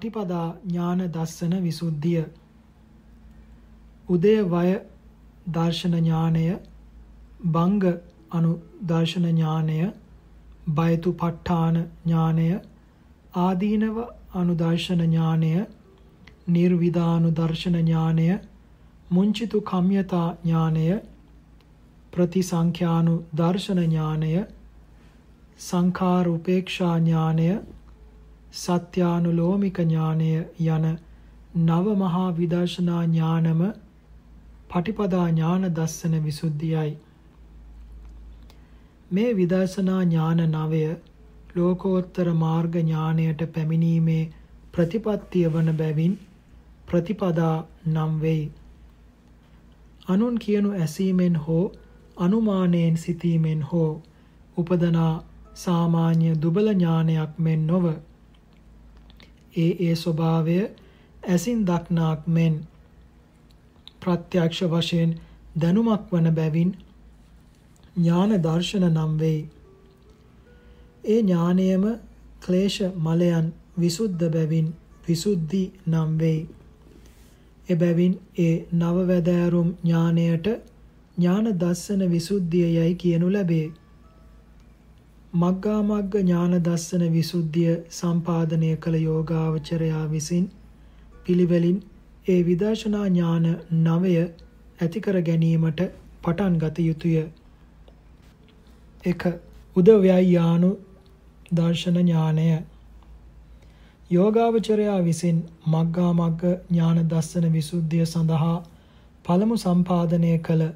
පටිපදා 0.00 0.56
ඥාන 0.64 1.00
දස්සන 1.10 1.54
විසුද්ධිය. 1.60 2.24
උදය 4.08 4.34
වය 4.46 4.80
දර්ශන 5.48 5.94
ඥානය 5.96 6.44
බංග 7.46 7.84
අනු 8.30 8.52
දර්ශන 8.84 9.26
ඥානය 9.26 9.78
බයතු 10.72 11.12
ප 11.14 11.22
ဋ 11.24 11.54
ාණ 11.54 11.78
ඥානය 12.04 12.48
ආදීනව 13.38 13.98
අනුදර්ශන 14.34 15.02
ඥානය 15.02 15.52
නිර්විදානු 16.48 17.32
දර්ශන 17.32 17.78
ඥානය 17.78 18.28
මුංචිතු 19.10 19.62
කම්යතා 19.62 20.28
ඥානය 20.36 20.86
ප්‍රතිසංඛ්‍යානු 22.12 23.16
දර්ශන 23.34 23.82
ඥානය 23.82 24.32
සංඛාර 25.60 26.28
උපේක්ෂා 26.28 26.94
ඥානය 26.98 27.48
සත්‍යානුලෝමික 28.52 29.78
ඥානය 29.80 30.30
යන 30.68 30.86
නව 31.56 31.96
මහා 31.96 32.30
විදර්ශනා 32.32 33.02
ඥානම 33.04 33.60
පටිපදා 34.70 35.26
ඥාන 35.28 35.68
දස්සන 35.72 36.16
විසුද්ධියයි 36.24 36.96
මේ 39.10 39.36
විදර්ශනා 39.36 40.00
ඥාන 40.02 40.40
නවය 40.46 40.82
ලෝකෝත්තර 41.54 42.32
මාර්ග 42.36 42.74
ඥානයට 42.76 43.44
පැමිණීමේ 43.52 44.22
ප්‍රතිපත්තිය 44.72 45.46
වන 45.48 45.70
බැවින් 45.76 46.18
ප්‍රතිපදා 46.86 47.56
නම් 47.86 48.20
වෙයි. 48.20 48.44
අනුන් 50.08 50.36
කියනු 50.38 50.70
ඇසීමෙන් 50.72 51.36
හෝ 51.38 51.64
අනුමානයෙන් 52.16 52.96
සිතීමෙන් 52.96 53.62
හෝ 53.62 54.02
උපදනා 54.56 55.14
සාමාන්‍ය 55.54 56.36
දුබල 56.42 56.68
ඥානයක් 56.72 57.38
මෙන් 57.38 57.66
නොව 57.66 57.88
ඒ 59.58 59.70
ඒ 59.80 59.94
ස්වභාවය 59.96 60.58
ඇසින් 61.26 61.60
දක්නාක් 61.66 62.20
මෙන් 62.28 62.54
ප්‍රත්‍යක්ෂ 64.00 64.60
වශයෙන් 64.66 65.10
දැනුමක් 65.56 66.04
වන 66.10 66.28
බැවින් 66.34 66.70
ඥාන 67.96 68.32
දර්ශන 68.38 68.84
නම් 68.88 69.12
වෙයි. 69.18 69.40
ඒ 71.04 71.20
ඥානයම 71.20 71.84
ක්ලේශ 72.42 72.80
මලයන් 72.98 73.46
විසුද්ධ 73.76 74.24
බැවින් 74.28 74.68
විසුද්ධි 75.06 75.64
නම් 75.86 76.10
වෙයි. 76.18 76.40
එබැවින් 77.68 78.14
ඒ 78.38 78.54
නවවැදෑරුම් 78.74 79.68
ඥානයට 79.78 80.46
ඥාන 81.16 81.46
දස්සන 81.56 82.02
විසුද්ධිය 82.08 82.68
යයි 82.70 82.94
කියනු 82.94 83.28
ලැබේ. 83.28 83.66
මග්ගා 85.38 85.80
මග්ග 85.82 86.20
ඥාන 86.20 86.54
දස්සන 86.62 87.02
විසුද්ධිය 87.10 87.74
සම්පාදනය 87.92 88.70
කළ 88.76 88.96
යෝගාවචරයා 89.00 90.04
විසින් 90.08 90.46
පිළිවෙලින් 91.26 91.78
ඒ 92.26 92.38
විදර්ශනා 92.42 93.06
ඥාන 93.08 93.46
නවය 93.80 94.14
ඇති 94.78 95.00
කර 95.00 95.18
ගැනීමට 95.22 95.82
පටන් 96.22 96.56
ගත 96.56 96.78
යුතුය. 96.80 97.14
1. 99.04 99.32
උදව්‍යයානු 99.76 100.70
දර්ශන 101.52 101.98
ඥානය 101.98 102.48
යෝගාවචරයා 104.10 104.98
විසින් 105.02 105.38
මග්ගා 105.66 106.12
මග්ග 106.12 106.42
ඥාන 106.70 106.98
දස්සන 107.08 107.46
විසුද්ධිය 107.52 108.06
සඳහා 108.06 108.56
පළමු 109.24 109.56
සම්පාදනය 109.58 110.32
කළ 110.40 110.66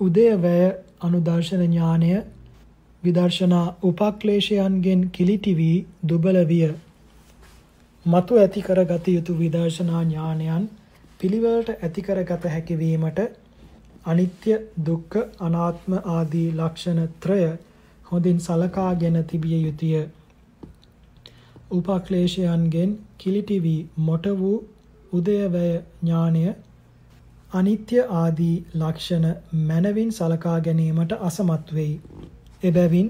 උදයවැය 0.00 0.66
අනුදර්ශන 1.00 1.64
ඥානය 1.64 2.10
විදර්ශනා 3.02 3.66
උපක්ලේශයන්ගෙන් 3.82 5.02
කිලිටි 5.10 5.52
වී 5.56 5.86
දුබල 6.08 6.38
විය. 6.44 6.70
මතු 8.06 8.38
ඇති 8.38 8.62
කරගත 8.62 9.08
යුතු 9.08 9.38
විදර්ශනා 9.38 10.02
ඥානයන් 10.04 10.64
පිළිවෙලට 11.20 11.70
ඇති 11.76 12.02
කරගත 12.02 12.44
හැකි 12.46 12.78
වීමට 12.78 13.20
අනිත්‍ය 14.06 14.56
දුක්ඛ 14.86 15.16
අනාත්ම 15.40 15.94
ආදී 16.08 16.46
ලක්ෂණ 16.52 17.00
ත්‍රය 17.20 17.40
හොඳින් 18.04 18.40
සලකාගෙන 18.40 19.18
තිබිය 19.24 19.60
යුතුය. 19.60 20.02
උපක්ලේශයන්ගෙන් 21.72 22.96
කිලිටි 23.18 23.58
වී 23.62 23.80
මොට 24.02 24.26
වූ 24.38 24.56
උදයවැය 25.12 25.74
ඥානය 25.74 26.42
අනිත්‍ය 27.52 28.00
ආදී 28.14 28.56
ලක්ෂණ 28.74 29.26
මනවින් 29.60 30.10
සලකා 30.12 30.58
ගැනීමට 30.60 31.12
අසමත් 31.20 31.74
වෙයි. 31.74 31.94
එබැවින් 32.62 33.08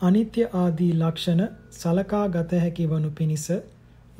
අනිත්‍ය 0.00 0.42
ආදී 0.54 0.92
ලක්ෂණ 0.94 1.42
සලකා 1.72 2.26
ගත 2.28 2.58
හැකි 2.60 2.86
වනු 2.86 3.10
පිණිස 3.12 3.46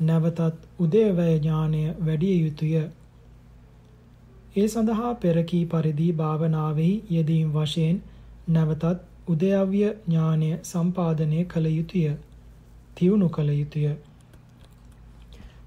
නැවතත් 0.01 0.63
උදයවැය 0.79 1.35
ඥානය 1.35 1.81
වැඩි 1.99 2.31
යුතුය. 2.35 2.71
ඒ 4.55 4.67
සඳහා 4.67 5.13
පෙරකී 5.15 5.61
පරිදි 5.65 6.07
භාවනාවෙහි 6.13 6.95
යෙදීම් 7.09 7.51
වශයෙන් 7.51 8.01
නැවතත් 8.49 8.85
උදයව්‍ය 9.27 9.83
ඥානය 9.83 10.49
සම්පාදනය 10.63 11.45
කළ 11.45 11.67
යුතුය. 11.69 12.17
තියුණු 12.95 13.29
කළ 13.29 13.51
යුතුය. 13.51 13.93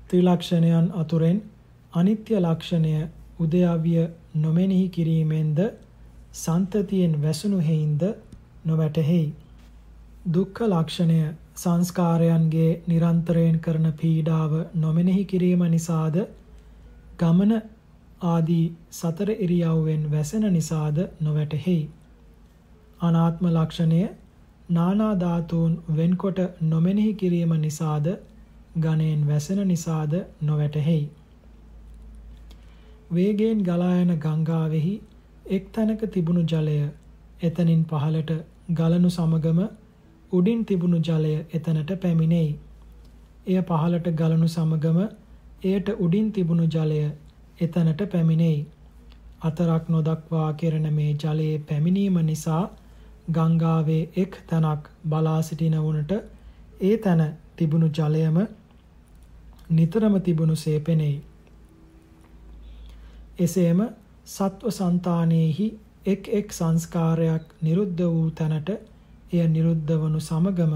ත්‍රිලක්ෂණයන් 0.09 0.91
අතුරෙන් 0.97 1.39
අනිත්‍ය 1.93 2.41
ලක්ෂණය 2.41 2.97
උදයව්‍ය 3.39 3.97
නොමෙනෙහි 4.37 4.89
කිරීමෙන්ද 4.89 5.59
සන්තතියෙන් 6.35 7.23
වැසුණු 7.23 7.59
හේින්ද 7.61 8.03
නොවැටහෙයි. 8.65 9.25
දුක්ඛ 10.29 10.61
ලක්ෂණය 10.65 11.21
සංස්කාරයන්ගේ 11.57 12.71
නිරන්තරයෙන් 12.87 13.57
කරන 13.61 13.89
පීඩාව 13.95 14.53
නොමෙනෙහි 14.77 15.25
කිරීම 15.27 15.65
නිසාද 15.71 16.17
ගමන 17.19 17.53
ආදී 18.25 18.65
සතර 18.93 19.31
ඉරියව්වෙන් 19.39 20.05
වැසෙන 20.11 20.47
නිසාද 20.53 21.01
නොවැටහෙයි. 21.21 21.83
අනාත්ම 23.01 23.47
ලක්ෂණය 23.49 24.01
නානා 24.71 25.15
ධාතුන් 25.17 25.75
වෙන්කොට 25.93 26.41
නොමෙනෙහි 26.63 27.13
කිරීම 27.15 27.53
නිසාද 27.61 28.09
ගණයෙන් 28.79 29.29
වැසෙන 29.29 29.61
නිසාද 29.69 30.15
නොවැටහෙයි. 30.43 31.05
වේගයෙන් 33.11 33.63
ගලා 33.63 33.95
යන 33.99 34.17
ගංගාවෙහි 34.19 34.95
එක් 35.49 35.71
තැනක 35.73 36.03
තිබුණු 36.09 36.43
ජලය 36.45 36.79
එතනින් 37.43 37.85
පහළට 37.85 38.33
ගලනු 38.69 39.11
සමගම 39.11 39.61
උඩින් 40.33 40.65
තිබුණු 40.65 40.99
ජලය 40.99 41.33
එතනට 41.53 41.91
පැමිණෙයි. 42.01 42.59
එය 43.47 43.61
පහළට 43.63 44.07
ගලනු 44.13 44.49
සමගම 44.49 44.99
එයට 45.65 45.89
උඩින් 45.99 46.33
තිබුණු 46.33 46.65
ජලය 46.67 47.01
එතනට 47.61 48.01
පැමිණෙයි. 48.11 48.67
අතරක් 49.41 49.89
නොදක්වා 49.89 50.53
කෙරෙන 50.55 50.89
මේ 50.95 51.13
ජලයේ 51.15 51.59
පැමිණීම 51.61 52.17
නිසා 52.23 52.65
ගංගාවේ 53.31 54.03
එක් 54.17 54.39
තැනක් 54.47 54.89
බලා 55.05 55.43
සිටින 55.43 55.77
වුණට 55.79 56.13
ඒ 56.81 56.97
තැන 56.97 57.23
තිබුණු 57.57 57.89
ජලයම 57.89 58.39
නිතරම 59.71 60.21
තිබුණුසේ 60.21 60.81
පෙනෙයි. 60.81 61.23
එසේම 63.39 63.81
සත්ව 64.27 64.71
సంతානෙහි 64.71 65.69
එක් 66.07 66.29
එක් 66.31 66.49
සංස්කාරයක් 66.53 67.45
නිරුද්ධ 67.63 68.03
වූ 68.07 68.31
තැනට 68.33 68.69
එය 69.33 69.45
නිරුද්ධ 69.49 69.93
වනු 69.97 70.21
සමගම 70.21 70.75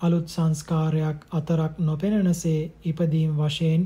අලුත් 0.00 0.26
සංස්කාරයක් 0.28 1.18
අතරක් 1.30 1.74
නොපෙනෙනසේ 1.80 2.70
ඉපදීම් 2.84 3.32
වශයෙන් 3.36 3.82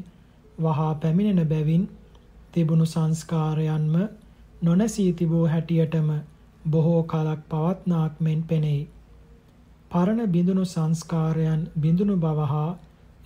වහා 0.58 0.92
පැමිණෙන 0.96 1.48
බැවින් 1.48 1.84
තිබුණු 2.52 2.86
සංස්කාරයන්ම 2.86 3.94
නොනැසී 4.62 5.10
තිබූ 5.12 5.44
හැටියටම 5.46 6.08
බොහෝ 6.70 7.02
කලක් 7.04 7.40
පවත්නාක් 7.48 8.14
මෙන් 8.20 8.40
පෙනෙයි. 8.42 8.88
පරණ 9.90 10.22
බිඳුණු 10.28 10.64
සංස්කාරයන් 10.66 11.60
බිඳුණු 11.80 12.16
බව 12.18 12.38
හා 12.44 12.70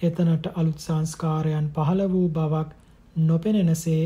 එතනට 0.03 0.45
අලුත් 0.55 0.79
සංස්කාරයන් 0.79 1.67
පහළ 1.71 2.03
වූ 2.09 2.29
බවක් 2.31 2.69
නොපෙනෙනසේ 3.23 4.05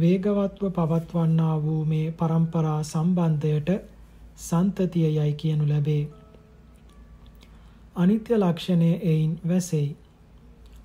වේගවත්ව 0.00 0.70
පවත්වන්නා 0.72 1.54
වූ 1.62 1.84
මේ 1.84 2.10
પરම්පරා 2.12 2.80
සම්බන්ධයට 2.84 3.70
සන්තතිය 4.38 5.08
යයි 5.08 5.32
කියනු 5.34 5.68
ලැබේ. 5.68 6.02
අනිත්‍ය 7.96 8.34
ලක්ෂණය 8.36 8.90
එයින් 9.04 9.32
වැසෙයි. 9.48 9.96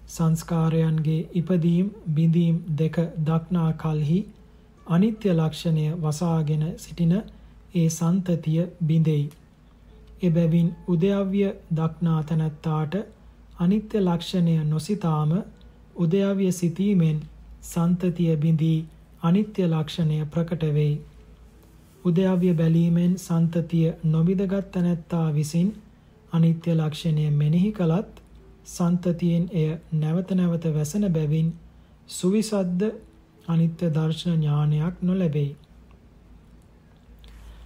සංස්කාරයන්ගේ 0.07 1.27
ඉපදීම් 1.33 1.91
බිඳීම් 2.13 2.57
දෙක 2.77 2.97
දක්නා 3.25 3.71
කලෙහි 3.75 4.19
අනිත්‍ය 4.87 5.29
ලක්ෂණය 5.31 5.85
වසාගෙන 5.97 6.63
සිටින 6.77 7.13
ඒ 7.75 7.89
සන්තතිය 7.89 8.65
බිඳෙයි. 8.85 9.25
එබැවින් 10.21 10.69
උදයව්‍ය 10.87 11.43
දක්නා 11.75 12.23
තැනැත්තාට 12.23 12.93
අනිත්‍ය 13.59 13.97
ලක්ෂණය 13.99 14.55
නොසිතාම 14.63 15.31
උදයව්‍ය 15.95 16.51
සිතීමෙන් 16.51 17.19
සන්තතිය 17.63 18.35
බිඳී 18.37 18.79
අනිත්‍ය 19.23 19.67
ලක්ෂණය 19.67 20.19
ප්‍රකට 20.27 20.63
වෙයි. 20.73 21.01
උදයව්‍ය 22.05 22.53
බැලීමෙන් 22.53 23.13
සන්තතිය 23.17 23.93
නොබිදගත් 24.05 24.71
තැනැත්තා 24.71 25.27
විසින් 25.33 25.69
අනිත්‍ය 26.31 26.71
ලක්ෂණය 26.73 27.25
මෙනෙහි 27.33 27.71
කළත් 27.71 28.21
සන්තතියෙන් 28.67 29.45
එය 29.53 29.69
නැවත 29.93 30.31
නැවත 30.33 30.65
වැසෙන 30.71 31.07
බැවින් 31.13 31.53
සුවිසද්ද 32.09 32.81
අනිත්‍ය 33.47 33.89
දර්ශන 33.89 34.35
ඥානයක් 34.35 35.01
නොලැබෙයි. 35.01 35.55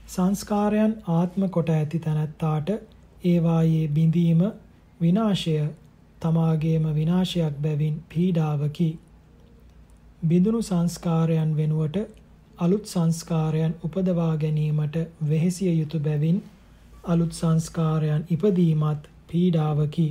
සංස්කාරයන් 0.08 0.94
ආත්ම 1.10 1.50
කොට 1.50 1.70
ඇති 1.70 2.00
තැනැත්තාට 2.00 2.70
ඒවායේ 3.26 3.88
බිඳීම 3.90 4.42
විනාශය 5.00 5.58
තමාගේම 6.20 6.86
විනාශයක් 6.96 7.56
බැවින් 7.62 7.98
පීඩාවකි. 8.10 8.90
බිඳුණු 10.22 10.62
සංස්කාරයන් 10.62 11.50
වෙනුවට 11.58 11.98
අලුත් 12.58 12.86
සංස්කාරයන් 12.86 13.74
උපදවා 13.84 14.34
ගැනීමට 14.38 14.96
වෙහෙසිය 15.30 15.74
යුතු 15.74 16.00
බැවින් 16.00 16.38
අලුත් 17.06 17.34
සංස්කාරයන් 17.34 18.24
ඉපදීමත් 18.30 19.04
පීඩාවකි. 19.28 20.08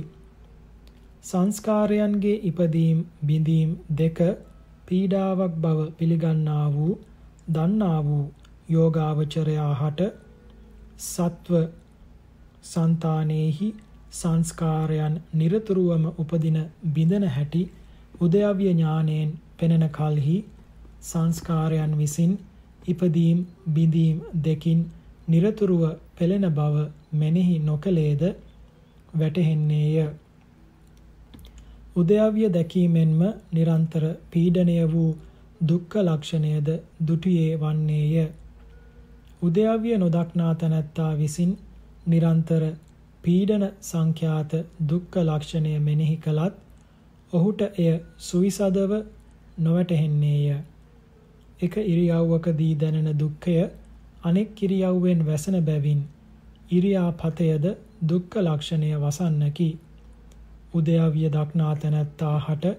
සංස්කාරයන්ගේ 1.23 2.37
ඉපදීම් 2.43 2.99
බිඳීම් 3.25 3.71
දෙක 3.97 4.19
පීඩාවක් 4.87 5.57
බව 5.57 5.79
පිළිගන්නා 5.97 6.67
වූ 6.73 6.93
දන්නා 7.49 7.99
වූ 8.03 8.25
යෝගාවචරයා 8.69 9.73
හට 9.73 10.07
සත්ව 10.99 11.65
సంతානෙහි 12.65 13.67
සංස්කාරයන් 14.11 15.19
নিরතුරුවම 15.33 16.05
උපදින 16.15 16.57
බිඳන 16.93 17.27
හැටි 17.29 17.63
උදයව්‍ය 18.21 18.69
ඥානෙන් 18.69 19.29
පෙනෙන 19.57 19.85
කලෙහි 19.91 20.37
සංස්කාරයන් 21.01 21.93
විසින් 21.97 22.33
ඉපදීම් 22.85 23.39
බිඳීම් 23.69 24.17
දෙකින් 24.43 24.79
নিরතුරුව 25.27 25.83
පෙළෙන 26.15 26.47
බව 26.51 26.75
මෙනෙහි 27.13 27.57
නොකලේද 27.61 28.23
වැටහෙන්නේය 29.13 30.07
උදයව්‍ය 31.95 32.49
දැකීමෙන්ම 32.49 33.21
නිරන්තර 33.51 34.03
පීඩණය 34.31 34.75
වූ 34.87 35.11
දුක්ඛ 35.61 35.95
ලක්ෂණයද 35.99 36.67
දුටියේ 37.01 37.55
වන්නේය. 37.57 38.27
උදයව්‍ය 39.41 39.97
නොදක්නා 39.97 40.53
තැනැත්තා 40.55 41.11
විසින් 41.17 41.51
නිරන්තර 42.05 42.63
පීඩන 43.23 43.65
සංඛ්‍යාත 43.81 44.51
දුක්ඛ 44.87 45.17
ලක්ෂණය 45.21 45.73
මෙනෙහි 45.79 46.17
කළත් 46.17 46.55
ඔහුට 47.33 47.61
එය 47.77 47.89
සුවිසදව 48.19 48.93
නොවැටහෙන්නේය. 49.57 50.57
එක 51.59 51.73
ඉරියව්වකදී 51.83 52.73
දැනෙන 52.75 53.19
දුක්ඛය 53.19 53.57
අනෙක් 54.23 54.63
ඉරියව්වෙන් 54.63 55.25
වැසෙන 55.25 55.57
බැවින් 55.63 56.01
ඉරියාපතයද 56.71 57.65
දුක්ඛ 58.03 58.35
ලක්ෂණය 58.39 58.89
වසන්නකි. 58.95 59.69
උදයවිය 60.73 61.29
දක්නා 61.29 61.73
තැනැත්තා 61.75 62.35
හට 62.39 62.77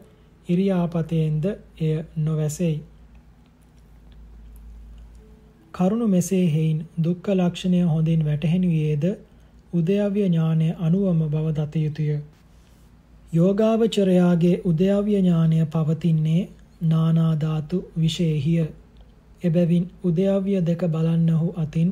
ඉරියාපතයෙන්ද 0.49 1.45
එය 1.79 1.95
නොවැසෙයි. 2.19 2.83
කරුණු 5.75 6.07
මෙසේ 6.09 6.45
හේයින් 6.49 6.79
දුක්ඛ 7.03 7.31
ලක්ෂණය 7.33 7.81
හොඳින් 7.85 8.25
වැටහෙනුයේද 8.25 9.05
උදයවිය 9.73 10.27
ඥානය 10.27 10.69
අනුවම 10.79 11.21
බව 11.27 11.47
දත 11.53 11.75
යුතුය. 11.79 12.21
යෝගාවචරයාගේ 13.33 14.61
උදයවිය 14.65 15.19
ඥානය 15.19 15.67
පවතින්නේ 15.67 16.49
නානා 16.81 17.35
ධාතු 17.37 17.79
විශේෂිය. 18.01 18.67
එබැවින් 19.43 19.91
උදයවිය 20.05 20.61
දෙක 20.63 20.83
බලන්නහු 20.87 21.49
අතින් 21.57 21.91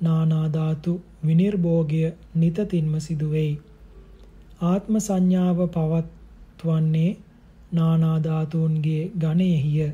නානා 0.00 0.46
ධාතු 0.52 1.00
විනිර්භෝගය 1.26 2.02
නිතතින්ම 2.34 2.92
සිදු 3.00 3.30
වෙයි. 3.30 3.54
ආත්ම 4.62 4.98
සංඥාව 4.98 5.58
පවත්වන්නේ 5.68 7.16
නානා 7.72 8.18
ධාතුන්ගේ 8.22 9.10
ගණයෙහිය. 9.18 9.90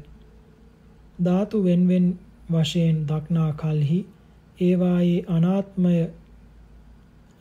ධාතු 1.24 1.64
වෙන්වෙන් 1.64 2.08
වශයෙන් 2.52 3.06
දක්නා 3.06 3.52
කලෙහි 3.52 4.00
ඒවායේ 4.60 5.24
අනාත්මය 5.28 5.94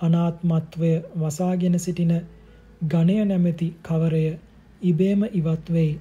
අනාත්මත්වය 0.01 0.93
වසාගෙන 1.19 1.79
සිටින 1.79 2.13
ගණය 2.87 3.25
නැමැති 3.25 3.67
කවරය 3.83 4.23
ඉබේම 4.81 5.21
ඉවත් 5.33 5.73
වෙයි. 5.73 5.99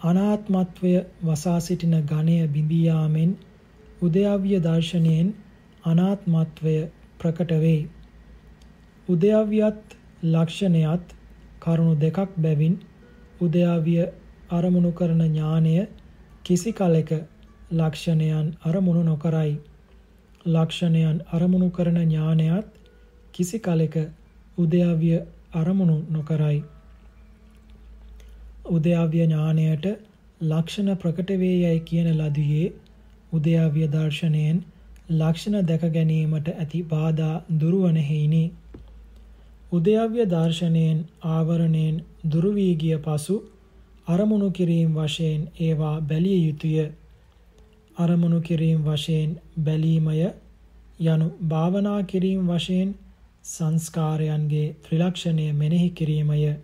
අනාත්මත්වය 0.00 0.94
වසා 1.24 1.60
සිටින 1.60 1.94
ගණය 2.02 2.48
බිඳී 2.48 2.84
යාමෙන් 2.84 3.30
උදයව්‍ය 4.02 4.58
දර්ශනයෙන් 4.60 5.28
අනාත්මත්වය 5.84 6.76
ප්‍රකට 7.18 7.50
වෙයි. 7.60 7.88
උදයවියත් 9.08 9.96
ලක්ෂණයත් 10.24 11.14
කරුණු 11.60 11.94
දෙකක් 11.96 12.36
බැවින් 12.38 12.76
උදයවිය 13.40 14.04
අරමුණු 14.50 14.92
කරන 14.92 15.22
ඥානය 15.22 15.88
කිසි 16.44 16.72
කලෙක 16.72 17.10
ලක්ෂණයන් 17.72 18.46
අරමුණු 18.62 19.02
නොකරයි. 19.04 19.58
ලක්ෂණයන් 20.46 21.18
අරමුණු 21.32 21.70
කරන 21.70 21.98
ඥානයත් 21.98 22.66
කිසි 23.34 23.58
කලෙක 23.60 23.96
උදයවිය 24.58 25.18
අරමුණු 25.54 25.96
නොකරයි. 26.10 26.64
උදයවිය 28.70 29.22
ඥානයට 29.22 29.86
ලක්ෂණ 30.40 30.96
ප්‍රකට 30.96 31.30
වේ 31.38 31.56
යයි 31.56 31.80
කියන 31.80 32.08
ලදියේ 32.14 32.72
උදයවිය 33.32 33.88
දර්ශනයෙන් 33.88 34.58
ලක්ෂණ 35.12 35.66
දැක 35.66 35.84
ගැනීමට 35.90 36.48
ඇති 36.50 36.82
බාධා 36.84 37.42
දුරවන 37.54 37.96
හේිනි. 38.02 38.44
උදයව්‍ය 39.72 40.26
දර්ශනයෙන් 40.26 40.98
ආවරණයෙන් 41.28 42.02
දුරු 42.26 42.50
වී 42.54 42.74
ගිය 42.76 42.98
පසු 42.98 43.36
අරමුණු 44.06 44.50
කිරීම 44.50 44.94
වශයෙන් 44.94 45.48
ඒවා 45.60 46.00
බැලිය 46.02 46.40
යුතුය. 46.40 46.90
අරමුණු 47.96 48.40
කිරීම 48.40 48.80
වශයෙන් 48.82 49.40
බැලීමය 49.60 50.30
යනු 51.06 51.26
භාවනා 51.48 52.00
කිරීම 52.04 52.46
වශයෙන් 52.48 52.94
සංස්කාරයන්ගේ 53.44 54.74
ත්‍රිලක්ෂණය 54.82 55.52
මෙනෙහි 55.52 55.90
කිරීමය. 55.90 56.56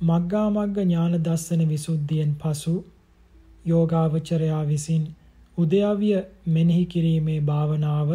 මග්ගා 0.00 0.48
මග්ග 0.50 0.76
ඥාන 0.80 1.14
දස්සන 1.20 1.62
විසුද්ධියෙන් 1.66 2.30
පසු 2.34 2.74
යෝගාවචරයා 3.64 4.60
විසින් 4.64 5.02
උදයව්‍ය 5.58 6.10
මෙනෙහි 6.48 6.84
කිරීමේ 6.86 7.40
භාවනාව 7.42 8.10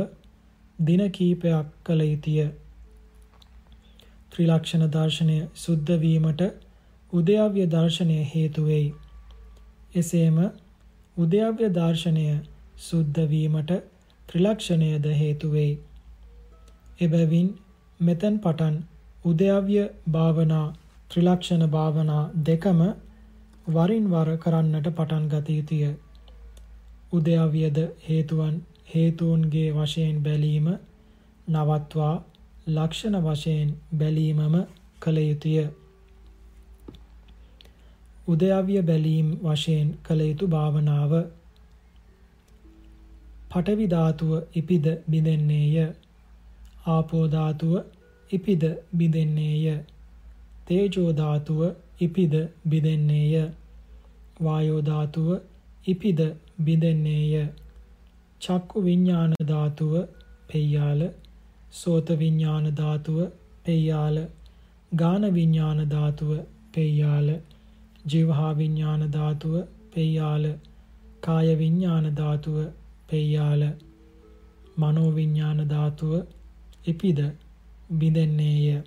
දින 0.79 1.03
කීපයක් 1.11 1.67
කළ 1.83 2.01
යුතුය. 2.03 2.45
ත්‍රිලක්ෂණ 4.31 4.85
දර්ශනය 4.89 5.35
සුද්ධ 5.55 5.91
වීමට 5.99 6.41
උදයව්‍ය 7.13 7.65
දර්ශනය 7.67 8.17
හේතු 8.31 8.63
වෙයි. 8.63 8.87
එසේම 9.95 10.39
උදයව්‍ය 11.17 11.69
දර්ශනය 11.71 12.25
සුද්ධ 12.79 13.19
වීමට 13.27 13.75
ත්‍රිලක්ෂණයද 14.29 15.05
හේතු 15.13 15.51
වෙයි. 15.51 15.77
එබැවින් 16.99 17.47
මෙතෙන් 17.99 18.35
පටන් 18.39 18.81
උදයව්‍ය 19.25 19.85
භාවනා 20.09 20.65
ත්‍රිලක්ෂණ 21.11 21.63
භාවනා 21.69 22.23
දෙකම 22.45 22.81
වරින් 23.67 24.05
වර 24.09 24.29
කරන්නට 24.37 24.87
පටන් 24.91 25.25
ගත 25.27 25.47
යුතුය. 25.51 25.83
උදයව්‍යද 27.13 27.77
හේතුවන් 28.05 28.55
හේතුන්ගේ 28.87 29.69
වශයෙන් 29.73 30.17
බැලීම 30.23 30.67
නවත්වා 31.47 32.13
ලක්ෂණ 32.67 33.17
වශයෙන් 33.21 33.71
බැලීමම 33.93 34.55
කළ 34.99 35.17
යුතුය. 35.19 35.65
උදයව්‍ය 38.27 38.77
බැලීම් 38.83 39.31
වශයෙන් 39.43 39.89
කළ 40.03 40.21
යුතු 40.21 40.47
භාවනාව 40.49 41.11
පඨවි 43.49 43.85
ධාතුව 43.87 44.31
ඉපිද 44.53 44.85
බිඳෙන්නේය. 45.07 45.75
ආපෝ 46.87 47.25
ධාතුව 47.29 47.73
ඉපිද 48.29 48.63
බිඳෙන්නේය. 48.93 49.65
තේජෝ 50.67 51.11
ධාතුව 51.13 51.59
ඉපිද 51.99 52.33
බිඳෙන්නේය. 52.69 53.33
වායෝ 54.43 54.81
ධාතුව 54.81 55.29
ඉපිද 55.85 56.19
බිඳෙන්නේය. 56.59 57.33
චක්කු 58.41 58.83
විඥාන 58.83 59.33
ධාතුව 59.47 59.93
පෙය්‍යාල. 60.47 61.01
සෝත 61.71 62.07
විඥාන 62.19 62.65
ධාතුව 62.75 63.19
පෙය්‍යාල. 63.65 64.17
ගාන 64.91 65.23
විඥාන 65.33 65.79
ධාතුව 65.89 66.31
පෙය්‍යාල. 66.73 67.29
ජීවහා 68.05 68.53
විඥාන 68.53 69.03
ධාතුව 69.11 69.55
පෙය්‍යාල. 69.93 70.45
කාය 71.23 71.55
විඥාන 71.55 72.07
ධාතුව 72.15 72.57
පෙය්‍යාල. 73.09 73.63
මනෝ 74.77 75.09
විඥාන 75.11 75.59
ධාතුව 75.69 76.13
ඉපිද 76.85 77.19
බිඳෙන්නේය. 77.93 78.83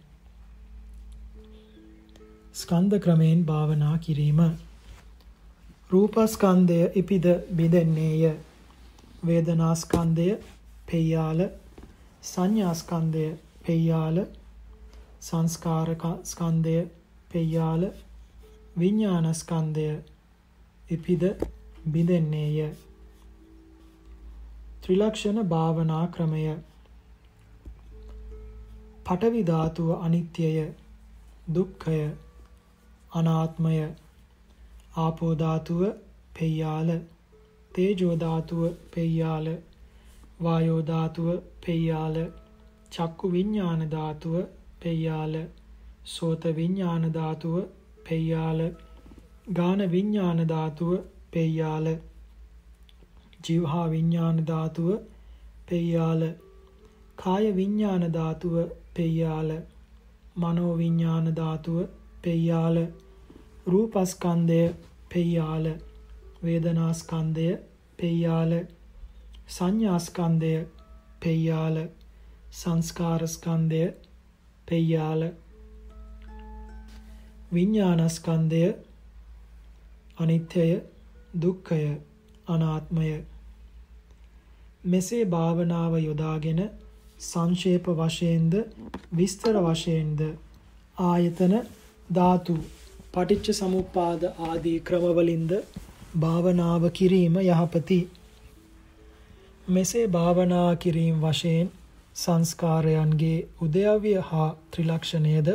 ස්කන්ධ 2.59 2.99
ක්‍රමයෙන් 3.00 3.45
භාවනා 3.45 3.97
කිරීම. 3.99 4.41
රූපස්කන්ධය 5.91 6.81
ඉපිද 6.95 7.27
බිඳෙන්නේය. 7.57 8.33
වේදනාස්කන්ධය 9.27 10.29
පෙయ్యాල 10.87 11.41
සංඥාස්කන්ධය 12.23 13.27
පෙය්‍යාල. 13.65 14.19
සංස්කාර 15.21 15.88
ස්කන්ධය 16.25 16.88
පෙය්‍යාල. 17.31 17.83
විඥාන 18.79 19.35
ස්කන්ධය 19.35 19.88
ඉපිද 20.91 21.23
බිඳෙන්නේය. 21.88 22.75
ත්‍රිලක්ෂණ 24.83 25.43
භාවනා 25.49 26.07
ක්‍රමය. 26.09 26.47
පඨවි 29.05 29.43
ධාතුව 29.47 29.91
අනිත්‍යය. 30.00 30.73
දුක්ඛය. 31.55 32.00
අනාත්මය. 33.12 33.77
ආපෝ 34.97 35.35
ධාතුව 35.35 35.83
පෙය්‍යාල. 36.35 36.91
තේජෝ 37.73 38.17
ධාතුව 38.17 38.62
පෙය්‍යාල. 38.95 39.47
වායෝ 40.43 40.83
ධාතුව 40.83 41.29
පෙය්‍යාල. 41.67 42.17
චක්කු 42.93 43.31
විඥාන 43.33 43.85
ධාතුව 43.91 44.35
පෙය්‍යාල. 44.81 45.35
සෝත 46.05 46.45
විඥාන 46.59 47.12
ධාතුව 47.12 47.57
පෙය්‍යාල. 48.09 48.61
ගාන 49.53 49.81
විඥාන 49.91 50.41
ධාතුව 50.49 50.93
පෙය්‍යාල. 51.31 51.87
ජීවහා 53.45 53.87
විඥාන 53.91 54.38
ධාතුව 54.47 54.91
පෙය්‍යාල. 55.69 56.23
කාය 57.17 57.47
විඥාන 57.57 58.05
ධාතුව 58.12 58.57
පෙය්‍යාල. 58.95 59.50
මනෝ 60.37 60.73
විඥාන 60.77 61.37
ධාතුව 61.37 61.79
පෙය්‍යාල 62.23 62.77
රූපස්කන්ධය 63.67 64.63
පෙය්‍යාල 65.09 65.67
වේදනාස්කන්ධය 66.43 67.51
පෙය්‍යාල 67.99 68.53
සංඥාස්කන්ධය 69.49 70.55
පෙය්‍යාල 71.21 71.77
සංස්කාරස්කන්ධය 72.53 73.85
පෙය්‍යාල 74.69 75.23
විඥානස්කන්ධය 77.53 78.67
අනිත්‍යය 80.19 80.73
දුක්ඛය 81.43 81.81
අනාත්මය 82.49 83.11
මෙසේ 84.85 85.25
භාවනාව 85.27 85.93
යොදාගෙන 86.01 86.61
සංක්ෂේප 87.21 87.87
වශයෙන්ද 87.97 88.55
විස්තර 89.13 89.57
වශයෙන්ද 89.63 90.21
ආයතන 90.99 91.55
ධාතු 92.11 92.55
පටිච්ච 93.12 93.49
සමුප්පාද 93.55 94.23
ආදී 94.43 94.79
ක්‍රමවලින්ද 94.83 95.50
භාවනාව 96.17 96.85
කිරීම 96.93 97.35
යහපති. 97.41 97.99
මෙසේ 99.69 100.05
භාවනා 100.09 100.71
කිරීම 100.77 101.19
වශයෙන් 101.21 101.69
සංස්කාරයන්ගේ 102.17 103.47
උදයවිය 103.61 104.15
හා 104.23 104.47
ත්‍රිලක්ෂණයද 104.71 105.49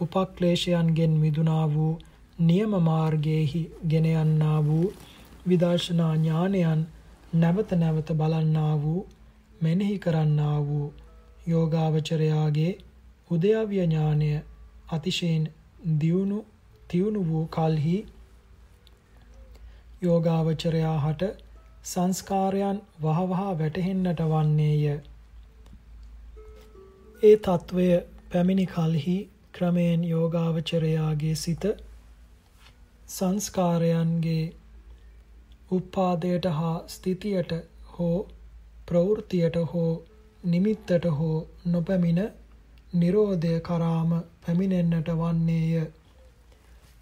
උපක්ලේශයන්ගෙන් 0.00 1.16
මිදුණා 1.18 1.64
වූ 1.68 1.92
නියම 2.40 2.76
මාර්ගයේහි 2.80 3.62
ගෙන 3.86 4.06
යන්නා 4.12 4.60
වූ 4.64 4.92
විදර්ශනා 5.46 6.12
ඥානයන් 6.16 6.84
නැවත 7.34 7.74
නැවත 7.74 8.12
බලන්නා 8.14 8.74
වූ 8.76 9.02
මෙනෙහි 9.60 9.98
කරන්නා 9.98 10.58
වූ 10.62 10.86
යෝගාවචරයාගේ 11.46 12.72
උදයව්‍ය 13.30 13.76
ඥානය 13.80 14.30
අතිශයින් 14.90 15.44
දියුණු 16.00 16.38
තියුණු 16.88 17.20
වූ 17.26 17.46
කල්හි 17.48 17.96
යෝගාවචරයා 20.02 20.98
හට 21.00 21.30
සංස්කාරයන් 21.84 22.78
වහවහ 23.02 23.42
වැටහෙන්නට 23.58 24.20
වන්නේය. 24.24 24.84
ඒ 27.22 27.36
తත්වය 27.38 27.86
පැමිණි 28.32 28.66
කල්හි 28.66 29.16
ක්‍රමයෙන් 29.52 30.04
යෝගාවචරයාගේ 30.04 31.34
සිත 31.36 31.64
සංස්කාරයන්ගේ 33.08 34.44
උපාදයට 35.70 36.46
හා 36.52 36.76
ස්ථිතියට 36.88 37.52
හෝ 37.92 38.18
ප්‍රවෘත්තියට 38.88 39.56
හෝ 39.72 39.90
නිමිත්තට 40.44 41.04
හෝ 41.12 41.36
නොපැමිණ 41.66 42.22
නිරෝධය 42.94 43.60
කරාම 43.60 44.12
පැමිණෙන්නට 44.42 45.08
වන්නේය. 45.16 45.82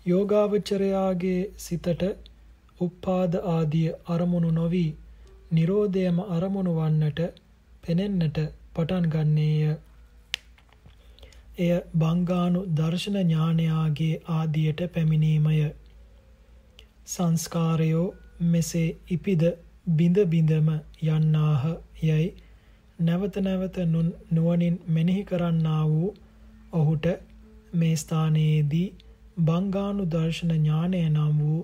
යෝගාවචරයාගේ 0.06 1.40
සිතට 1.58 2.02
උපාද 2.80 3.34
ආදිය 3.48 3.88
අරමුණු 4.06 4.50
නොවි 4.52 4.86
නිරෝධයම 5.50 6.18
අරමුණු 6.28 6.72
වන්නට 6.74 7.20
පෙනෙන්නට 7.84 8.38
පටන් 8.74 9.06
ගන්නේය. 9.12 9.76
එය 11.58 11.72
බංගානු 11.96 12.60
දර්ශන 12.76 13.16
ඥානයාගේ 13.22 14.14
ආදියට 14.30 14.80
පැමිණීමය. 14.94 15.56
සංස්කාරයෝ 17.06 18.06
මෙසේ 18.50 18.88
ඉපිද 19.10 19.42
බිඳ 19.96 20.18
බිඳම 20.26 20.68
යන්නාහ 21.08 21.64
යයි 22.02 22.28
නැවත 22.98 23.36
නැවත 23.38 23.76
නුවණින් 23.86 24.76
මෙනෙහි 24.88 25.24
කරන්නා 25.24 25.82
වූ 25.86 26.10
ඔහුට 26.72 27.06
මේ 27.72 27.96
ස්ථානයේදී 27.96 28.88
බංගානු 29.40 30.04
දර්ශන 30.06 30.52
ඥානය 30.52 31.02
නම් 31.08 31.36
වූ 31.38 31.60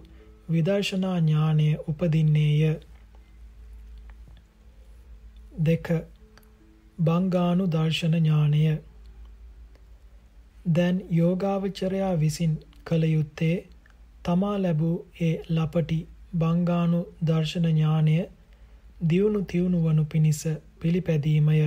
විදර්ශනා 0.48 1.18
ඥානය 1.18 1.68
උපදින්නේය. 1.88 2.80
දෙක. 5.60 5.86
බංගානු 6.98 7.66
දර්ශන 7.68 8.14
ඥානය. 8.14 8.62
දැන් 10.72 11.02
යෝගාවචරයා 11.10 12.14
විසින් 12.16 12.54
කළ 12.84 13.04
යුත්තේ 13.04 13.56
තමා 14.22 14.56
ලැබූ 14.58 14.96
ඒ 15.20 15.34
ලපටි 15.50 15.98
බංගානු 16.34 17.00
දර්ශන 17.24 17.66
ඥානය 17.66 18.16
දියුණු 19.08 19.40
තියුණු 19.44 19.82
වනු 19.82 20.04
පිණිස 20.04 20.40
පිළිපැදීමය. 20.80 21.58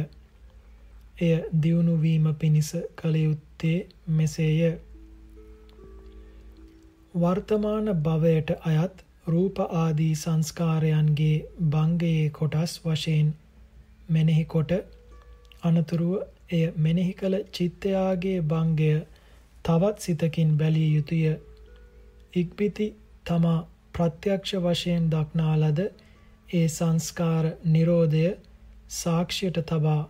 එය 1.19 1.33
දියුණු 1.61 1.95
වීම 2.01 2.25
පිණිස 2.35 2.69
කළ 2.95 3.15
යුත්තේ 3.17 3.77
මෙසේය. 4.09 4.71
වර්තමාන 7.13 7.93
භවයට 7.99 8.49
අයත් 8.63 9.05
රූප 9.27 9.57
ආදී 9.59 10.13
සංස්කාරයන්ගේ 10.15 11.37
බංගයේ 11.67 12.25
කොටස් 12.31 12.73
වශයෙන් 12.85 13.29
මෙනෙහි 14.09 14.45
කොට 14.45 14.71
අනතුරුව 15.63 16.13
එය 16.51 16.63
මෙනෙහි 16.77 17.13
කළ 17.13 17.35
චිත්තයාගේ 17.53 18.37
බංගය 18.43 18.93
තවත් 19.65 19.95
සිතකින් 19.99 20.51
බැලිය 20.57 20.89
යුතුය. 20.95 21.23
ඉක්බිති 22.33 22.87
තමා 23.25 23.59
ප්‍රත්‍යක්ෂ 23.93 24.55
වශයෙන් 24.59 25.09
දක්නා 25.09 25.55
ලද 25.57 25.79
ඒ 26.49 26.67
සංස්කාර 26.67 27.45
නිරෝධය 27.65 28.27
සාක්ෂියට 28.93 29.59
තබා 29.65 30.01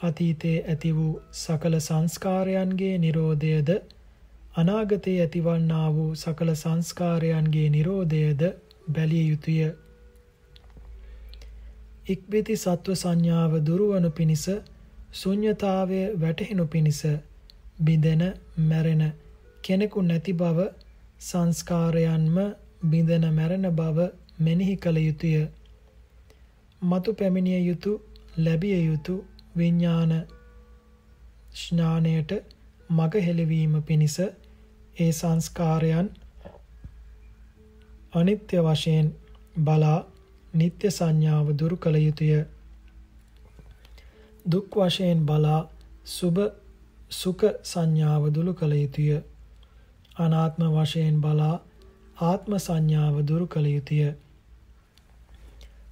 අතීතයේ 0.00 0.64
ඇති 0.68 0.96
වූ 0.96 1.20
සකල 1.32 1.78
සංස්කාරයන්ගේ 1.78 2.98
නිරෝධයද 2.98 3.70
අනාගතයේ 4.56 5.20
ඇතිවන්නා 5.20 5.88
වූ 5.94 6.14
සකල 6.14 6.54
සංස්කාරයන්ගේ 6.54 7.68
නිරෝධයද 7.70 8.42
බැලිය 8.92 9.28
යුතුය. 9.28 9.72
ඉක්බිති 12.06 12.56
සත්ව 12.56 12.94
සංඥාව 12.94 13.52
දුරුවනු 13.66 14.10
පිණිස 14.10 14.44
ශුන්්‍යතාවය 15.12 16.00
වැටහෙනු 16.20 16.66
පිණිස 16.66 17.02
බිඳෙන 17.84 18.22
මැරෙන 18.68 19.04
කෙනෙකු 19.62 20.02
නැති 20.02 20.32
බව 20.32 20.68
සංස්කාරයන්ම 21.20 22.36
බිඳෙන 22.84 23.24
මැරෙන 23.34 23.66
බව 23.72 23.98
මෙනෙහි 24.38 24.76
කළ 24.76 24.98
යුතුය. 24.98 25.46
මතු 26.82 27.14
පැමිණිය 27.14 27.60
යුතු 27.68 27.92
ලැබිය 28.36 28.80
යුතු 28.86 29.24
විඥාන 29.54 30.12
ස්නානයට 31.54 32.32
මග 32.90 33.12
හෙළවීම 33.20 33.74
පිණිස 33.82 34.16
ඒ 34.20 35.12
සංස්කාරයන් 35.12 36.08
අනිත්‍ය 38.12 38.56
වශයෙන් 38.60 39.06
බලා 39.58 40.00
නিত্য 40.54 40.90
සංඥාව 40.90 41.46
දුරු 41.52 41.76
කළ 41.76 41.96
යුතුය. 41.98 42.44
දුක් 44.44 44.76
වශයෙන් 44.76 45.20
බලා 45.26 45.60
සුභ 46.06 46.42
සුඛ 47.12 47.44
සංඥාව 47.64 48.24
දුරු 48.30 48.52
කළ 48.54 48.74
යුතුය. 48.74 49.22
අනාත්ම 50.16 50.62
වශයෙන් 50.72 51.16
බලා 51.20 51.56
ආත්ම 52.22 52.52
සංඥාව 52.58 53.16
දුරු 53.22 53.46
කළ 53.46 53.66
යුතුය. 53.66 54.14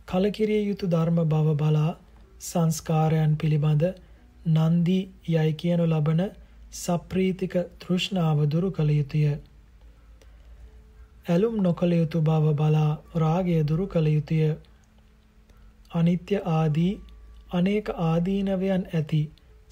කලකිරිය 0.06 0.62
යුතු 0.68 0.86
ධර්ම 0.86 1.18
බව 1.24 1.56
බලා 1.56 1.92
සංස්කාරයන් 2.42 3.32
පිළිබඳ 3.36 3.84
නන්දි 4.48 4.98
යයි 5.28 5.52
කියනු 5.54 5.84
ලබන 5.86 6.22
සප්‍රීතික 6.74 7.54
තෘෂ්ණාව 7.78 8.38
දුරු 8.46 8.70
කළ 8.70 8.90
යුතුය. 8.90 9.24
ඇලුම් 11.26 11.56
නොකළ 11.62 11.92
යුතු 11.92 12.20
බව 12.20 12.54
බලා 12.54 12.90
රාගය 13.16 13.58
දුරු 13.64 13.86
කළ 13.86 14.08
යුතුය. 14.08 14.42
අනිත්‍ය 15.90 16.36
ආදී 16.52 16.92
අනේක 17.52 17.86
ආදීනවයන් 18.00 18.84
ඇති 18.92 19.22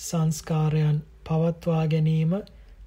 සංස්කාරයන් 0.01 0.99
පවත්වා 1.27 1.85
ගැනීම 1.89 2.33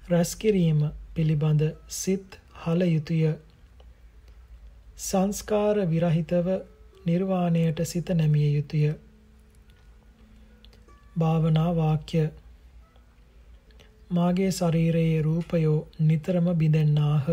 රැස් 0.08 0.36
කිරීම 0.36 0.80
පිළිබඳ 1.14 1.62
සිත් 1.92 2.38
හල 2.62 2.80
යුතුය. 2.86 3.24
සංස්කාර 4.98 5.76
විරහිතව 5.86 6.46
නිර්වාණයට 7.06 7.84
සිත 7.84 8.08
නැමිය 8.14 8.50
යුතුය. 8.52 8.94
භාවනා 11.18 11.70
වාක්‍ය 11.76 12.22
මාගේ 14.10 14.50
ශරීරයේ 14.50 15.22
රූපයෝ 15.22 15.78
නිතරම 16.00 16.46
බිඳෙන්නාහ. 16.54 17.26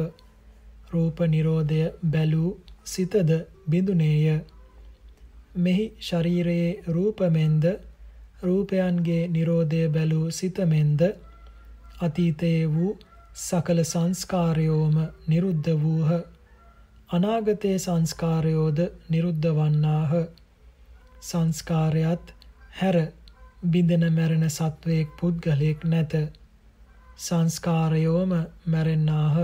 රූප 0.92 1.20
නිරෝධය 1.28 1.84
බැලූ 2.08 2.52
සිතද 2.86 3.32
බිඳුනේය. 3.70 4.42
මෙහි 5.58 5.86
ශරීරයේ 6.02 6.84
රූපමෙන්ද 6.88 7.66
රූපයන්ගේ 8.42 9.24
නිරෝධය 9.28 9.82
බැලූ 9.90 10.28
සිතමෙන්ද 10.32 11.02
අතීතයේ 12.02 12.62
වූ 12.68 12.92
සකල 13.36 13.82
සංස්කාරයෝම 13.84 14.96
නිරුද්ධ 15.28 15.72
වූහ 15.78 16.12
අනාගතයේ 17.10 17.78
සංස්කාරයෝද 17.78 18.80
නිරුද්ධ 19.10 19.48
වන්නාහ 19.52 20.14
සංස්කාරයත් 21.22 22.34
හැර 22.74 22.98
බිඳෙන 23.64 24.04
මැරෙන 24.12 24.50
සත්වයෙක් 24.50 25.10
පුද්ගලයෙක් 25.18 25.84
නැත 25.86 26.14
සංස්කාරයෝම 27.18 28.32
මැරෙන්නාහ 28.66 29.36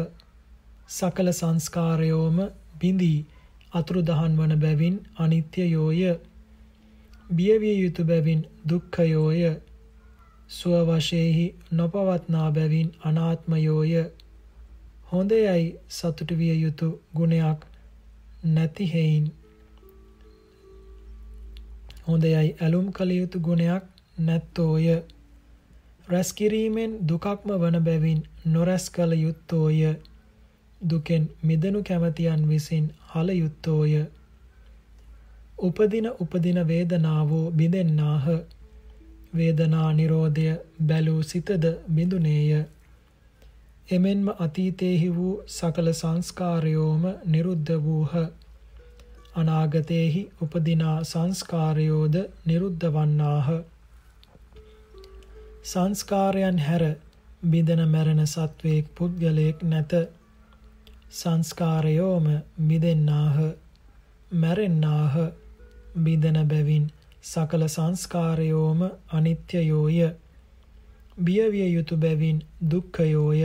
සකල 0.90 1.30
සංස්කාරයෝම 1.32 2.38
බිඳී 2.80 3.26
අතුරුදහන් 3.72 4.38
වන 4.38 4.54
බැවින් 4.60 4.96
අනිත්‍යයෝය. 5.16 6.02
බියවිය 7.30 7.76
යුතු 7.76 8.04
බැවින් 8.04 8.42
දුක්ඛයෝය. 8.70 9.42
සුව 10.50 10.76
වශයෙහි 10.90 11.46
නොපවත්නා 11.72 12.52
බැවින් 12.52 12.90
අනාත්මයෝය. 13.02 13.94
හොඳයයි 15.12 15.68
සතුට 15.90 16.32
විය 16.32 16.56
යුතු 16.62 16.88
ගුණයක් 17.16 17.60
නැති 18.46 18.86
හේයින් 18.94 19.28
හොඳයයි 22.08 22.56
ඇලුම් 22.62 22.92
කළ 22.92 23.12
යුතු 23.12 23.40
ගුණයක් 23.40 23.84
නැත්තෝය. 24.18 24.88
රැස් 26.08 26.34
කිරීමෙන් 26.34 26.92
දුකක්ම 27.10 27.50
වන 27.62 27.84
බැවින් 27.84 28.22
නොරැස් 28.46 28.90
කළ 28.90 29.14
යුත්තෝය. 29.14 29.96
දුකෙන් 30.90 31.30
මිදනු 31.44 31.84
කැමැතියන් 31.84 32.50
විසින් 32.50 32.86
හල 33.08 33.30
යුත්තෝය. 33.30 34.06
උපදින 35.60 36.08
උපදින 36.20 36.68
වේදනාවෝ 36.68 37.52
බිඳෙන්නාහ. 37.52 38.26
වේදනා 39.36 39.94
නිරෝධය 39.94 40.56
බැලූ 40.84 41.24
සිතද 41.24 41.64
බිඳුනේය. 41.94 42.66
එමෙන්ම 43.92 44.28
අතීතේහි 44.40 45.16
වූ 45.16 45.44
සකල 45.48 45.92
සංස්කාරයෝම 45.92 47.04
නිරුද්ධ 47.26 47.72
වූහ. 47.84 48.14
අනාගතේහි 49.36 50.30
උපදිනා 50.42 51.04
සංස්කාරයෝද 51.04 52.16
නිරුද්ධ 52.46 52.86
වන්නාහ. 52.88 53.50
සංස්කාරයන් 55.68 56.60
හැර 56.60 56.84
බිඳන 57.44 57.82
මැරෙන 57.88 58.22
සත්වයෙක් 58.26 58.86
පුද්ගලයෙක් 58.96 59.64
නැත. 59.64 59.92
සංස්කාරයෝම 61.12 62.28
මිදෙන්නාහ 62.60 63.38
මැරෙන්නාහ. 64.34 65.16
බිඳන 65.98 66.40
බැවින් 66.48 66.86
සකල 67.24 67.68
සංස්කාරයෝම 67.68 68.80
අනිත්‍යයෝය. 69.10 70.00
බියවිය 71.24 71.70
යුතු 71.74 71.98
බැවින් 71.98 72.38
දුක්ඛයෝය. 72.72 73.42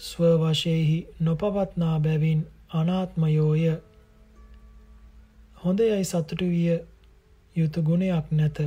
ස්ව 0.00 0.20
වශයෙහි 0.42 0.98
නොපවත්නා 1.20 1.96
බැවින් 2.00 2.40
අනාත්මයෝය. 2.70 3.66
හොඳයයි 5.64 6.04
සතුටු 6.04 6.46
විය 6.46 6.78
යුතු 7.56 7.82
ගුණයක් 7.82 8.26
නැත. 8.30 8.58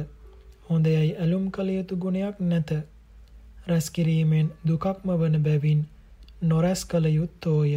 හොඳයයි 0.69 1.12
ඇලුම් 1.15 1.45
කළ 1.51 1.69
යුතු 1.69 1.95
ගුණයක් 1.97 2.39
නැත. 2.41 2.71
රැස් 3.67 3.88
කිරීමෙන් 3.89 4.47
දුකක්ම 4.67 5.10
වන 5.15 5.38
බැවින් 5.43 5.82
නොරැස් 6.43 6.82
කළ 6.86 7.06
යුත්තෝය. 7.10 7.73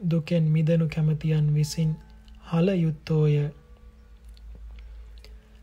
දුකෙන් 0.00 0.44
මිදනු 0.50 0.88
කැමතියන් 0.88 1.46
විසින් 1.54 1.92
හල 2.46 2.68
යුත්තෝය. 2.76 3.36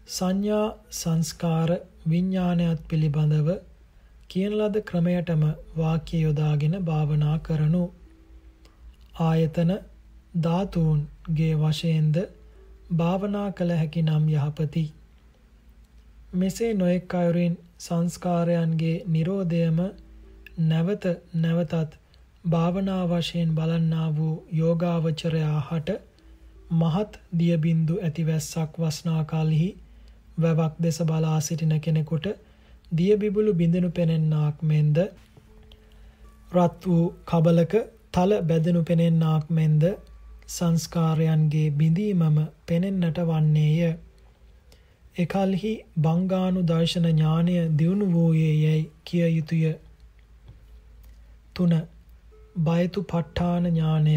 සංඥා 0.07 0.65
සංස්කාර 0.91 1.69
විඤ්ඥානයත් 2.09 2.81
පිළිබඳව 2.87 3.49
කියන 4.29 4.53
ලද 4.53 4.81
ක්‍රමයටම 4.83 5.43
වාක්‍ය 5.77 6.21
යොදාගෙන 6.21 6.75
භාවනා 6.81 7.37
කරනු. 7.39 7.83
ආයතන 9.21 9.71
ධාතුූන්ගේ 10.41 11.53
වශයෙන්ද 11.55 12.17
භාවනා 12.93 13.47
කළ 13.51 13.71
හැකි 13.75 14.01
නම් 14.01 14.27
යහපති. 14.31 14.85
මෙසේ 16.33 16.71
නොෙක් 16.73 17.13
අයුරින් 17.13 17.55
සංස්කාරයන්ගේ 17.79 18.95
නිරෝධයම 19.07 19.79
නැවත 20.63 21.03
නැවතත් 21.35 21.91
භාවනා 22.45 23.03
වශයෙන් 23.07 23.51
බලන්නා 23.55 24.07
වූ 24.11 24.35
යෝගාවචරයා 24.51 25.59
හට 25.61 25.89
මහත් 26.73 27.11
දියබින්දු 27.39 27.95
ඇතිවැස්සක් 27.99 28.79
වස්නා 28.79 29.21
කල්හි 29.25 29.69
වැවක් 30.37 30.73
දෙස 30.79 30.97
බලා 31.03 31.39
සිටින 31.39 31.75
කෙනෙකුට 31.79 32.25
දියබිබුලු 32.91 33.51
බිඳෙනු 33.53 33.89
පෙනෙන්නාක් 33.91 34.55
මෙන්ද 34.63 34.97
රත් 36.51 36.79
වූ 36.85 37.05
කබලක 37.25 37.73
තල 38.13 38.31
බැදෙනු 38.43 38.81
පෙනෙන්නාක් 38.83 39.45
මෙන්ද 39.49 39.83
සංස්කාරයන්ගේ 40.47 41.69
බිඳීමම 41.71 42.37
පෙනෙන්නට 42.65 43.19
වන්නේය. 43.21 43.93
එකල්හි 45.15 45.71
බංගානු 45.97 46.61
දර්ශන 46.63 47.03
ඥානය 47.07 47.55
දියුණු 47.77 48.05
වූයේ 48.07 48.53
යැයි 48.55 48.85
කිය 49.05 49.27
යුතුය. 49.29 49.73
තුන 51.55 51.75
බයතු 52.61 53.03
පට්ඨාන 53.03 53.67
ඥානය 53.67 54.15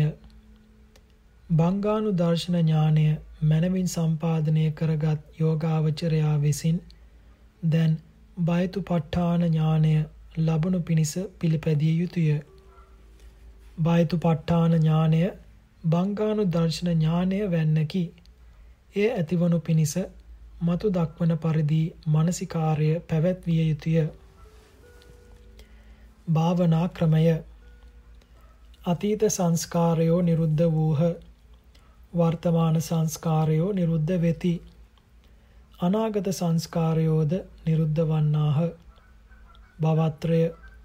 බංගානු 1.50 2.14
දර්ශන 2.14 2.59
ඥානය 2.59 3.06
මැනවින් 3.42 3.88
සම්පාදනය 3.88 4.66
කරගත් 4.72 5.40
යෝගාවචරයා 5.40 6.35
විසින් 6.40 6.82
දැන් 7.68 8.00
බයතු 8.44 8.82
පට්ඨාන 8.82 9.44
ඥානය 9.44 9.94
ලබනු 10.38 10.80
පිණිස 10.82 11.14
පිළිපැදිය 11.38 11.94
යුතුය. 11.94 12.40
බයතු 13.78 14.16
පට්ඨාන 14.18 14.72
ඥානය 14.74 15.24
බංගානු 15.85 16.44
දර්ශන 16.50 16.88
ඥානය 16.90 17.46
වැන්නකි. 17.50 18.04
එය 18.94 19.09
ඇතිවනු 19.11 19.59
පිණිස 19.61 19.94
මතු 20.61 20.90
දක්වන 20.90 21.38
පරිදි 21.38 21.95
මනසිකාර්ය 22.07 23.01
පැවැත්විය 23.01 23.69
යුතුය. 23.69 24.09
භාවනා 26.33 26.88
ක්‍රමය. 26.88 27.25
අතීත 28.87 29.23
සංස්කාරයෝ 29.29 30.23
නිරුද්ධ 30.23 30.73
වූහ. 30.73 31.01
වර්තමාන 32.16 32.81
සංස්කාරයෝ 32.83 33.73
නිරුද්ධ 33.73 34.21
වෙති. 34.21 34.62
අනාගත 35.79 36.29
සංස්කාරයෝද 36.33 37.33
නිරුද්ධ 37.66 38.01
වන්නාහ. 38.03 38.59
භවත්‍රය 39.83 40.40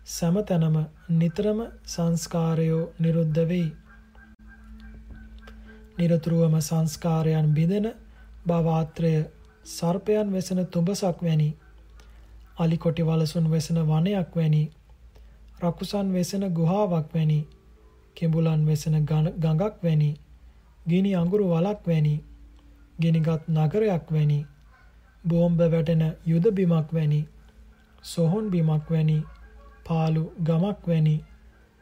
සැමතැනම 0.06 0.78
නිතරම 1.10 1.60
සංස්කාරයෝ 1.86 2.94
නිරුද්ධ 3.00 3.48
වෙයි. 3.48 3.70
නිරතුරුවම 5.98 6.56
සංස්කාරයන් 6.62 7.54
බිඳෙන 7.54 7.94
භවාත්‍රය 8.48 9.14
සර්පයන් 9.66 10.32
වෙසෙන 10.32 10.68
තුඹසක් 10.68 11.22
වැනි 11.22 11.50
අලිකොටි 12.58 13.04
වලසුන් 13.04 13.52
වෙසෙන 13.52 13.80
වනයක් 13.84 14.36
වැනි 14.36 14.64
රකුසන් 15.60 16.14
වෙසෙන 16.14 16.44
ගුහාවක් 16.52 17.08
වැනි 17.14 17.40
කෙඹුලන් 18.18 18.66
වෙසෙන 18.66 18.96
ගඟක් 19.06 19.76
වැනි 19.84 20.12
ගිනි 20.86 21.12
අඟුරු 21.16 21.46
වලක් 21.48 21.88
වැනි 21.88 22.16
ගිනිගත් 23.00 23.44
නගරයක් 23.50 24.06
වැනි 24.12 24.40
බෝම්බ 25.24 25.60
වැටෙන 25.60 26.04
යුද 26.26 26.46
බිමක් 26.52 26.90
වැනි 26.92 27.22
සොහොන් 28.04 28.50
බිමක් 28.50 28.90
වැනි 28.90 29.18
පාලු 29.86 30.24
ගමක් 30.40 30.88
වැනි 30.88 31.16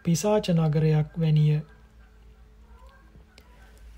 පිසාච 0.06 0.46
නගරයක් 0.50 1.10
වැනිය 1.18 1.60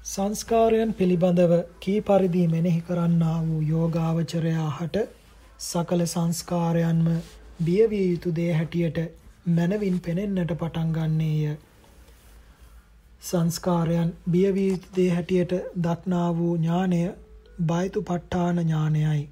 සංස්කාරයන් 0.02 0.92
පිළිබඳව 0.94 1.52
කී 1.80 2.00
පරිදි 2.02 2.44
මෙනෙහි 2.48 2.80
කරන්නා 2.88 3.36
වූ 3.42 3.60
යෝගාවචරයා 3.64 4.70
හට 4.70 5.04
සකල 5.60 6.02
සංස්කාරයන්ම 6.06 7.04
බියවිය 7.60 8.06
යුතු 8.06 8.34
දේ 8.40 8.54
හැටියට 8.54 8.98
මනවින් 9.50 10.00
පෙනෙන්නට 10.00 10.56
පටන් 10.56 10.90
ගන්නේය. 10.96 11.54
සංස්කාරයන් 13.24 14.10
බියවිය 14.32 14.68
යුතු 14.70 14.96
දේ 14.98 15.08
හැටියට 15.12 15.56
දක්නා 15.84 16.26
වූ 16.34 16.58
ඥානය 16.58 17.04
බයිතු 17.68 18.06
ප 18.10 18.18
ဋ 18.18 18.42
ාණ 18.42 18.66
ඥානයයි. 18.66 19.24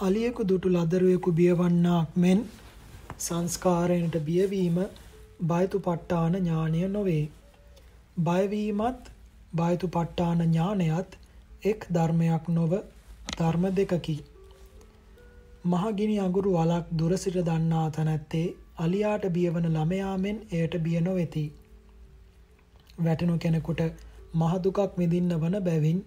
අලියෙකු 0.00 0.48
දුටු 0.48 0.74
ලදරුවෙකු 0.76 1.36
බියවන්නාක් 1.42 2.16
මෙන් 2.16 2.48
සංස්කාරයනට 3.18 4.24
බියවීම 4.24 4.82
බයතුපට්ඨාන 5.46 6.42
ඥානය 6.42 6.88
නොවේ. 6.88 7.22
බයවීමත් 8.16 9.08
බයතුපට්ඨාන 9.52 10.40
ඥානයත් 10.40 11.16
එක් 11.64 11.86
ධර්මයක් 11.88 12.48
නොව 12.48 12.72
ධර්ම 13.32 13.64
දෙකකි. 13.70 14.16
මහගිනි 15.64 16.18
අඟුරු 16.18 16.52
වලක් 16.52 16.86
දුර 16.92 17.12
සිට 17.16 17.38
දන්නා 17.40 17.86
තැනැත්තේ 17.90 18.54
අලියාට 18.78 19.24
බියවන 19.28 19.66
ළමයා 19.68 20.16
මෙන් 20.18 20.38
එයට 20.50 20.76
බිය 20.78 21.00
නොවෙති. 21.00 21.44
වැටෙනු 22.98 23.38
කෙනෙකුට 23.38 23.80
මහ 24.34 24.52
දුකක් 24.60 24.98
විඳින්න 24.98 25.38
වන 25.38 25.56
බැවින් 25.62 26.04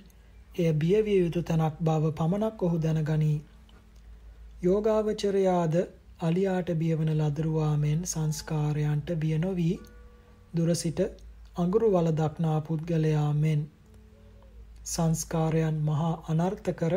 එය 0.56 0.72
බියවිය 0.76 1.20
යුතු 1.20 1.42
තැනක් 1.44 1.76
බව 1.82 2.14
පමණක් 2.14 2.64
ඔහු 2.64 2.78
දැනගනී. 2.80 3.38
යෝගාවචරයාද 4.64 5.76
අලියාට 6.22 6.70
බියවන 6.76 7.12
ලදරුවා 7.18 7.76
මෙන් 7.78 8.00
සංස්කාරයන්ට 8.06 9.10
බිය 9.18 9.38
නොවී 9.40 9.76
දුර 10.54 10.76
සිට 10.76 11.00
අඟුරු 11.56 11.88
වල 11.92 12.08
දක්නා 12.12 12.60
පුද්ගලයා 12.62 13.28
මෙන් 13.36 13.60
සංස්කාරයන් 14.86 15.76
මහා 15.82 16.14
අනර්ථකර 16.28 16.94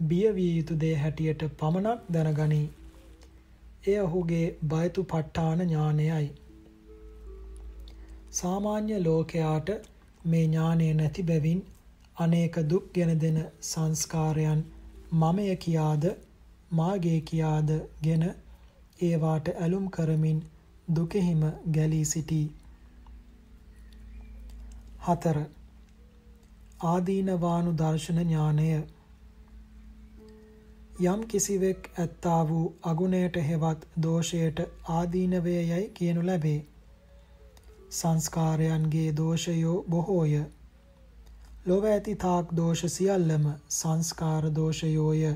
බිය 0.00 0.26
විය 0.32 0.50
යුතු 0.50 0.74
දේ 0.76 0.92
හැටියට 0.94 1.40
පමණක් 1.58 2.04
දැනගනී. 2.08 2.66
එය 3.86 3.96
ඔහුගේ 4.00 4.44
බයතු 4.64 5.04
පට්ඨාන 5.04 5.62
ඥානයයි. 5.62 6.28
සාමාන්‍ය 8.30 9.00
ලෝකයාට 9.00 9.72
මේ 10.24 10.44
ඥානය 10.44 10.86
නැති 10.94 11.22
බැවින් 11.22 11.64
අනේක 12.16 12.58
දුක් 12.64 12.86
ගෙන 12.92 13.12
දෙන 13.18 13.40
සංස්කාරයන් 13.62 14.62
මමය 15.14 15.48
කියාද 15.56 16.06
මාගේ 16.72 17.18
කියාද 17.22 17.74
ගෙන 18.02 18.24
ඒවාට 19.00 19.52
ඇලුම් 19.56 19.90
කරමින් 19.90 20.38
දුකෙහිම 20.94 21.42
ගැලී 21.72 22.04
සිටී. 22.04 22.46
හතර 25.06 25.38
ආදීනවානු 26.84 27.72
දර්ශන 27.78 28.20
ඥානය 28.20 28.70
යම් 31.04 31.20
කිසිවෙක් 31.28 31.90
ඇත්තා 31.98 32.48
වූ 32.48 32.74
අගුණයට 32.82 33.36
හෙවත් 33.42 33.82
දෝෂයට 34.02 34.60
ආදීනවය 34.88 35.54
යැයි 35.62 35.90
කියනු 35.90 36.26
ලැබේ. 36.26 36.60
සංස්කාරයන්ගේ 37.90 39.16
දෝෂයෝ 39.16 39.84
බොහෝය. 39.90 40.44
ලොව 41.66 41.84
ඇති 41.84 42.14
තාක් 42.16 42.56
දෝෂ 42.56 42.86
සියල්ලම 42.88 43.44
සංස්කාර 43.70 44.44
දෝෂයෝය. 44.54 45.34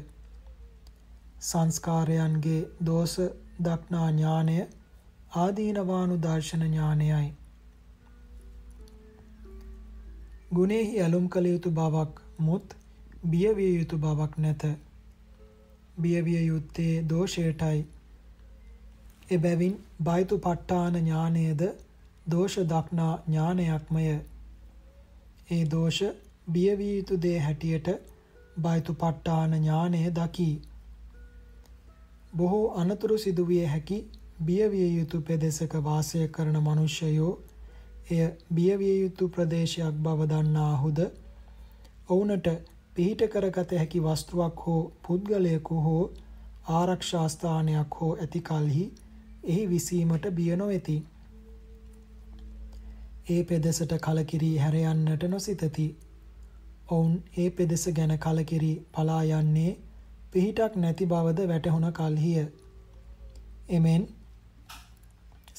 සංස්කාරයන්ගේ 1.41 2.63
දෝෂ 2.87 3.17
දක්නා 3.65 4.11
ඥානය 4.11 4.57
ආදීනවානු 5.37 6.23
දර්ශන 6.23 6.63
ඥානයයි. 6.63 7.40
ගුණෙහි 10.51 11.01
ඇලුම් 11.01 11.27
කළ 11.29 11.47
යුතු 11.47 11.71
බවක් 11.73 12.23
මුත් 12.39 12.75
බියවිය 13.25 13.73
යුතු 13.73 13.99
බවක් 13.99 14.39
නැත. 14.39 14.63
බියවිය 15.97 16.41
යුත්තේ 16.43 16.95
දෝෂයටයි. 17.05 17.87
එබැවින් 19.31 19.75
බයිතු 20.03 20.39
පට්ටාන 20.39 20.95
ඥානයද 20.97 21.63
දෝෂ 22.27 22.57
දක්නා 22.67 23.13
ඥානයක්මය. 23.27 24.05
ඒ 25.51 25.65
දෝෂ 25.67 26.01
බියවිය 26.53 26.97
යුතු 26.97 27.23
දේ 27.23 27.39
හැටියට 27.39 27.89
බයිතු 28.61 28.95
පට්ටාන 28.95 29.55
ඥානය 29.55 30.01
දකී. 30.13 30.57
බොහෝ 32.33 32.67
අනතුරු 32.75 33.19
සිදුවිය 33.19 33.67
හැකි 33.67 33.99
බියවිය 34.45 34.91
යුතු 34.91 35.21
පෙදෙසක 35.23 35.73
වාසය 35.83 36.29
කරන 36.29 36.57
මනුෂ්‍යයෝ 36.61 37.33
එය 38.11 38.23
බියවිය 38.55 38.97
යුතු 38.97 39.29
ප්‍රදේශයක් 39.29 39.97
බව 40.01 40.29
දන්නාහුද 40.29 40.99
ඔවුනට 42.09 42.49
පිහිට 42.95 43.23
කරගත 43.29 43.71
හැකි 43.75 44.01
වස්තුවක් 44.01 44.67
හෝ 44.67 44.81
පුද්ගලයෙකු 45.03 45.77
හෝ 45.81 46.03
ආරක්ෂා 46.71 47.29
ස්ථානයක් 47.29 47.95
හෝ 48.01 48.11
ඇති 48.17 48.41
කලෙහි 48.43 48.85
එහි 49.45 49.63
විසීමට 49.67 50.27
බිය 50.33 50.57
නොවේති. 50.57 50.97
ඒ 53.29 53.43
පෙදෙසට 53.45 53.93
කලකිරී 54.01 54.57
හැර 54.59 54.77
යන්නට 54.77 55.29
නොසිතති. 55.29 55.87
ඔවුන් 56.89 57.15
ඒ 57.37 57.51
පෙදෙස 57.53 57.89
ගැන 57.91 58.19
කලකිරී 58.19 58.77
පලා 58.93 59.23
යන්නේ 59.33 59.73
පිහිටක් 60.33 60.77
නැති 60.77 61.07
බවද 61.07 61.49
වැටහුණ 61.49 61.93
කල්හිය. 61.93 62.47
එමෙන් 63.71 64.09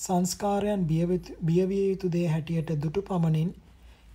සංස්කාරයන් 0.01 0.83
බියවිය 0.87 1.81
යුතු 1.81 2.07
දේ 2.13 2.27
හැටියට 2.27 2.71
දුටු 2.83 3.01
පමණින් 3.03 3.49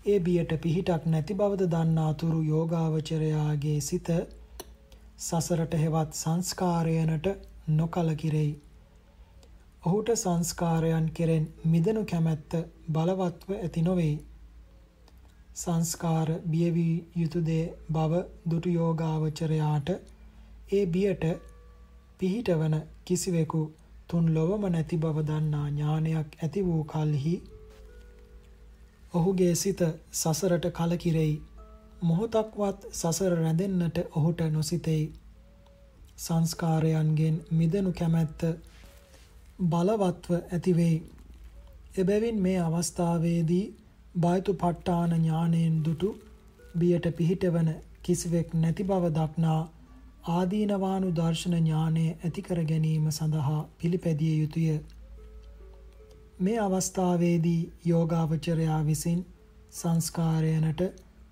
ඒ 0.06 0.16
බියට 0.20 0.52
පිහිටක් 0.62 1.04
නැති 1.06 1.34
බවද 1.34 1.68
දන්නාතුරු 1.72 2.40
යෝගාවචරයාගේ 2.44 3.76
සිත 3.80 4.08
සසරට 5.18 5.76
හෙවත් 5.82 6.10
සංස්කාරයනට 6.14 7.28
නොකලකිරෙයි. 7.74 8.50
ඔහුට 9.82 10.12
සංස්කාරයන් 10.16 11.08
කෙරෙන් 11.12 11.46
මිදනු 11.66 12.04
කැමැත්ත 12.04 12.58
බලවත්ව 12.90 13.56
ඇති 13.58 13.82
නොවෙයි. 13.82 14.18
සංස්කාර 15.56 16.28
බියවී 16.50 16.94
යුතු 17.16 17.46
දේ 17.46 17.64
බව 17.92 18.26
දුටු 18.50 18.76
යෝගාවචරයාට 18.76 19.88
ඒ 20.72 20.84
බියට 20.88 21.24
පිහිටවන 22.20 22.80
කිසිවෙකු 23.04 23.66
තුන් 24.08 24.26
ලොවම 24.34 24.62
නැති 24.68 24.96
බව 24.98 25.16
දන්නා 25.24 25.68
ඥානයක් 25.68 26.28
ඇති 26.36 26.60
වූ 26.62 26.82
කල්හි 26.86 27.34
ඔහුගේ 29.14 29.54
සිත 29.54 29.80
සසරට 30.12 30.66
කලකිරෙයි. 30.72 31.34
මොහොතක්වත් 32.02 32.78
සසර 32.92 33.32
රැඳෙන්නට 33.36 33.98
ඔහුට 34.12 34.40
නොසිතෙයි. 34.50 35.04
සංස්කාරයන්ගෙන් 36.18 37.36
මිදනු 37.52 37.92
කැමැත්ත 37.92 38.40
බලවත්ව 39.64 40.30
ඇතිවෙයි. 40.34 40.96
එබැවින් 41.96 42.38
මේ 42.40 42.58
අවස්ථාවේදී 42.60 43.64
බයතු 44.14 44.52
පට්ටාන 44.54 45.12
ඥානයෙන් 45.14 45.76
දුටු 45.84 46.08
බියට 46.74 47.06
පිහිටවන 47.16 47.68
කිසිවෙක් 48.02 48.48
නැති 48.54 48.84
බව 48.84 49.04
දක්නා 49.12 49.60
ආදීනවානු 50.26 51.08
දර්ශන 51.12 51.52
ඥානය 51.56 52.04
ඇති 52.08 52.42
කර 52.42 52.60
ගැනීම 52.64 53.04
සඳහා 53.10 53.58
පිළිපැදිය 53.78 54.34
යුතුය. 54.38 54.78
මේ 56.40 56.56
අවස්ථාවේදී 56.58 57.60
යෝගාවචරයා 57.84 58.78
විසින් 58.86 59.20
සංස්කාරයනට 59.72 60.80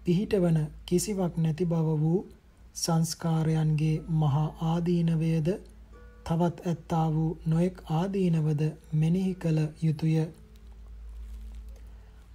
පිහිටවන 0.05 0.59
කිසිවක් 0.87 1.39
නැති 1.39 1.67
බව 1.67 1.97
වූ 2.01 2.21
සංස්කාරයන්ගේ 2.75 3.97
මහා 4.21 4.47
ආදීනවයද 4.65 5.51
තවත් 6.27 6.67
ඇත්තා 6.67 7.07
වූ 7.15 7.31
නොයෙක් 7.47 7.83
ආදීනවද 7.93 8.63
මෙනෙහි 8.95 9.35
කළ 9.37 9.61
යුතුය. 9.83 10.15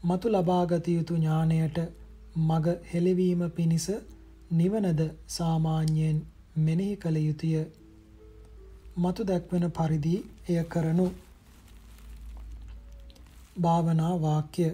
මතු 0.04 0.28
ලබාගත 0.30 0.88
යුතු 0.88 1.16
ඥානයට 1.16 1.80
මග 2.42 2.76
හෙළවීම 2.92 3.42
පිණිස 3.52 3.88
නිවනද 4.52 5.02
සාමාන්‍යයෙන් 5.30 6.20
මෙනෙහි 6.56 6.96
කළ 6.96 7.18
යුතුය. 7.18 7.66
මතු 8.98 9.24
දැක්වෙන 9.24 9.66
පරිදි 9.72 10.16
එය 10.50 10.64
කරනු. 10.64 11.08
භාවනා 13.62 14.14
වාක්‍ය. 14.22 14.68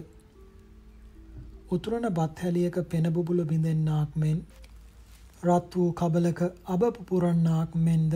උතුරන 1.70 2.06
බත් 2.10 2.38
හැලියක 2.38 2.76
පෙන 2.90 3.12
බුබුලු 3.12 3.44
බිඳෙන්නාක් 3.44 4.10
මෙන්. 4.16 4.38
රත් 5.42 5.76
වූ 5.76 5.92
කබලක 5.92 6.40
අබ 6.66 6.80
පුපුරන්නාක් 6.80 7.74
මෙන්ද. 7.76 8.14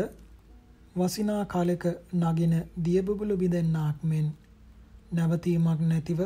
වසිනා 0.97 1.45
කාලෙක 1.45 1.85
නගින 2.15 2.55
දිය 2.85 3.01
බුබුලු 3.03 3.37
බිඳෙන්නාක් 3.37 3.99
මෙන්. 4.05 4.27
නැවතීමක් 5.13 5.81
නැතිව 5.81 6.21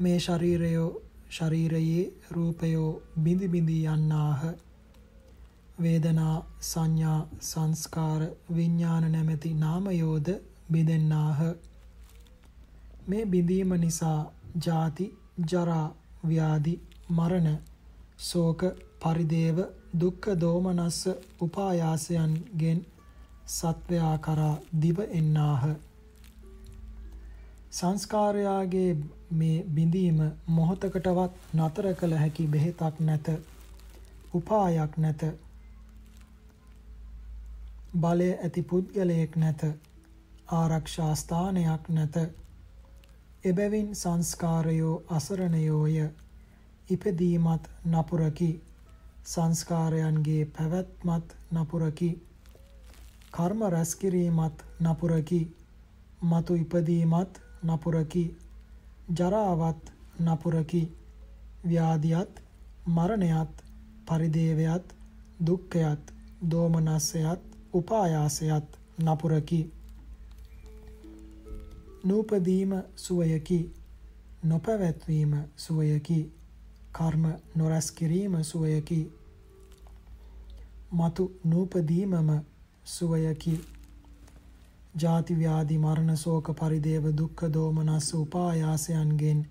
මේ 0.00 0.18
ශරීරයෝ 0.18 0.90
ශරීරයේ 1.30 2.12
රූපයෝ 2.30 3.02
බිඳි 3.18 3.48
බිඳි 3.48 3.76
යන්නාහ. 3.84 4.40
වේදනා 5.82 6.36
සංඥා 6.62 7.20
සංස්කාර 7.42 8.22
විඥාන 8.56 9.06
නැමැති 9.12 9.54
නාමයෝද 9.54 10.28
බිඳෙන්නාහ. 10.72 11.40
මේ 13.08 13.24
බිඳීම 13.26 13.74
නිසා 13.80 14.20
ජාති 14.66 15.06
ජරා 15.50 15.86
ව්‍යාධි 16.28 16.74
මරණ 17.10 17.58
ශෝක 18.20 18.64
පරිදේව 19.00 19.60
දුක්ඛ 20.00 20.28
දෝමනස්ස 20.40 21.00
උපායාසයන්ගෙන් 21.40 22.80
සත්වයා 23.48 24.16
කරා 24.18 24.56
දිව 24.82 24.98
එන්නාහ. 25.10 25.62
සංස්කාරයාගේ 27.72 28.90
මේ 29.32 29.56
බිඳීම 29.74 30.18
මොහොතකටවත් 30.48 31.54
නතර 31.54 31.86
කළ 31.94 32.14
හැකි 32.14 32.46
බෙහෙතක් 32.46 33.00
නැත. 33.00 33.28
උපායක් 34.34 34.98
නැත. 34.98 35.22
බලය 37.92 38.30
ඇති 38.34 38.62
පුද්ගලයෙක් 38.62 39.36
නැත. 39.36 39.62
ආරක්ෂා 40.48 41.14
ස්ථානයක් 41.14 41.88
නැත. 41.88 42.16
එබැවින් 43.44 43.94
සංස්කාරයෝ 43.94 45.02
අසරණයෝය. 45.08 45.96
ඉපදීමත් 46.90 47.64
නපුරකි. 47.84 48.50
සංස්කාරයන්ගේ 49.24 50.44
පැවැත්මත් 50.48 51.34
නපුරකි. 51.52 52.10
කර්ම 53.32 53.60
රැස් 53.68 53.94
කිරීමත් 53.96 54.62
නපුරකි. 54.80 55.42
මතු 56.22 56.54
ඉපදීමත් 56.54 57.40
නපුරකි. 57.64 58.24
ජරාවත් 59.16 59.92
නපුරකි. 60.20 60.82
ව්‍යාධියත් 61.64 62.42
මරණයත් 62.86 63.54
පරිදේවයත් 64.06 64.94
දුක්ඛයත් 65.40 66.12
දෝමනස්සයත් 66.50 67.49
උපායාසයත් 67.72 68.78
නපුරකි. 68.98 69.60
නූපදීම 72.04 72.72
සුවයකි. 72.96 73.60
නොපැවැත්වීම 74.44 75.32
සුවයකි. 75.56 76.20
කර්ම 76.92 77.24
නොරැස් 77.54 77.90
කිරීම 77.92 78.44
සුවයකි. 78.44 79.00
මතු 80.92 81.32
නූපදීමම 81.44 82.30
සුවයකි. 82.86 83.54
ජාති 84.96 85.34
ව්‍යාධි 85.34 85.78
මරණ 85.78 86.16
ශෝක 86.16 86.46
පරිදේව 86.54 87.04
දුක්ඛ 87.16 87.44
දෝමනස් 87.48 88.14
උපායාසයන්ගෙන් 88.14 89.46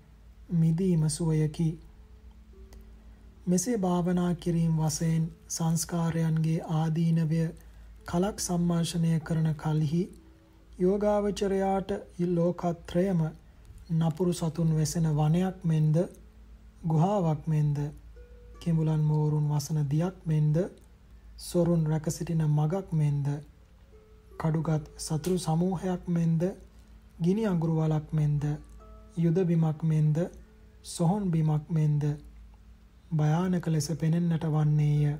මිදීම 0.52 1.08
සුවයකි. 1.08 1.68
මෙසේ 3.46 3.78
භාවනා 3.78 4.34
කිරීම 4.34 4.76
වශයෙන් 4.78 5.24
සංස්කාරයන්ගේ 5.48 6.60
ආදීනවය 6.72 7.42
කලක් 8.06 8.36
සම්මාර්ෂණය 8.40 9.12
කරන 9.20 9.48
කලෙහි 9.54 10.02
යෝගාවචරයාට 10.78 11.90
ලෝකත්‍රයම 12.28 13.20
නපුරු 13.92 14.32
සතුන් 14.32 14.70
වෙසෙන 14.74 15.06
වනයක් 15.12 15.56
මෙන්ද 15.64 15.96
ගුහාවක් 16.84 17.42
මෙන්ද 17.46 17.78
කිඹුලන් 18.60 19.02
මෝරුන් 19.02 19.46
වසන 19.48 19.78
දියක් 19.86 20.16
මෙන්ද 20.24 20.56
සොරුන් 21.38 21.82
රැක 21.86 22.06
සිටින 22.08 22.42
මගක් 22.48 22.86
මෙන්ද 22.92 23.26
කඩුගත් 24.38 24.84
සතුරු 24.98 25.36
සමූහයක් 25.38 26.02
මෙන්ද 26.08 26.42
ගිනි 27.20 27.42
අඟුරු 27.44 27.74
වලක් 27.74 28.06
මෙන්ද 28.12 28.42
යුද 29.16 29.38
බිමක් 29.44 29.80
මෙන්ද 29.84 30.16
සොහොන් 30.84 31.24
බිමක් 31.30 31.64
මෙන්ද 31.70 32.02
භයානක 33.12 33.66
ලෙස 33.66 33.88
පෙනෙන්නට 33.92 34.44
වන්නේය. 34.46 35.16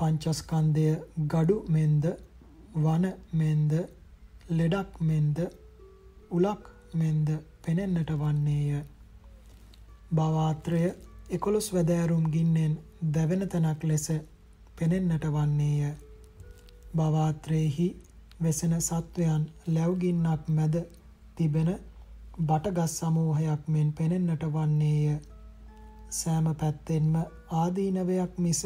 පංචස්කන්ධය 0.00 0.88
gadu 1.32 1.56
මෙන්ද 1.68 2.04
වන 2.76 3.04
මෙන්ද 3.34 3.72
ලෙඩක් 4.50 4.96
මෙන්ද 5.02 5.38
උලක් 6.30 6.64
මෙන්ද 6.94 7.28
පෙනෙන්නට 7.62 8.10
වන්නේය 8.18 8.82
භවාත්‍රය 10.12 10.82
11 11.32 11.74
වැදෑරුම් 11.74 12.24
ගින්නෙන් 12.30 12.72
දැවෙන 13.08 13.42
තැනක් 13.48 13.82
ලෙස 13.84 14.06
පෙනෙන්නට 14.76 15.24
වන්නේය. 15.26 15.90
භවාත්‍රයේහි 16.96 17.86
වෙසෙන 18.42 18.74
සත්වයන් 18.80 19.42
ලැබුගින්නක් 19.66 20.48
මැද 20.48 20.74
තිබෙන 21.36 21.70
බටගස් 22.40 22.96
සමූහයක් 22.98 23.62
මෙන් 23.68 23.92
පෙනෙන්නට 23.92 24.44
වන්නේය. 24.48 25.20
සෑම 26.10 26.46
පැත්තෙන්ම 26.54 27.14
ආදීනවයක් 27.52 28.32
මිස 28.38 28.62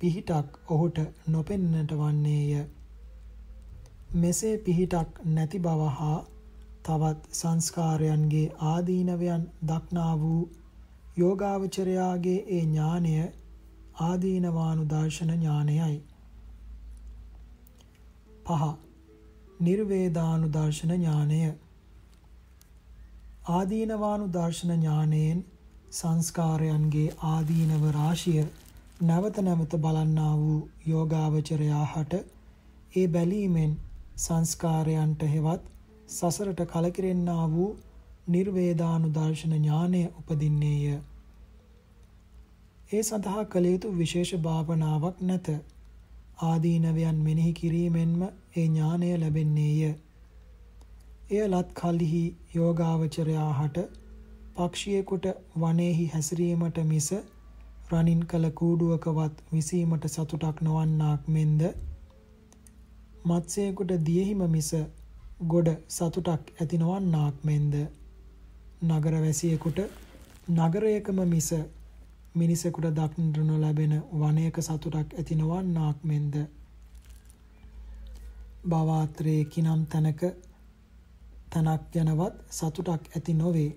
පිහිටක් 0.00 0.70
ඔහුට 0.70 0.98
නොපෙන්නට 1.26 1.92
වන්නේය. 1.94 2.66
මෙසේ 4.14 4.58
පිහිටක් 4.58 5.20
නැති 5.26 5.58
බව 5.58 5.88
හා 5.94 6.18
තවත් 6.82 7.32
සංස්කාරයන්ගේ 7.32 8.52
ආදීනවයන් 8.66 9.44
දක්නා 9.66 10.14
වූ 10.20 10.42
යෝගාවචරයාගේ 11.16 12.38
ඒ 12.48 12.62
ඥානය 12.62 13.14
ආදීනවානුදර්ශන 14.00 15.32
ඥානයයි. 15.32 15.98
පහ 18.46 18.62
නිර්වේදානුදර්ශන 19.60 20.92
ඥානය 20.94 21.40
ආදීනවානුදර්ශන 23.50 24.72
ඥානයෙන් 24.72 25.44
සංස්කාරයන්ගේ 25.92 27.08
ආදීනව 27.26 27.84
රාශිය 27.92 28.44
නැවත 29.00 29.36
නැවත 29.38 29.74
බලන්නා 29.76 30.32
වූ 30.36 30.58
යෝගාවචරයා 30.86 31.84
හට 31.86 32.18
ඒ 32.94 33.04
බැලීමෙන් 33.08 33.70
සංස්කාරයන්ට 34.16 35.22
හෙවත් 35.26 35.62
සසරට 36.08 36.60
කලකිරෙන්නා 36.66 37.46
වූ 37.50 37.68
නිර්වේදානුදර්ශන 38.26 39.54
ඥානය 39.54 40.02
උපදින්නේය. 40.12 40.98
ඒ 42.90 43.02
සඳහා 43.02 43.44
කළ 43.46 43.66
යුතු 43.66 43.94
විශේෂ 43.94 44.34
භාවනාවක් 44.40 45.16
නැත. 45.22 45.50
ආදීනවයන් 46.42 47.18
මෙනෙහි 47.22 47.52
කිරීමෙන්ම 47.54 48.22
ඒ 48.22 48.66
ඥානය 48.66 49.10
ලැබෙන්නේය. 49.16 49.94
එය 51.30 51.44
ලත් 51.48 51.68
කලෙහි 51.74 52.24
යෝගාවචරයා 52.54 53.50
හට 53.54 53.90
පක්ෂියෙකුට 54.56 55.34
වනයේහි 55.58 56.06
හැසිරීමට 56.08 56.86
මිස 56.86 57.14
රනින් 57.90 58.22
කළ 58.24 58.46
කූඩුවකවත් 58.52 59.36
විසීමට 59.52 60.04
සතුටක් 60.06 60.58
නොවන්නාක් 60.60 61.22
මෙන්ද? 61.28 61.62
මත්ස්‍යයෙකුට 63.24 63.92
දියෙහිම 64.06 64.42
මිස 64.50 64.70
ගොඩ 65.46 65.68
සතුටක් 65.88 66.44
ඇති 66.56 66.78
නොවන්නාක් 66.78 67.36
මෙන්ද? 67.44 67.74
නගරවැසියෙකුට 68.82 69.78
නගරයකම 70.50 71.18
මිස 71.26 71.50
මිනිසෙකුට 72.34 72.86
දක්නට 72.92 73.36
නොලැබෙන 73.42 73.94
වනයක 74.14 74.56
සතුටක් 74.60 75.14
ඇති 75.14 75.34
නොවන්නාක් 75.36 75.98
මෙන්ද? 76.04 76.34
භවාත්‍රයේ 78.64 79.44
කිනම් 79.46 79.86
තැනක 79.86 80.22
තනක් 81.50 81.80
ගැනවත් 81.92 82.34
සතුටක් 82.50 83.02
ඇති 83.10 83.34
නොවේ. 83.34 83.70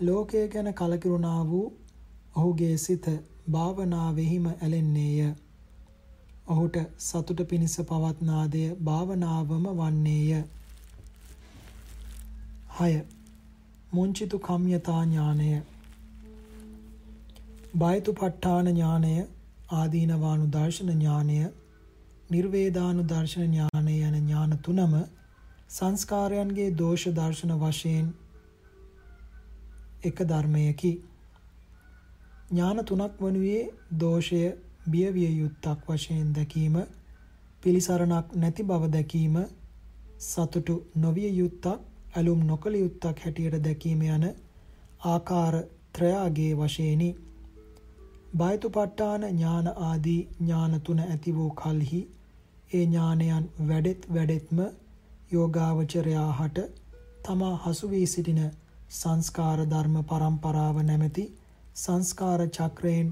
ලෝකය 0.00 0.48
ගැන 0.48 0.74
කලකිරුණා 0.74 1.40
වූ 1.46 1.66
ඔහුගේ 2.34 2.78
සිත 2.78 3.06
භාවනාවෙහිම 3.50 4.46
ඇලෙන්නේය. 4.48 5.34
ඔහුට 6.46 6.76
සතුට 6.98 7.40
පිණිස 7.48 7.76
පවත්නාදය 7.84 8.64
භාවනාවම 8.82 9.66
වන්නේය. 9.74 10.44
6. 12.76 13.04
මුංචිතු 13.92 14.38
කම්යතා 14.40 15.02
ඥානය 15.02 15.50
බයතුපට්ඨාන 17.74 18.66
ඥානය 18.68 19.14
ආදීනවානු 19.72 20.46
දර්ශන 20.48 20.92
ඥානය 20.92 21.38
නිර්වේදානු 22.30 23.02
දර්ශන 23.04 23.44
ඥානය 23.44 23.96
යන 24.00 24.16
ඥාන 24.16 24.56
තුනම 24.60 24.94
සංස්කාරයන්ගේ 25.70 26.70
දෝෂ 26.76 27.04
දර්ශන 27.12 27.52
වශයෙන් 27.58 28.08
එක 30.02 30.22
ධර්මයකි 30.24 30.92
ඥාන 32.50 32.84
තුනක් 32.84 33.14
වනුයේ 33.18 33.62
දෝෂය 33.98 34.40
බියවිය 34.86 35.30
යුත්තක් 35.32 35.86
වශයෙන් 35.88 36.28
දැකීම 36.34 36.76
පිළිසරණක් 37.62 38.26
නැති 38.34 38.62
බව 38.64 38.82
දැකීම 38.88 39.36
සතුටු 40.20 40.74
නොවිය 40.96 41.30
යුත්තක් 41.32 41.66
ඇලුම් 42.12 42.40
නොකළ 42.44 42.76
යුත්තක් 42.76 43.18
හැටියට 43.18 43.62
දැකීම 43.62 44.00
යන 44.08 44.24
ආකාර 45.06 45.54
ත්‍රයාගේ 45.92 46.52
වශයෙනි. 46.56 47.10
බයතුපට්ඨාන 48.34 49.22
ඥාන 49.28 49.68
ආදී 49.80 50.20
ඥාන 50.40 50.80
තුන 50.80 51.00
ඇති 51.00 51.34
වූ 51.34 51.50
කල්හි 51.52 52.00
ඒ 52.70 52.84
ඥානයන් 52.84 53.46
වැඩෙත් 53.68 54.02
වැඩෙත්ම 54.14 54.58
යෝගාවචරයා 55.32 56.30
හට 56.32 56.66
තමා 57.22 57.56
හසු 57.58 57.90
වී 57.90 58.06
සිටින 58.06 58.42
සංස්කාර 58.92 59.60
ධර්ම 59.66 59.96
පරම්පරාව 60.04 60.82
නැමැති 60.82 61.24
සංස්කාර 61.76 62.40
චක්‍රයෙන් 62.48 63.10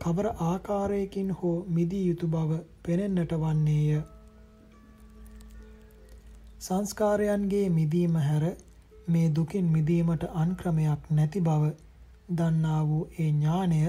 කවර 0.00 0.26
ආකාරයකින් 0.42 1.30
හෝ 1.32 1.56
මිදී 1.68 2.04
යුතු 2.06 2.26
බව 2.26 2.60
පෙනෙන්නට 2.82 3.32
වන්නේය. 3.34 4.00
සංස්කාරයන්ගේ 6.60 7.66
මිදීම 7.70 8.16
හැර 8.20 8.44
මේ 9.08 9.28
දුකින් 9.36 9.68
මිදීමට 9.72 10.24
අන්ක්‍රමයක් 10.34 11.10
නැති 11.10 11.40
බව 11.40 11.70
දන්නා 12.34 12.80
වූ 12.88 13.04
ඒ 13.18 13.28
ඥානය 13.28 13.82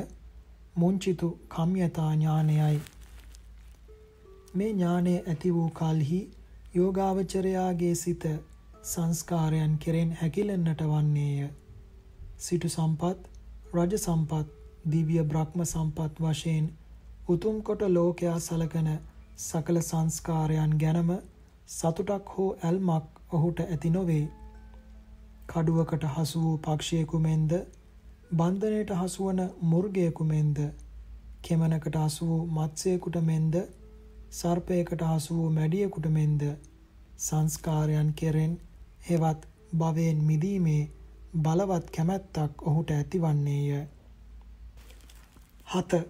මුංචිතු 0.75 1.29
කම්යතා 1.49 2.11
ඥානයයි. 2.13 2.77
මේ 4.55 4.69
ඥානය 4.69 5.15
ඇති 5.17 5.53
වූ 5.53 5.69
කලෙහි 5.71 6.21
යෝගාවචරයාගේ 6.75 7.95
සිත 7.95 8.29
සංස්කාරයන් 8.83 9.73
කෙරෙන් 9.77 10.11
හැකිලෙන්නට 10.21 10.81
වන්නේය. 10.83 11.49
සිටු 12.37 12.69
සම්පත්, 12.69 13.19
රජ 13.71 13.97
සම්පත්, 13.97 14.47
දිව්‍ය 14.85 15.23
බ්‍රහ්ම 15.23 15.63
සම්පත් 15.63 16.13
වශයෙන් 16.19 16.69
උතුම් 17.27 17.57
කොට 17.61 17.81
ලෝකයා 17.89 18.37
සලකන 18.39 18.87
සකල 19.39 19.77
සංස්කාරයන් 19.81 20.71
ගැනම 20.77 21.11
සතුටක් 21.69 22.31
හෝ 22.33 22.47
ඇල්මක් 22.61 23.19
ඔහුට 23.31 23.59
ඇති 23.63 23.89
නොවේ. 23.89 24.25
කඩුවකට 25.49 26.07
හසු 26.07 26.41
වූ 26.41 26.57
පක්ෂියෙකු 26.59 27.19
මෙන්ද 27.19 27.53
බන්ධනයට 28.33 28.95
හසුවන 28.95 29.39
මුර්ගයෙකු 29.65 30.25
මෙන්ද 30.25 30.57
කෙමනකට 31.41 31.95
හසු 31.97 32.25
වූ 32.25 32.43
මත්ස්‍යයෙකුට 32.55 33.21
මෙන්ද 33.23 33.55
සර්පයකට 34.31 35.01
හසු 35.03 35.35
වූ 35.35 35.49
මැඩියෙකුට 35.51 36.07
මෙන්ද 36.11 36.43
සංස්කාරයන් 37.19 38.09
කෙරෙන් 38.13 38.53
හෙවත් 39.05 39.47
භවයෙන් 39.75 40.19
මිදීමේ 40.23 40.83
බලවත් 41.37 41.91
කැමැත්තක් 41.91 42.61
ඔහුට 42.63 42.91
ඇතිවන්නේය. 42.91 43.87
7 45.69 46.03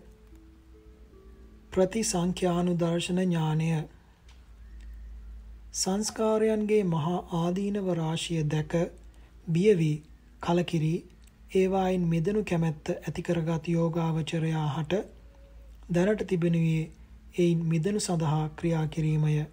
ප්‍රතිසංඛ්‍යානුදර්ශන 1.71 3.19
ඥානය 3.19 3.69
සංස්කාරයන්ගේ 5.73 6.83
මහා 6.85 7.19
ආදීනව 7.37 7.89
රාශිය 7.95 8.43
දැක 8.45 8.73
බිය 9.47 9.73
වී 9.77 9.95
කලකිරී 10.41 10.97
ඒවායින් 11.55 12.07
මිදෙනු 12.07 12.43
කැමැත්ත 12.43 12.89
ඇති 12.95 13.21
කරගත් 13.21 13.69
යෝගාවචරයා 13.69 14.67
හට 14.69 15.03
දැනට 15.91 16.27
තිබෙනුයේ 16.27 16.91
එයින් 17.37 17.65
මිදෙනු 17.65 17.99
සඳහා 17.99 18.49
ක්‍රියා 18.55 18.87
කිරීමය. 18.87 19.45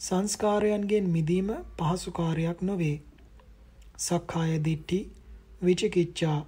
සංස්කාරයන්ගෙන් 0.00 1.06
මිදීම 1.08 1.48
පහසු 1.76 2.12
කාර්යයක් 2.12 2.62
නොවේ. 2.62 2.96
සක්කාය 3.98 4.58
දිට්ඨි, 4.64 4.98
විචිකිච්ඡා, 5.64 6.38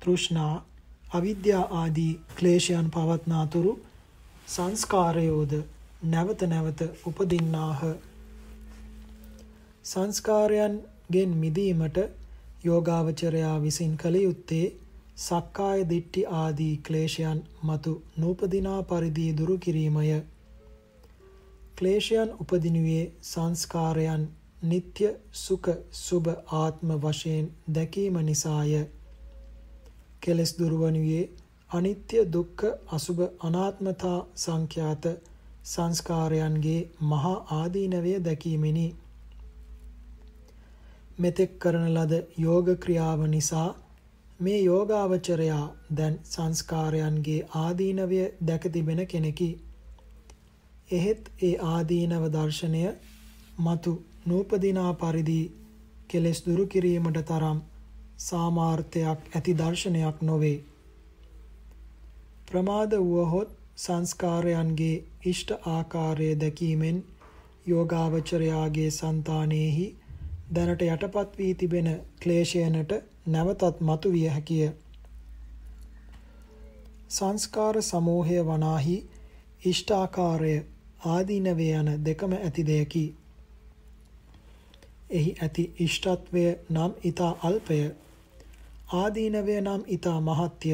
තෘෂ්ණා, 0.00 0.64
අවිද්‍යා 1.10 1.64
ආදී 1.72 2.20
ක්ලේශයන් 2.38 2.90
පවත්නාතුරු 2.90 3.72
සංස්කාරයෝද 4.46 5.52
නැවත 6.04 6.42
නැවත 6.42 6.80
උපදින්නාහ. 7.06 7.80
සංස්කාරයන්ගෙන් 9.84 11.32
මිදීමට 11.36 11.98
යෝගාවචරයා 12.64 13.56
විසින් 13.62 13.94
කළ 13.96 14.16
යුත්තේ 14.16 14.66
සක්කාය 15.18 15.80
දිට්ඨි 15.90 16.26
ආදී 16.36 16.74
ක්ලේශයන් 16.86 17.40
මතු 17.62 17.92
නූපදිනා 18.16 18.82
පරිදි 18.82 19.26
දුරු 19.38 19.58
කිරීමය. 19.58 20.20
ක්ලේශයන් 21.76 22.30
උපදිනුවේ 22.40 23.04
සංස්කාරයන් 23.22 24.28
නিত্য 24.62 25.14
සුඛ 25.32 25.68
සුභ 25.92 26.28
ආත්ම 26.52 26.88
වශයෙන් 26.98 27.50
දැකීම 27.68 28.16
නිසාය. 28.22 28.86
කෙලස් 30.20 30.50
දුරවනුයේ 30.54 31.30
අනිත්‍ය 31.70 32.24
දුක්ඛ 32.26 32.64
අසුභ 32.90 33.22
අනාත්මතා 33.40 34.26
සංඛ්‍යාත 34.36 35.04
සංස්කාරයන්ගේ 35.64 36.88
මහා 37.02 37.36
ආදීනවය 37.52 38.14
දැකීමෙනි. 38.20 38.86
මෙතෙක් 41.18 41.58
කරන 41.58 41.86
ලද 41.88 42.12
යෝග 42.38 42.66
ක්‍රියාව 42.76 43.20
නිසා 43.26 43.68
මේ 44.40 44.60
යෝගාවචරයා 44.60 45.64
දැන් 45.96 46.18
සංස්කාරයන්ගේ 46.24 47.40
ආදීනවය 47.56 48.20
දැක 48.46 48.62
තිබෙන 48.72 49.06
කෙනෙකි. 49.06 49.50
එහෙත් 50.90 51.22
ඒ 51.42 51.54
ආදීනව 51.66 52.24
දර්ශනය 52.30 52.82
මතු 53.60 53.92
නූපදිනා 54.28 54.92
පරිදි 54.94 55.40
කෙලෙස් 56.08 56.40
දුරු 56.46 56.64
කිරීමට 56.66 57.20
තරම් 57.26 57.58
සාමාර්ථයක් 58.20 59.20
ඇති 59.34 59.52
දර්ශනයක් 59.54 60.22
නොවේ. 60.22 60.56
ප්‍රමාද 62.48 62.92
වුවහොත් 63.02 63.50
සංස්කාරයන්ගේ 63.76 64.96
ඉෂ්ට 65.26 65.50
ආකාරය 65.68 66.28
දැකීමෙන් 66.40 66.98
යෝගාවචරයාගේ 67.66 68.90
సంతානෙහි 68.92 69.86
දැනට 70.54 70.82
යටපත් 70.84 71.38
වී 71.38 71.54
තිබෙන 71.54 71.88
ක්ලේශයනට 72.20 72.92
නැවතත් 73.26 73.80
මතු 73.82 74.12
විය 74.12 74.28
හැකිය. 74.28 74.68
සංස්කාර 77.10 77.82
සමූහය 77.82 78.38
වනාහි 78.46 78.96
ඉෂ්ඨාකාරය 79.64 80.54
ආදීනවේ 81.06 81.72
යන 81.74 81.90
දෙකම 82.04 82.32
ඇති 82.34 82.66
දෙයකි. 82.66 83.04
එහි 85.10 85.30
ඇති 85.42 85.64
ඉෂ්ටත්වය 85.80 86.44
නම් 86.70 86.92
ඊතා 87.04 87.32
අල්පය 87.42 87.78
ආදීනවය 88.92 89.60
නම් 89.60 89.82
ඊතා 89.86 90.20
මහත්ය. 90.20 90.70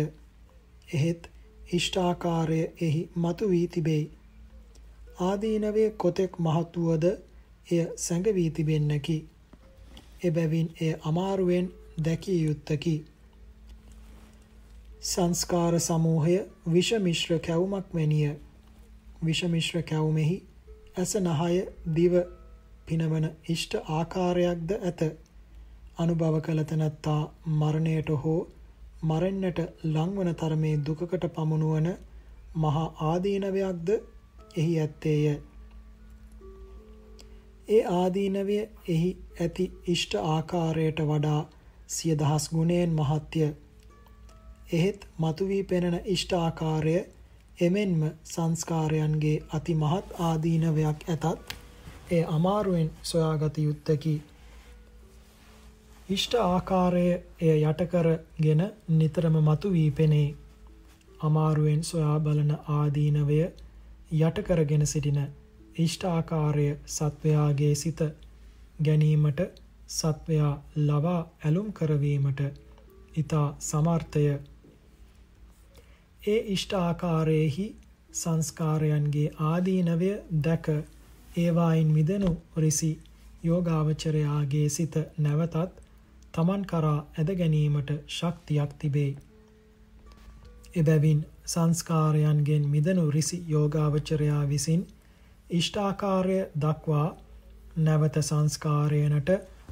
එහෙත් 0.95 1.31
ඉෂ්ඨාකාරය 1.73 2.61
එහි 2.81 3.09
මතු 3.17 3.49
වී 3.51 3.69
තිබේ. 3.69 4.03
ආදීනවේ 5.21 5.91
කොතෙක් 5.93 6.39
මහත් 6.39 6.77
වුවද 6.77 7.05
එය 7.71 7.87
සැඟවී 7.97 8.51
තිබෙන්නකි. 8.51 9.17
එබැවින් 10.25 10.69
එය 10.81 10.93
අමාරුවෙන් 11.03 11.67
දැකිය 12.05 12.39
යුත්තකි. 12.45 12.95
සංස්කාර 15.03 15.81
සමූහය 15.81 16.37
විෂ 16.73 16.93
මිශ්‍ර 17.01 17.39
කැවුමක් 17.39 17.87
වැනිය. 17.95 18.33
විෂ 19.25 19.43
මිශ්‍ර 19.47 19.83
කැවුමෙහි 19.83 20.43
ඇස 20.97 21.17
නහය 21.17 21.67
දිව 21.95 22.15
පිනවන 22.87 23.27
ඉෂ්ට 23.49 23.75
ආකාරයක්ද 23.91 24.71
ඇත. 24.81 25.01
අනුභව 25.99 26.37
කළ 26.41 26.63
තැනැත්තා 26.65 27.21
මරණයට 27.55 28.11
හෝ 28.23 28.41
මරෙන්නට 29.03 29.59
ලංවන 29.85 30.31
තරමේ 30.35 30.77
දුකකට 30.87 31.25
පමුණුවන 31.35 31.89
මහා 32.57 32.87
ආදීනවයක්ද 33.03 33.89
එහි 34.57 34.79
ඇත්තේය. 34.81 35.25
ඒ 37.69 37.83
ආදීනවය 37.95 38.59
එහි 38.89 39.11
ඇති 39.41 39.67
ඉෂ්ට 39.89 40.15
ආකාරයට 40.27 41.05
වඩා 41.05 41.41
සිය 41.89 42.15
දහස් 42.19 42.49
ගුණයෙන් 42.51 42.93
මහත්ය. 42.93 43.43
එහෙත් 44.73 45.01
මතුවී 45.19 45.65
පෙනෙන 45.65 46.01
ඉෂ්ට 46.07 46.33
ආකාරය 46.35 46.97
එමෙන්ම 47.59 48.01
සංස්කාරයන්ගේ 48.25 49.37
අති 49.53 49.75
මහත් 49.75 50.07
ආදීනවයක් 50.21 51.05
ඇතත් 51.09 51.55
එය 52.11 52.23
අමාරුවෙන් 52.29 52.91
සොයාගත 53.03 53.59
යුත්තකි. 53.59 54.15
ඉෂ්ට 56.09 56.35
ආකාරය 56.37 57.07
එය 57.43 57.59
යටකරගෙන 57.63 58.63
නිතරම 58.91 59.37
මතුවී 59.43 59.91
පෙනේ. 59.93 60.29
අමාරුවෙන් 61.21 61.85
සොයා 61.85 62.19
බලන 62.21 62.53
ආදීනවය 62.71 63.41
යටකරගෙන 64.13 64.87
සිටින 64.87 65.21
ඉෂ්ඨාකාරය 65.77 66.67
සත්වයාගේ 66.89 67.75
සිත 67.75 68.01
ගැනීමට 68.85 69.41
සත්වයා 69.89 70.53
ලවා 70.79 71.21
ඇලුම් 71.45 71.73
කරවීමට 71.73 72.41
ඊතා 73.17 73.47
සමර්ථය 73.61 74.25
ඒ 76.23 76.39
ඉෂ්ඨාකාරයේහි 76.49 77.67
සංස්කාරයන්ගේ 78.13 79.29
ආදීනවය 79.45 80.11
දැක 80.45 80.67
ඒවායින් 81.37 81.89
මිදෙනු 81.89 82.31
රිසි 82.57 82.91
යෝගාවචරයාගේ 83.43 84.69
සිත 84.69 84.95
නැවතත් 85.19 85.81
තමන් 86.33 86.63
කරා 86.65 86.99
ඇද 87.19 87.31
ගැනීමට 87.37 87.91
ශක්තියක් 88.09 88.71
තිබේ. 88.79 89.11
එබැවින් 90.77 91.21
සංස්කාරයන්ගෙන් 91.47 92.69
මිදනු 92.69 93.05
රිසි 93.11 93.39
යෝගාවචරයා 93.49 94.43
විසින් 94.49 94.87
ඉෂ්ඨාකාරය 95.51 96.39
දක්වා 96.61 97.09
නැවත 97.79 98.17
සංස්කාරයනට 98.21 99.31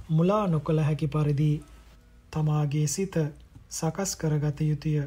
මුලා 0.09 0.47
නොකළ 0.47 0.81
හැකි 0.81 1.09
පරිදි 1.09 1.51
තමාගේ 2.33 2.87
සිත 2.87 3.15
සකස් 3.71 4.17
කරගත 4.17 4.61
යුතුය. 4.63 5.03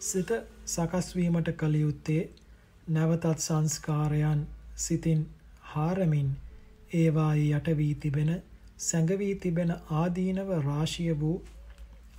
සිත 0.00 0.30
සකස් 0.66 1.16
වීමට 1.16 1.48
කල 1.56 1.74
යුත්තේ 1.76 2.22
නැවතත් 2.88 3.38
සංස්කාරයන් 3.38 4.42
සිතින් 4.76 5.22
හාරමින් 5.64 6.30
ඒවායි 6.94 7.46
යට 7.52 7.68
වී 7.76 7.94
තිබෙන 7.96 8.30
සැඟවී 8.78 9.34
තිබෙන 9.36 9.72
ආදීනව 9.92 10.50
රාශිය 10.60 11.12
වූ 11.16 11.36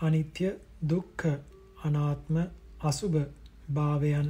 අනිත්‍ය 0.01 0.49
දුක්ඛ 0.89 1.25
අනාත්ම 1.83 2.37
අසුභ 2.83 3.19
භාවයන් 3.73 4.29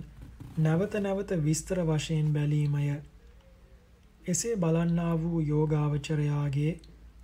නැවත 0.60 0.94
නැවත 0.98 1.32
විස්තර 1.44 1.80
වශයෙන් 1.84 2.34
බැලීමය. 2.34 2.96
එසේ 4.28 4.56
බලන්නා 4.56 5.14
වූ 5.22 5.40
යෝගාවචරයාගේ 5.44 6.74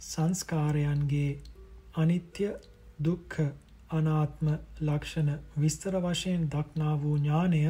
සංස්කාරයන්ගේ 0.02 1.32
අනිත්‍ය 1.96 2.50
දුක්ඛ 3.04 3.40
අනාත්ම 3.92 4.48
ලක්ෂණ 4.82 5.32
විස්තර 5.62 5.96
වශයෙන් 6.02 6.48
දක්නා 6.50 6.96
වූ 7.02 7.18
ඥානය 7.18 7.62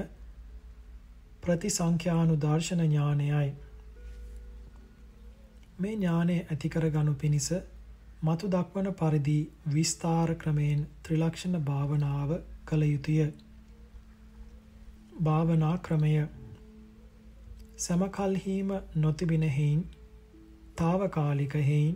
ප්‍රතිසංඛ්‍යානු 1.45 2.35
දර්ශන 2.39 2.83
ඥානයයි. 2.83 3.47
මේ 5.79 5.93
ඥානය 5.93 6.37
ඇති 6.41 6.69
කරගනු 6.69 7.13
පිණිස 7.15 7.49
මතු 8.23 8.49
දක්වන 8.49 8.87
පරිදි 8.93 9.39
විස්තාර 9.73 10.33
ක්‍රමයෙන් 10.35 10.85
ත්‍රිලක්ෂණ 11.03 11.59
භාවනාව 11.63 12.31
කළ 12.65 12.85
යුතුය. 12.85 13.27
භාවනා 15.21 15.75
ක්‍රමය 15.79 16.15
සමකල්හිම 17.79 18.73
නොතිබෙන 18.97 19.47
හේයින් 19.51 19.85
తాවකාලික 20.75 21.55
හේයින් 21.63 21.95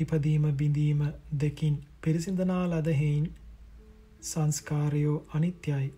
ඉපදීම 0.00 0.50
බිඳීම 0.54 1.06
දෙකින් 1.40 1.78
පිරිසිඳනා 2.02 2.64
ලද 2.66 2.94
හේයින් 2.94 3.30
සංස්කාරයෝ 4.22 5.16
අනිත්‍යයි. 5.34 5.88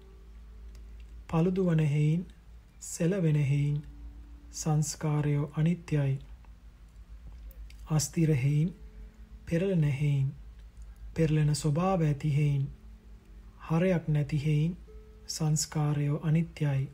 paludu 1.31 1.65
වන 1.67 1.83
හේයින් 1.87 2.23
සෙලවෙන 2.81 3.37
හේයින් 3.37 3.83
සංස්කාරයෝ 4.51 5.53
අනිත්‍යයි. 5.57 6.19
අස්තිර 7.91 8.35
හේයින් 8.35 8.75
පෙරළෙන 9.51 9.83
හේයින් 9.83 10.35
පෙරළෙන 11.15 11.55
ස්වභාව 11.55 12.01
ඇති 12.01 12.37
හේයින් 12.37 12.65
හරයක් 13.71 14.09
නැති 14.09 14.45
හේයින් 14.47 14.77
සංස්කාරයෝ 15.27 16.21
අනිත්‍යයි. 16.23 16.89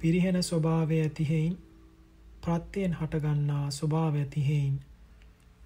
පිරිහෙන 0.00 0.42
ස්වභාවය 0.42 1.00
ඇති 1.00 1.28
හේයින් 1.28 1.58
ප්‍රත්‍යයෙන් 2.40 2.94
හටගන්නා 2.94 3.70
ස්වභාව 3.70 4.14
ඇති 4.14 4.48
හේයින් 4.48 4.80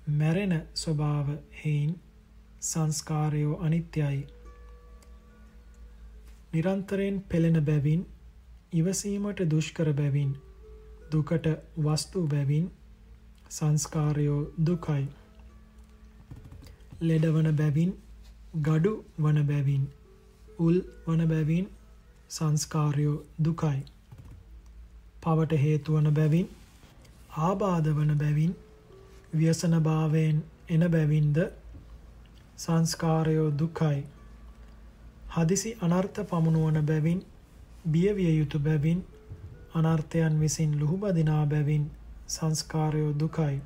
මැරෙන 0.09 0.62
ස්වභාව 0.74 1.28
හේයින් 1.64 2.01
සංස්කාරයෝ 2.61 3.61
අනිත්‍යයි. 3.61 4.26
නිරන්තරයෙන් 6.53 7.24
පෙළෙන 7.28 7.64
බැවින් 7.64 8.07
ඉවසීමට 8.73 9.41
දුෂ්කර 9.51 9.89
බැවින් 9.93 10.31
දුකට 11.12 11.47
වස්තු 11.79 12.23
බැවින් 12.27 12.64
සංස්කාරයෝ 13.51 14.41
දුකයි. 14.61 15.05
ලෙඩවන 17.01 17.49
බැවින් 17.57 17.93
ගඩු 18.61 18.93
වන 19.19 19.39
බැවින් 19.45 19.85
උල් 20.59 20.81
වන 21.07 21.23
බැවින් 21.29 21.69
සංස්කාරයෝ 22.31 23.25
දුකයි. 23.45 23.81
පවට 25.23 25.59
හේතුවන 25.59 26.11
බැවින් 26.12 26.49
ආබාධ 27.41 27.89
වන 27.93 28.12
බැවින් 28.19 28.53
ව්‍යසනභාවයෙන් 29.35 30.43
එන 30.69 30.91
බැවින්ද 30.91 31.39
සංස්කාරයෝ 32.57 33.49
දුකයි. 33.59 34.05
හදිසි 35.37 35.77
අනර්ථ 35.81 36.21
පමුණුවන 36.25 36.83
බැවින් 36.85 37.25
බියවිය 37.87 38.32
යුතු 38.32 38.59
බැවින් 38.61 39.01
අනර්ථයන් 39.74 40.41
විසින් 40.41 40.80
ලුහුබදිනා 40.80 41.47
බැවින් 41.47 41.84
සංස්කාරයෝ 42.28 43.12
දුකයි. 43.18 43.57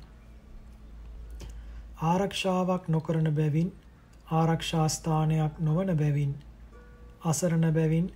ආරක්ෂාවක් 2.03 2.83
නොකරන 2.87 3.29
බැවින් 3.35 3.71
ආරක්ෂාස්ථානයක් 4.31 5.59
නොවන 5.59 5.91
බැවින් 5.97 6.33
අසරණ 7.25 7.73
බැවින් 7.73 8.11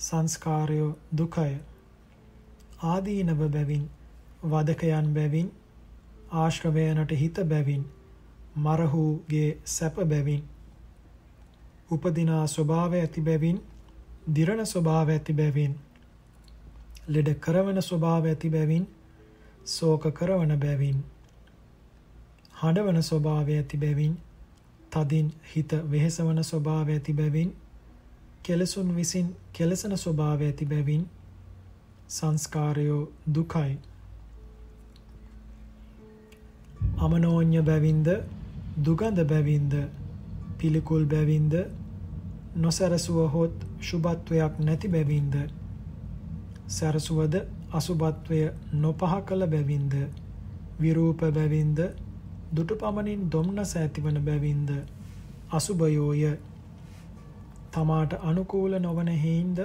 සංස්කාරයෝ 0.00 0.90
දුකය. 1.18 1.52
ආදීනව 2.84 3.40
බැවින් 3.50 3.84
වදකයන් 4.44 5.08
බැවින් 5.14 5.48
ආශ්‍රවයනට 6.32 7.12
හිත 7.14 7.40
බැවින් 7.48 7.84
මරහුගේ 8.58 9.48
සැප 9.66 9.96
බැවින් 10.06 10.42
උපදිනා 11.90 12.46
ස්වභාවය 12.48 13.00
ඇති 13.00 13.20
බැවින් 13.22 13.58
දිරණ 14.26 14.62
ස්වභාව 14.66 15.10
ඇති 15.10 15.34
බැවින් 15.34 15.74
ලෙඩ 17.08 17.28
කරවන 17.40 17.82
ස්වභාව 17.82 18.24
ඇති 18.26 18.48
බැවින් 18.50 18.86
ශෝක 19.66 20.08
කරවන 20.12 20.54
බැවින් 20.58 21.04
හඬවන 22.54 22.98
ස්වභාවය 23.02 23.54
ඇති 23.54 23.78
බැවින් 23.78 24.12
තදින් 24.92 25.28
හිත 25.46 25.72
වෙහෙසවන 25.88 26.42
ස්වභාවය 26.44 26.92
ඇති 26.92 27.12
බැවින් 27.12 27.50
කෙලසුන් 28.42 28.94
විසින් 28.94 29.26
කෙලසන 29.52 29.96
ස්වභාවය 29.96 30.46
ඇති 30.46 30.66
බැවින් 30.66 31.02
සංස්කාරයෝ 32.10 33.02
දුකයි. 33.30 33.72
අමනෝඤ්‍ය 36.98 37.62
බැවින්ද 37.62 38.08
දුගඳ 38.82 39.24
බැවින්ද 39.26 39.74
පිළිකුල් 40.58 41.04
බැවින්ද 41.06 41.54
නොසැරසුව 42.56 43.18
හොත් 43.28 43.54
ශුභත්වයක් 43.80 44.54
නැති 44.60 44.88
බැවින්ද? 44.88 45.34
සැරසුවද 46.68 47.34
අසුභත්වය 47.72 48.40
නොපහ 48.74 49.02
කළ 49.26 49.46
බැවින්ද? 49.46 49.94
විරූප 50.80 51.20
බැවින්ද? 51.30 51.80
දුටු 52.50 52.76
පමණින් 52.76 53.30
දොම්නස 53.30 53.76
ඇතිවන 53.76 54.20
බැවින්ද? 54.20 54.70
අසුභයෝය. 55.50 56.22
තමාට 57.72 58.12
අනුකූල 58.22 58.78
නොවන 58.78 59.08
හේින්ද? 59.18 59.58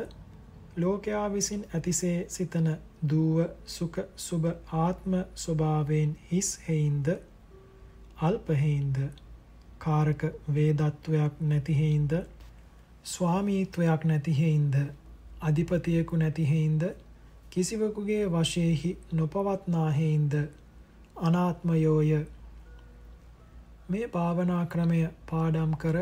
ලෝකයා 0.77 1.27
විසින් 1.29 1.65
ඇතිසේ 1.73 2.25
සිතන 2.29 2.67
දූව 3.09 3.39
සුඛ 3.67 3.99
සුබ 4.17 4.45
ආත්ම 4.73 5.13
ස්වභාවයෙන් 5.35 6.11
හිස් 6.31 6.49
හේින්ද? 6.67 7.07
අල්ප 8.21 8.47
හේින්ද? 8.57 8.97
කාරක 9.79 10.21
වේදත්වයක් 10.53 11.41
නැති 11.41 11.73
හේින්ද? 11.73 12.13
ස්වාමීත්වයක් 13.04 14.04
නැති 14.06 14.34
හේින්ද 14.39 14.76
අධිපතියෙකු 15.41 16.18
නැති 16.18 16.43
හේින්ද 16.49 16.84
කිසිවෙකුගේ 17.49 18.26
වශයෙහි 18.28 18.91
නොපවත්නා 19.14 19.89
හේින්ද 19.91 20.34
අනාත්මයෝය 21.22 22.12
මේ 23.89 24.08
භාවනා 24.08 24.66
ක්‍රමය 24.66 25.02
පාඩම් 25.32 25.74
කර 25.76 25.97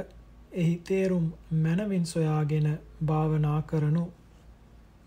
එහි 0.53 0.75
තේරුම් 0.83 1.25
මනවින් 1.57 2.05
සොයාගෙන 2.05 2.67
භාවනා 3.05 3.61
කරනු 3.63 4.05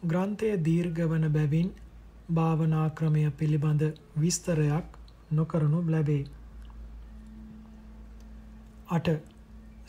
ග්‍රන්ථය 0.05 0.51
දීර්ඝ 0.65 1.03
වන 1.07 1.29
බැවින් 1.33 1.71
භාවනා 2.35 2.89
ක්‍රමය 2.91 3.31
පිළිබඳ 3.33 3.83
විස්තරයක් 4.19 4.99
නොකරනු 5.31 5.85
ලැබේ. 5.91 6.25
8. 8.91 9.32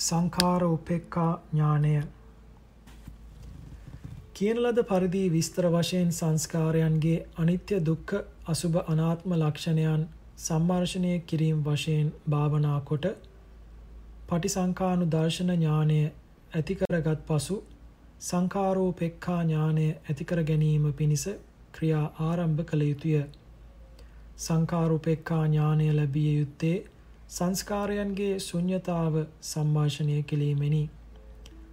සංඛාර 0.04 0.64
උපේක්ඛා 0.66 1.32
ඥානය 1.50 1.94
කියන 4.36 4.58
ලද 4.60 4.84
පරිදි 4.86 5.22
විස්තර 5.32 5.66
වශයෙන් 5.72 6.10
සංස්කාරයන්ගේ 6.14 7.20
අනිත්‍ය 7.38 7.80
දුක්ඛ 7.84 8.14
අසුභ 8.48 8.80
අනාත්ම 8.88 9.36
ලක්ෂණයන් 9.36 10.08
සම්මර්ෂණය 10.38 11.14
කිරීම 11.24 11.60
වශයෙන් 11.64 12.08
භාවනා 12.30 12.80
කොට 12.86 13.06
පටිසංකානු 14.28 15.06
දර්ශන 15.10 15.54
ඥානය 15.54 16.00
ඇති 16.52 16.76
කරගත් 16.76 17.22
පසු 17.28 17.58
සංඛාරෝපෙක්ඛා 18.22 19.42
ඥානය 19.44 19.88
ඇති 19.88 20.26
කර 20.26 20.42
ගැනීම 20.44 20.86
පිණිස 20.94 21.26
ක්‍රියා 21.74 22.08
ආරම්භ 22.22 22.64
කළ 22.66 22.84
යුතුය. 22.84 23.22
සංඛාරෝපෙක්ඛා 24.40 25.44
ඥානය 25.46 25.88
ලැබිය 25.94 26.32
යුත්තේ 26.34 26.78
සංස්කාරයන්ගේ 27.34 28.34
ශුන්්‍යතාව 28.40 29.16
සම්භාෂණය 29.44 30.18
කිරීමෙනි. 30.24 30.82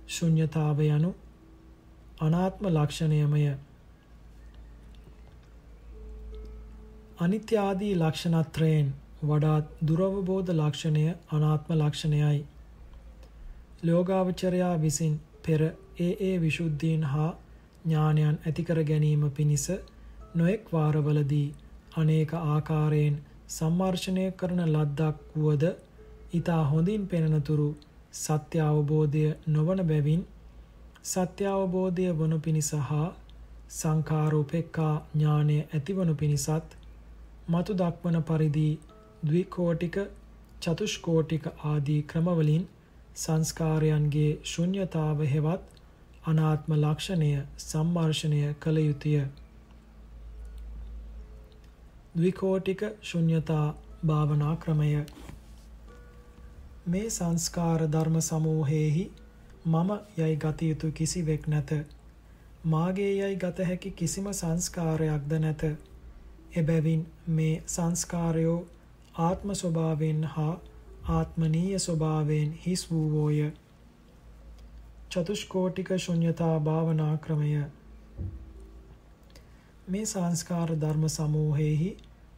ශුන්්‍යතාව 0.09 0.79
යනු 0.87 1.11
අනාත්ම 2.21 2.65
ලක්ෂණයමය. 2.69 3.43
අනිත්‍ය 7.21 7.59
ආදී 7.59 7.93
ලක්ෂණත්‍රයෙන් 7.97 8.89
වඩාත් 9.25 9.77
දුරවබෝධ 9.83 10.53
ලක්ෂණය 10.55 11.05
අනාත්ම 11.31 11.71
ලක්ෂණයයි. 11.75 12.41
ලෝගාවචරයා 13.83 14.75
විසින් 14.79 15.15
පෙර 15.43 15.63
ඒ 15.99 16.13
ඒ 16.21 16.35
විශුද්ධීන් 16.41 17.05
හා 17.05 17.31
ඥානයන් 17.85 18.39
ඇතිකර 18.43 18.81
ගැනීම 18.85 19.23
පිණිස 19.33 19.67
නොඑක් 20.35 20.73
වාරවලදී 20.73 21.47
අනේක 21.97 22.33
ආකාරයෙන් 22.35 23.17
සම්මර්ෂණය 23.51 24.27
කරන 24.35 24.61
ලද්දක් 24.67 25.17
වුවද 25.37 25.65
ඊතා 26.33 26.63
හොඳින් 26.65 27.07
පෙනෙනතුරු 27.07 27.69
සත්‍ය 28.15 28.59
අවබෝධය 28.63 29.25
නොවන 29.49 29.81
බැවින් 29.85 30.23
සත්‍ය 31.05 31.45
අවබෝධය 31.49 32.07
වනු 32.15 32.39
පිණිස 32.41 32.71
හා 32.85 33.09
සංඛාරෝපේක්ඛා 33.71 34.95
ඥානය 35.13 35.59
ඇතිවනු 35.69 36.15
පිණිසත් 36.15 36.77
මතු 37.49 37.73
දක්වන 37.75 38.23
පරිදි 38.25 38.69
ද්විකෝටික 39.25 39.97
චතුෂ්කෝටික 40.63 41.45
ආදී 41.65 42.01
ක්‍රමවලින් 42.05 42.65
සංස්කාරයන්ගේ 43.17 44.33
ශුන්්‍යතාව 44.45 45.21
හෙවත් 45.27 45.63
අනාත්ම 46.25 46.73
ලක්ෂණය 46.77 47.31
සම්මර්ෂණය 47.59 48.41
කළ 48.61 48.79
යුතුය. 48.81 49.21
ද්විකෝටික 52.15 52.81
ශුන්්‍යතා 53.03 53.75
භාවනා 54.07 54.55
ක්‍රමය 54.57 54.87
මේ 56.87 57.11
සංස්කාර 57.11 57.85
ධර්ම 57.89 58.17
සමූහයෙහි 58.21 59.05
මම 59.67 59.91
යයි 60.17 60.37
ගත 60.37 60.63
යුතු 60.63 60.91
කිසිවෙක් 60.93 61.47
නැත. 61.47 61.71
මාගේ 62.65 63.13
යයි 63.13 63.37
ගත 63.37 63.67
හැකි 63.67 63.91
කිසිම 63.93 64.27
සංස්කාරයක්ද 64.33 65.39
නැත. 65.39 65.63
එබැවින් 66.57 67.07
මේ 67.29 67.63
සංස්කාරයෝ 67.69 68.59
ආත්ම 69.21 69.55
ස්වභාවයෙන් 69.55 70.25
හා 70.25 70.61
ආත්මනීය 71.11 71.79
ස්වභාවයෙන් 71.79 72.53
හිස් 72.67 72.91
වූවෝය. 72.91 73.53
චතුෂ්කෝටික 75.11 75.99
ශුන්්‍යතා 75.99 76.57
භාවනා 76.61 77.17
ක්‍රමය 77.19 77.53
මේ 79.87 80.07
සංස්කාර 80.07 80.71
ධර්ම 80.77 81.09
සමූහයේහි 81.09 81.91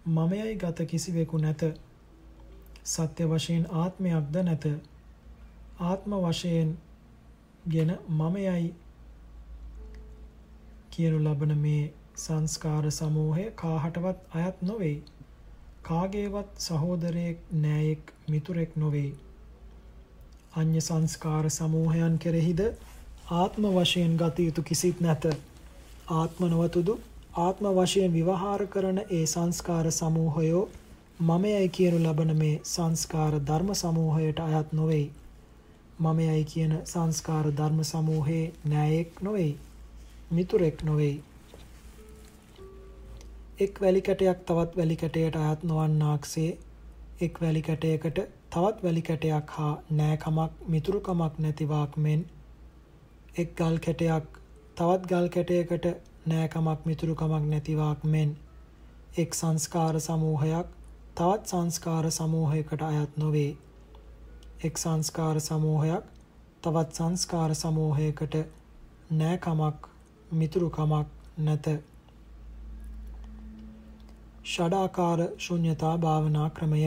මමයයි 0.09 0.55
ගත 0.57 0.87
කිසිවෙකු 0.87 1.39
නැත. 1.39 1.63
සත්‍ය 2.85 3.25
වශයෙන් 3.25 3.67
ආත්මයක්ද 3.73 4.37
නැත. 4.43 4.65
ආත්ම 5.81 6.13
වශයෙන් 6.21 6.71
ගෙන 7.69 7.91
මමයයි 8.11 8.75
කියනු 10.91 11.19
ලබන 11.21 11.53
මේ 11.59 11.93
සංස්කාර 12.17 12.91
සමූහය 12.91 13.45
කාහටවත් 13.57 14.19
අයත් 14.37 14.63
නොවේ. 14.63 14.97
කාගේවත් 15.83 16.51
සහෝදරයෙක් 16.59 17.39
නෑයෙක් 17.53 18.13
මිතුරෙක් 18.29 18.77
නොවේ. 18.77 19.13
අන්‍ය 20.55 20.81
සංස්කාර 20.81 21.51
සමූහයන් 21.51 22.19
කෙරෙහිද 22.19 22.61
ආත්ම 23.33 23.65
වශයෙන් 23.71 24.17
ගත 24.17 24.39
යුතු 24.41 24.63
කිසිත් 24.63 25.01
නැත. 25.01 25.25
ආත්ම 26.11 26.45
නොවතුදු 26.47 27.01
ආත්ම 27.35 27.67
වශයෙන් 27.69 28.13
විවහාර 28.13 28.63
කරන 28.67 28.99
ඒ 29.11 29.27
සංස්කාර 29.27 29.87
සමූහයෝ 29.91 30.65
මමයයි 31.21 31.69
කියනු 31.69 31.99
ලබන 32.01 32.33
මේ 32.37 32.57
සංස්කාර 32.65 33.37
ධර්ම 33.41 33.71
සමූහයට 33.75 34.41
අයත් 34.41 34.73
නොවේ. 34.73 35.07
මමයයි 36.01 36.45
කියන 36.45 36.75
සංස්කාර 36.85 37.49
ධර්ම 37.53 37.81
සමූහයේ 37.85 38.53
නෑයෙක් 38.67 39.23
නොවේ. 39.23 39.49
මිතුරෙක් 40.31 40.83
නොවේ. 40.83 41.17
එක් 43.59 43.81
වැලි 43.81 44.03
කැටයක් 44.03 44.45
තවත් 44.45 44.77
වැලි 44.77 44.97
කැටයට 44.97 45.37
අයත් 45.39 45.65
නොවන්නාක්සේ 45.65 46.53
එක් 47.21 47.41
වැලි 47.41 47.63
කැටයකට 47.63 48.23
තවත් 48.51 48.83
වැලි 48.83 49.03
කැටයක් 49.03 49.57
හා 49.57 49.73
නෑකමක් 49.93 50.63
මිතුරුකමක් 50.69 51.35
නැතිවාක් 51.39 51.97
මෙන් 51.99 52.31
එක් 53.37 53.57
ගල් 53.57 53.85
කැටයක් 53.85 54.41
තවත් 54.77 55.03
ගල් 55.07 55.29
කැටයකට 55.31 56.12
නෑකමක් 56.27 56.81
මිතුරුකමක් 56.85 57.45
නැතිවාක් 57.45 58.05
මෙන්. 58.05 58.31
එක් 59.19 59.35
සංස්කාර 59.35 60.01
සමූහයක් 60.01 60.67
තවත් 61.15 61.47
සංස්කාර 61.47 62.11
සමූහයකට 62.11 62.83
අයත් 62.83 63.17
නොවේ. 63.17 63.57
එක් 64.65 64.79
සංස්කාර 64.79 65.41
සමූහයක් 65.41 66.05
තවත් 66.63 66.91
සංස්කාර 66.93 67.55
සමූහයකට 67.55 68.35
නෑකමක් 69.13 69.89
මිතුරුකමක් 70.33 71.09
නැත. 71.39 71.67
ෂඩාකාර 74.45 75.21
ශුන්්‍යතා 75.39 75.99
භාවනා 75.99 76.49
ක්‍රමය. 76.51 76.83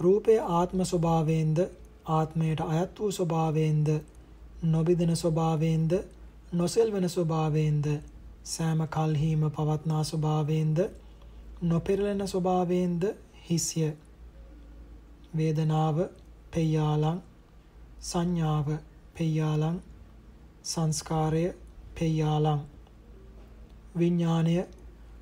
රූපය 0.00 0.38
ආත්ම 0.50 0.78
ස්වභාවයෙන්ද 0.84 1.58
ආත්මයට 2.06 2.60
අයත් 2.62 2.98
වූ 2.98 3.10
ස්වභාවයෙන්ද 3.12 3.88
නොබිදෙන 4.64 5.16
ස්වභාවයෙන්ද 5.16 5.92
නොසෙල්වන 6.52 7.08
ස්වභාවයෙන්ද 7.08 7.86
සෑම 8.44 8.80
කල්හීම 8.88 9.44
පවත්නා 9.50 10.04
ස්වභාවයෙන්ද 10.04 10.78
නොපෙරලෙන 11.62 12.20
ස්වභාවයෙන්ද 12.26 13.04
හිස්ය. 13.42 13.92
වේදනාව 15.36 15.96
පෙයාලං 16.50 17.22
සංඥාව 18.00 18.68
පෙයාලං 19.14 19.78
සංස්කාරය 20.64 21.44
පෙයාලං 21.94 22.60
විඥාණය 23.94 24.56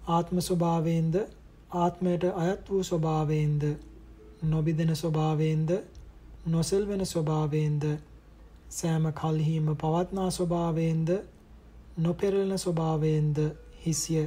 ආත්ම 0.09 0.37
ස්වභාවයෙන්ද 0.41 1.15
ආත්මයට 1.77 2.25
අයත් 2.37 2.71
වූ 2.71 2.83
ස්වභාවයෙන්ද 2.85 3.63
නොබිදෙන 4.45 4.97
ස්වභාවයෙන්ද 4.97 5.71
නොසෙල්වෙන 6.47 7.07
ස්වභාවයෙන්ද 7.07 7.85
සෑම 8.71 9.07
කල්හිම 9.13 9.67
පවත්නා 9.77 10.31
ස්වභාවයෙන්ද 10.31 11.09
නොපෙරළෙන 11.99 12.59
ස්වභාවයෙන්ද 12.59 13.39
හිසිය. 13.81 14.27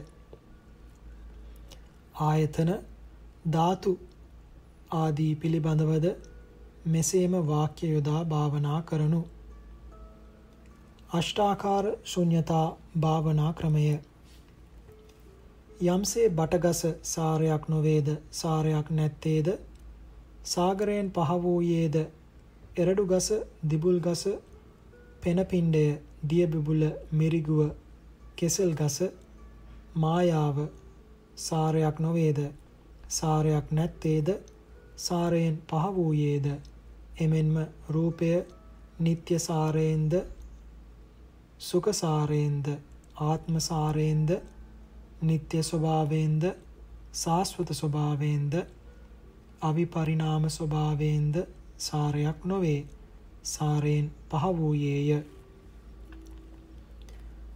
ආයතන 2.22 2.72
ධාතු 3.52 3.94
ආදී 4.94 5.34
පිළිබඳවද 5.36 6.08
මෙසේම 6.88 7.38
වාක්‍ය 7.48 7.88
යොදා 7.88 8.24
භාවනා 8.26 8.80
කරනු. 8.84 9.22
අෂ්ටාකාර 11.12 11.86
ශුන්්‍යතා 12.06 12.68
භාවනා 13.00 13.54
ක්‍රමය. 13.54 13.86
යම්සේ 15.86 16.28
බටගස 16.32 16.82
සාරයක් 17.04 17.64
නොවේද 17.68 18.12
සාරයක් 18.32 18.92
නැත්තේද 18.92 19.48
සාගරයෙන් 20.46 21.12
පහ 21.12 21.40
වූයේද 21.42 21.98
එරඩු 22.76 23.04
ගස 23.06 23.28
දිබුල් 23.64 23.98
ගස 24.00 24.24
පෙනපිණ්ඩය 25.22 25.84
දියබිබුල 26.24 26.82
මිරිගුව 27.12 27.60
කෙසල් 28.36 28.72
ගස 28.74 28.98
මායාව 29.96 30.58
සාරයක් 31.38 32.00
නොවේද? 32.00 32.40
සාරයක් 33.10 33.66
නැත්තේද? 33.72 34.28
සාරයෙන් 34.98 35.56
පහ 35.70 35.86
වූයේද? 35.96 36.48
එමෙන්ම 37.18 37.56
රූපය 37.90 38.34
නිත්‍ය 39.00 39.40
සාරයෙන්ද? 39.40 40.14
සුඛ 41.60 41.94
සාරයෙන්ද? 41.94 42.68
ආත්ම 43.22 43.56
සාරයෙන්ද? 43.62 44.30
නිත්‍ය 45.22 45.64
ස්වභාවයෙන්ද? 45.64 46.44
සාස්වත 47.14 47.70
ස්වභාවයෙන්ද? 47.72 48.54
අවිපරිණාම 49.62 50.50
ස්වභාවයෙන්ද? 50.50 51.38
සාරයක් 51.84 52.40
නොවේ. 52.46 52.82
සාරයෙන් 53.46 54.08
පහ 54.30 54.44
වූයේය. 54.58 55.24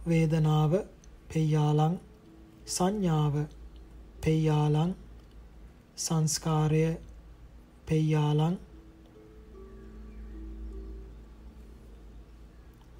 වේදනාව 0.08 0.72
පෙය්‍යාලං 1.28 1.94
සංඥාව 2.68 3.34
පෙය්‍යාලං 4.22 4.90
සංස්කාරය 5.98 6.84
පෙය්‍යාලං 7.86 8.56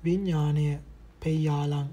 විඥාණය 0.05 0.67
පෙය්‍යාලං. 1.21 1.89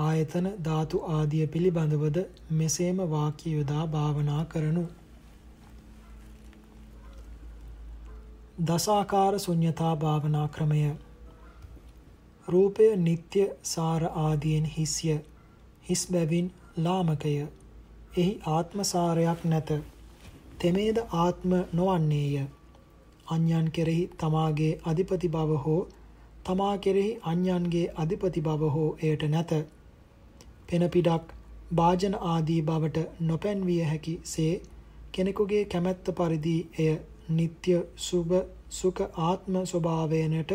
ආයතන 0.00 0.46
ධාතු 0.64 1.00
ආදිය 1.08 1.46
පිළිබඳවද 1.46 2.18
මෙසේම 2.52 2.98
වාක්‍ය 3.10 3.48
යොදා 3.50 3.84
භාවනා 3.88 4.44
කරනු. 4.44 4.84
දසාකාර 8.56 9.38
ශුන්්‍යතා 9.38 9.94
භාවනා 9.96 10.48
ක්‍රමය. 10.48 10.80
රූපය 12.48 12.84
නিত্য 12.96 13.46
සාර 13.64 14.02
ආදියෙන් 14.16 14.66
හිස්ය 14.66 15.14
හිස් 15.86 16.02
බැවින් 16.06 16.50
ලාමකය. 16.78 17.32
එහි 18.16 18.26
ආත්ම 18.48 18.82
සාරයක් 18.84 19.40
නැත. 19.44 19.72
තෙමේද 20.58 21.00
ආත්ම 21.14 21.54
නොවන්නේය. 21.72 22.44
අඤ්ඤන් 23.28 23.70
කෙරෙහි 23.70 24.04
තමාගේ 24.18 24.70
අධිපති 24.84 25.28
බව 25.28 25.56
හෝ 25.64 25.80
තමා 26.44 26.76
කෙරෙහි 26.78 27.16
අඤ්ඤන්ගේ 27.24 27.86
අධිපති 27.96 28.40
බව 28.40 28.68
හෝ 28.68 28.90
එයට 29.02 29.24
නැත. 29.28 29.56
පෙන 30.68 30.86
පිටක් 30.90 31.34
වාජන 31.76 32.14
ආදී 32.26 32.60
බවට 32.62 33.04
නොපැන්විය 33.22 33.82
හැකි 33.84 34.14
සේ 34.26 34.54
කෙනෙකුගේ 35.12 35.64
කැමැත්ත 35.66 36.14
පරිදි 36.16 36.56
එය 36.78 36.94
නিত্য 37.28 37.84
සුභ 37.98 38.34
සුඛ 38.70 39.02
ආත්ම 39.18 39.54
ස්වභාවයනට 39.64 40.52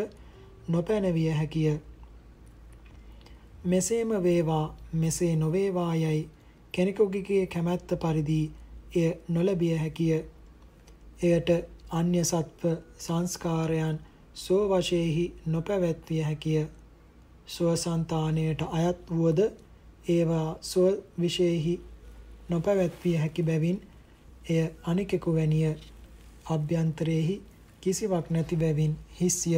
නොපැනවිය 0.68 1.30
හැකිය. 1.30 1.78
මෙසේම 3.64 4.10
වේවා 4.22 4.76
මෙසේ 4.94 5.36
නොවේවා 5.36 5.94
යයි 5.96 6.28
කෙනෙකුගේ 6.74 7.46
කැමැත්ත 7.46 7.90
පරිදි 7.98 8.40
එය 8.94 9.12
නොලැබිය 9.28 9.76
හැකිය. 9.76 10.24
එයට 11.22 11.48
අන්‍ය 11.90 12.24
සත්ව 12.24 12.76
සංස්කාරයන් 12.98 13.98
සෝ 14.34 14.62
වශයෙහි 14.70 15.26
නොපැවැත්විය 15.46 16.22
හැකිය. 16.22 16.66
සුවසන්තානයට 17.46 18.62
අයත් 18.72 18.98
වුවද 19.10 19.40
ඒවා 20.08 20.58
සුව 20.62 20.86
විශේෂෙහි 21.20 21.80
නොපැවැත්විය 22.48 23.16
හැකි 23.16 23.42
බැවින් 23.42 23.80
එය 24.50 24.62
අනිකෙකු 24.84 25.34
වැනිය. 25.34 25.74
අභ්‍යන්තරයේහි 26.50 27.36
කිසිවක් 27.82 28.26
නැති 28.30 28.56
බැවින් 28.56 28.94
හිස්ය. 29.20 29.52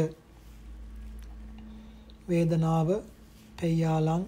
වේදනාව 2.28 2.88
පෙය්‍යාලං 3.59 4.22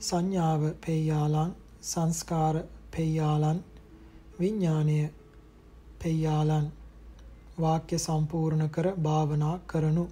සංඥාව 0.00 0.62
පෙය්‍යාලං 0.84 1.54
සංස්කාර 1.82 2.56
පෙය්‍යාලං 2.90 3.58
විඥාණය 4.40 4.98
පෙය්‍යාලං. 6.00 6.66
වාක්‍ය 7.60 7.98
සම්පූර්ණ 7.98 8.68
කර 8.68 8.86
භාවනා 8.98 9.56
කරනු. 9.66 10.04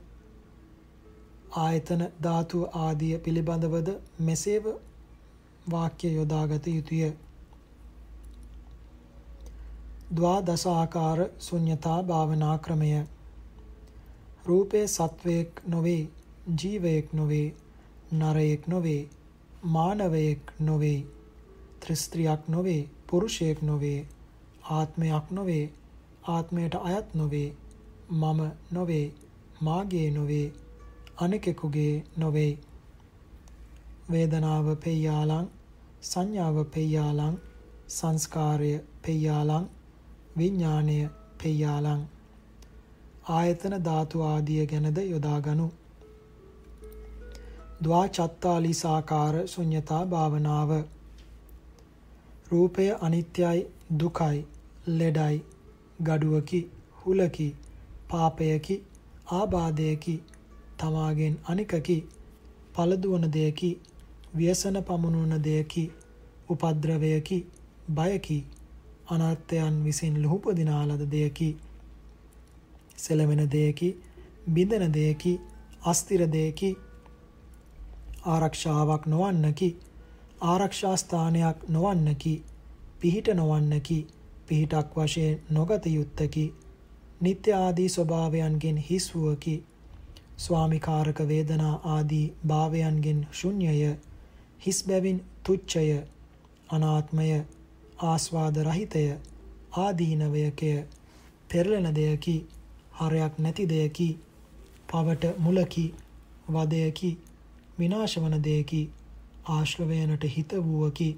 ආයතන 1.57 2.03
ධාතු 2.23 2.65
ආදිය 2.79 3.15
පිළිබඳවද 3.19 3.89
මෙසේව 4.21 4.67
වාක්‍ය 5.71 6.09
යොදාගත 6.11 6.67
යුතුය. 6.69 7.13
ද්වාදස 10.13 10.65
ආකාර 10.69 11.19
ශුන්්‍යතා 11.41 12.01
භාවනා 12.03 12.57
ක්‍රමය 12.59 12.91
රූපේ 14.47 14.87
සත්වයක් 14.87 15.53
නොවේ 15.67 16.03
ජීවයක් 16.59 17.07
නොවේ 17.13 17.47
නරයෙක් 18.13 18.63
නොවේ 18.67 19.03
මානවයෙක් 19.65 20.53
නොවේ. 20.59 21.07
ත්‍රිස්ත්‍රියක් 21.81 22.49
නොවේ. 22.49 22.89
පුරුෂයෙක් 23.07 23.63
නොවේ. 23.63 24.07
ආත්මයක් 24.63 25.31
නොවේ. 25.31 25.73
ආත්මයට 26.25 26.75
අයත් 26.77 27.15
නොවේ. 27.15 27.57
මම 28.11 28.41
නොවේ. 28.71 29.13
මාගේ 29.61 30.11
නොවේ. 30.11 30.53
අනෙකෙකුගේ 31.17 32.05
නොවේ. 32.17 32.59
වේදනාව 34.11 34.67
පෙය්‍යාලං 34.77 35.47
සංඥාව 36.03 36.57
පෙය්‍යාලං 36.65 37.35
සංස්කාරය 37.89 38.73
පෙය්‍යාලං 39.03 39.65
විඥාණය 40.39 40.99
පෙය්‍යාලං. 41.39 42.03
ආයතන 43.31 43.77
ධාතු 43.85 44.23
ආදිය 44.25 44.67
ගැනද 44.67 44.99
යොදාගනු. 45.05 45.69
ද්වා 47.83 48.05
චත්තාලිසාකාර 48.11 49.41
ශුන්්‍යතා 49.49 50.03
භාවනාව. 50.07 50.71
රූපය 52.51 52.87
අනිත්‍යයි 53.01 53.67
දුකයි 53.99 54.39
ලෙඩයි 54.89 55.37
ගඩුවකි 56.03 56.61
හුලකි 56.99 57.49
පාපයකි 58.09 58.77
ආබාධයකි 59.33 60.15
තමාගෙන් 60.79 61.39
අනිකකි 61.45 61.97
පළදුවන 62.75 63.25
දෙයකි 63.33 63.71
ව්‍යසන 64.37 64.77
පමුණුවන 64.83 65.43
දෙයකි 65.45 65.85
උපද්‍රවයකි 66.49 67.39
බයකි. 67.91 68.39
අනර්ථයන් 69.09 69.85
විසින් 69.85 70.23
ලුහුපදිනා 70.23 70.83
ලද 70.89 71.11
දෙයකි. 71.11 71.51
සෙලවෙන 72.97 73.51
දෙයකි 73.51 73.89
බිඳෙන 74.49 74.93
දෙයකි 74.93 75.41
අස්තිර 75.83 76.23
දෙයකි 76.33 76.71
ආරක්ෂාවක් 78.27 79.07
නොවන්නකි 79.07 79.69
ආරක්ෂා 80.43 80.97
ස්ථානයක් 80.97 81.59
නොවන්නකි 81.69 82.35
පිහිට 83.01 83.29
නොවන්නකි 83.35 83.99
පිහිටක් 84.47 84.97
වශයෙන් 84.97 85.41
නොගත 85.51 85.87
යුත්තකි 85.89 86.45
නිත්‍ය 87.21 87.53
ආදී 87.55 87.89
ස්වභාවයන්ගෙන් 87.89 88.79
හිස් 88.81 89.15
වූවකි 89.15 89.57
ස්වාමිකාරක 90.39 91.19
වේදනා 91.29 91.75
ආදී 91.87 92.27
භාවයන්ගෙන් 92.47 93.21
ශුන්‍යය 93.33 93.93
හිස් 94.61 94.79
බැවින් 94.85 95.19
තුච්ඡය 95.45 95.87
අනාත්මය 96.69 97.29
ආස්වාද 97.99 98.57
රහිතය 98.59 99.05
ආදීනවයකය 99.75 100.71
පෙරලෙන 101.49 101.89
දෙයකි 101.95 102.37
හරයක් 102.95 103.39
නැති 103.39 103.69
දෙයකි 103.69 104.09
පවට 104.89 105.25
මුලකි 105.39 105.85
වදයකි 106.49 107.11
විනාශ 107.79 108.17
වන 108.19 108.37
දෙයකි 108.41 108.83
ආශ්‍රවයනට 109.49 110.25
හිත 110.27 110.53
වූවකි 110.65 111.09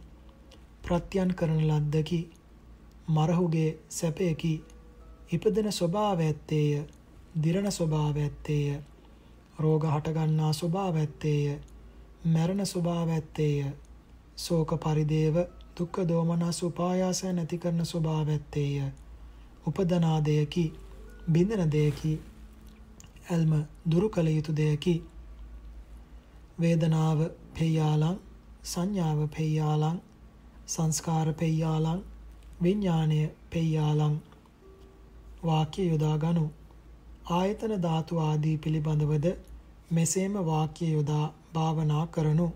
ප්‍රත්‍යයන් 0.82 1.34
කරන 1.34 1.62
ලද්දකි 1.62 2.20
මරහුගේ 3.08 3.70
සැපයකි 3.90 4.54
ඉපදෙන 5.30 5.72
ස්වභාව 5.72 6.20
ඇත්තේය 6.20 6.70
දිරණ 7.42 7.70
ස්වභාව 7.70 8.16
ඇත්තේය 8.18 8.80
රෝග 9.58 9.84
හටගන්නා 9.86 10.52
ස්වභාව 10.52 10.96
ඇත්තේය 10.96 11.58
මරණ 12.24 12.66
ස්වභාව 12.66 13.08
ඇත්තේය. 13.10 13.72
ශෝක 14.36 14.70
පරිදේව 14.76 15.36
දුක්ඛ 15.78 16.00
දෝමනස් 16.04 16.58
උපායාස 16.62 17.20
නැති 17.30 17.58
කරන 17.58 17.84
ස්වභාව 17.84 18.28
ඇත්තේය. 18.28 18.88
උපදනා 19.66 20.18
දෙයකි 20.24 20.64
බින්දන 21.32 21.64
දෙයකි 21.70 22.12
ඇල්ම 23.30 23.52
දුරු 23.90 24.08
කළ 24.08 24.28
යුතු 24.28 24.52
දෙයකි. 24.54 24.94
වේදනාව 26.60 27.18
පෙය්‍යාලං 27.54 28.16
සංඥාව 28.64 29.20
පෙය්‍යාලං 29.28 29.98
සංස්කාර 30.66 31.28
පෙය්‍යාලං 31.34 32.00
විඥාණය 32.62 33.20
පෙය්‍යාලං 33.50 34.14
වාක්‍ය 35.42 35.82
යොදා 35.88 36.16
ගනු 36.18 36.46
ආයතන 37.32 37.74
ධාතු 37.82 38.18
ආදී 38.20 38.56
පිළිබඳවද 38.58 39.26
මෙසේම 39.92 40.34
වාක්‍ය 40.46 40.86
යොදා 40.92 41.26
භාවනා 41.54 42.06
කරනු. 42.06 42.48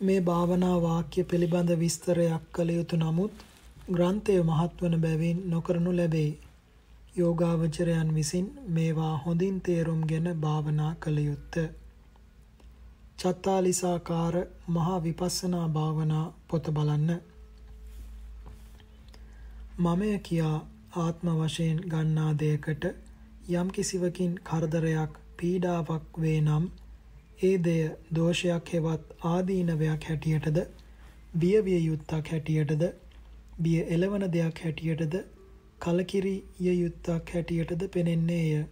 මේ 0.00 0.20
භාවනා 0.20 0.76
වාක්‍ය 0.80 1.22
පිළිබඳ 1.24 1.70
විස්තරයක් 1.78 2.44
කළ 2.52 2.70
යුතු 2.70 2.96
නමුත් 2.96 3.42
ග්‍රන්ථය 3.88 4.36
මහත් 4.42 4.72
වන 4.80 4.94
බැවින් 4.98 5.38
නොකරනු 5.46 5.90
ලැබේ. 5.92 6.30
යෝගාවචරයන් 7.16 8.14
විසින් 8.14 8.46
මේවා 8.68 9.14
හොඳින් 9.18 9.58
තේරුම්ගෙන 9.60 10.26
භාවනා 10.38 10.92
කළ 11.00 11.18
යුත්ත. 11.20 11.54
චත්තාලිසාකාර 13.18 14.36
මහා 14.68 14.98
විපස්සනා 15.02 15.68
භාවනා 15.68 16.26
පොත 16.48 16.64
බලන්න. 16.70 17.10
මමය 19.78 20.12
කියා 20.20 20.58
ආත්ම 20.98 21.26
වශයෙන් 21.36 21.78
ගන්නා 21.88 22.32
දෙයකට 22.38 22.84
යම් 23.52 23.68
කිසිවකින් 23.70 24.32
කරදරයක් 24.44 25.12
පීඩාවක් 25.36 26.06
වේ 26.20 26.40
නම් 26.40 26.64
ඒ 27.40 27.56
දෙය 27.58 27.82
දෝෂයක් 28.12 28.70
හෙවත් 28.70 29.12
ආදීනවයක් 29.26 30.02
හැටියටද 30.04 30.58
බිය 31.36 31.60
විය 31.62 31.78
යුත්තක් 31.80 32.26
හැටියටද 32.28 32.82
බිය 33.58 33.78
එළවන 33.88 34.26
දෙයක් 34.30 34.60
හැටියටද 34.64 35.14
කලකිරිය 35.80 36.74
යුත්තක් 36.74 37.32
හැටියටද 37.34 37.86
පෙනෙන්නේය. 37.88 38.66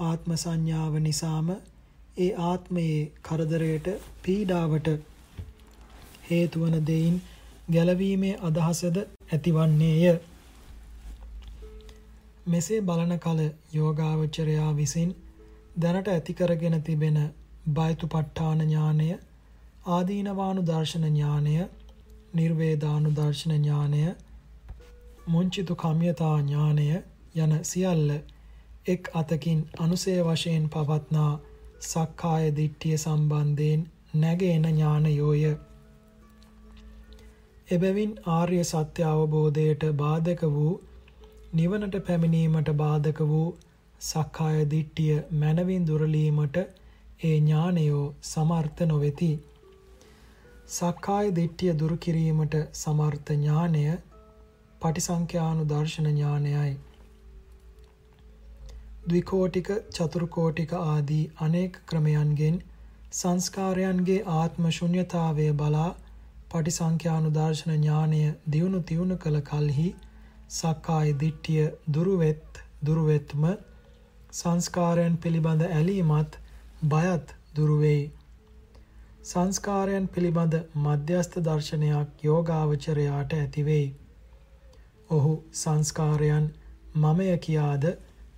ආත්ම 0.00 0.36
සංඥාව 0.36 0.98
නිසාම 1.00 1.48
ඒ 2.18 2.30
ආත්මයේ 2.44 2.98
කරදරයට 3.22 3.88
පීඩාවට 4.22 4.92
හේතු 6.28 6.60
වන 6.60 6.78
දෙයින් 6.86 7.22
ගැලවීමේ 7.72 8.34
අදහසද 8.42 9.02
ඇතිවන්නේය. 9.02 10.14
මෙසේ 12.48 12.80
බලන 12.82 13.18
කල 13.20 13.40
යෝගාවචරයා 13.74 14.70
විසින් 14.76 15.10
දැනට 15.80 16.08
ඇති 16.10 16.34
කරගෙන 16.34 16.82
තිබෙන 16.82 17.18
බයතුපට්ඨාන 17.68 18.60
ඥානය 18.62 19.08
ආදීනවානු 19.88 20.62
දර්ශන 20.64 21.04
ඥානය 21.06 21.54
නිර්වේදානු 22.34 23.12
දර්ශන 23.12 23.52
ඥානය 23.54 24.02
මුංචිතු 25.26 25.76
කම්යතා 25.76 26.36
ඥානය 26.38 26.88
යන 27.36 27.52
සියල්ල 27.64 28.10
එක් 28.86 29.10
අතකින් 29.14 29.60
අනුසය 29.78 30.16
වශයෙන් 30.22 30.66
පවත්නා 30.68 31.30
සක්කාය 31.82 32.50
දිට්ඨිය 32.52 32.96
සම්බන්ධයෙන් 32.96 33.82
නැගෙන 34.16 34.64
ඥානයෝය. 34.66 35.42
එබැවින් 37.68 38.12
ආර්ය 38.30 38.60
සත්‍ය 38.64 39.02
අවබෝධයට 39.04 39.82
බාධක 39.96 40.42
වූ 40.50 40.74
නිවනට 41.54 41.96
පැමිණීමට 42.06 42.70
බාධක 42.76 43.20
වූ 43.26 43.48
සක්කාය 44.00 44.64
දිට්ඨිය 44.70 45.16
මනවින් 45.34 45.86
දුරලීමට 45.86 46.58
ඒ 47.20 47.36
ඥානයෝ 47.36 48.02
සමර්ථ 48.24 48.80
නොවේති. 48.84 49.30
සක්කාය 50.70 51.30
දිට්ඨිය 51.34 51.72
දුරු 51.76 51.96
කිරීමට 51.98 52.54
සමර්ථ 52.74 53.32
ඥානය 53.34 53.80
පටිසංඛ්‍යානු 54.82 55.64
දර්ශන 55.66 56.08
ඥානයයි. 56.08 56.74
ද්විකෝටික 59.06 59.68
චතුර්කෝටික 59.90 60.76
ආදී 60.76 61.24
අනේක 61.40 61.80
ක්‍රමයන්ගෙන් 61.86 62.62
සංස්කාරයන්ගේ 63.12 64.20
ආත්ම 64.34 64.70
ශුන්්‍යතාවය 64.72 65.50
බලා 65.56 65.90
පටිසංඛ්‍යානු 66.50 67.30
දර්ශන 67.32 67.72
ඥානය 67.74 68.24
දියුණු 68.48 68.86
තියුණු 68.86 69.16
කළ 69.18 69.40
කල්හි 69.44 69.88
සක්කාය 70.52 71.14
දිට්ඨිය 71.18 71.64
දුරුවෙත් 71.92 72.60
දුරුවෙත්ම 72.82 73.48
සංස්කාරයන් 74.32 75.16
පිළිබඳ 75.18 75.64
ඇලීමත් 75.68 76.44
බයත් 76.82 77.34
දුරු 77.56 77.76
වෙයි. 77.78 78.10
සංස්කාරයන් 79.24 80.06
පිළිබඳ 80.08 80.54
මධ්‍යස්ථ 80.76 81.38
දර්ශනයක් 81.40 82.24
යෝගාවචරයාට 82.24 83.32
ඇති 83.32 83.64
වෙයි. 83.64 83.88
ඔහු 85.10 85.32
සංස්කාරයන් 85.52 86.46
මමය 86.94 87.38
කියාද 87.38 87.84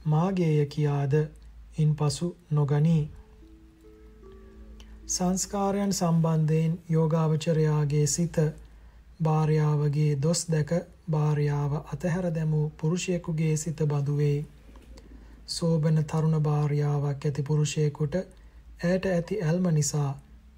මාගේය 0.04 0.66
කියාද 0.66 1.14
ඉන්පසු 1.78 2.28
නොගනී. 2.50 3.10
සංස්කාරයන් 5.06 5.92
සම්බන්ධයෙන් 5.92 6.78
යෝගාවචරයාගේ 6.88 8.06
සිත 8.06 8.36
භාර්යාවගේ 9.22 10.12
දොස් 10.22 10.40
දැක 10.46 10.70
භාර්යාව 11.10 11.72
අතහැර 11.76 12.26
දැමූ 12.34 12.66
පුරුෂයෙකුගේ 12.78 13.56
සිත 13.56 13.78
බඳු 13.84 14.16
වෙයි. 14.16 14.46
සෝබන 15.50 16.02
තරුණ 16.04 16.36
භාර්යාවක් 16.40 17.24
ඇති 17.24 17.42
පුරුෂයෙකුට 17.42 18.14
ඇයට 18.16 19.06
ඇති 19.08 19.40
ඇල්ම 19.42 19.66
නිසා 19.72 20.10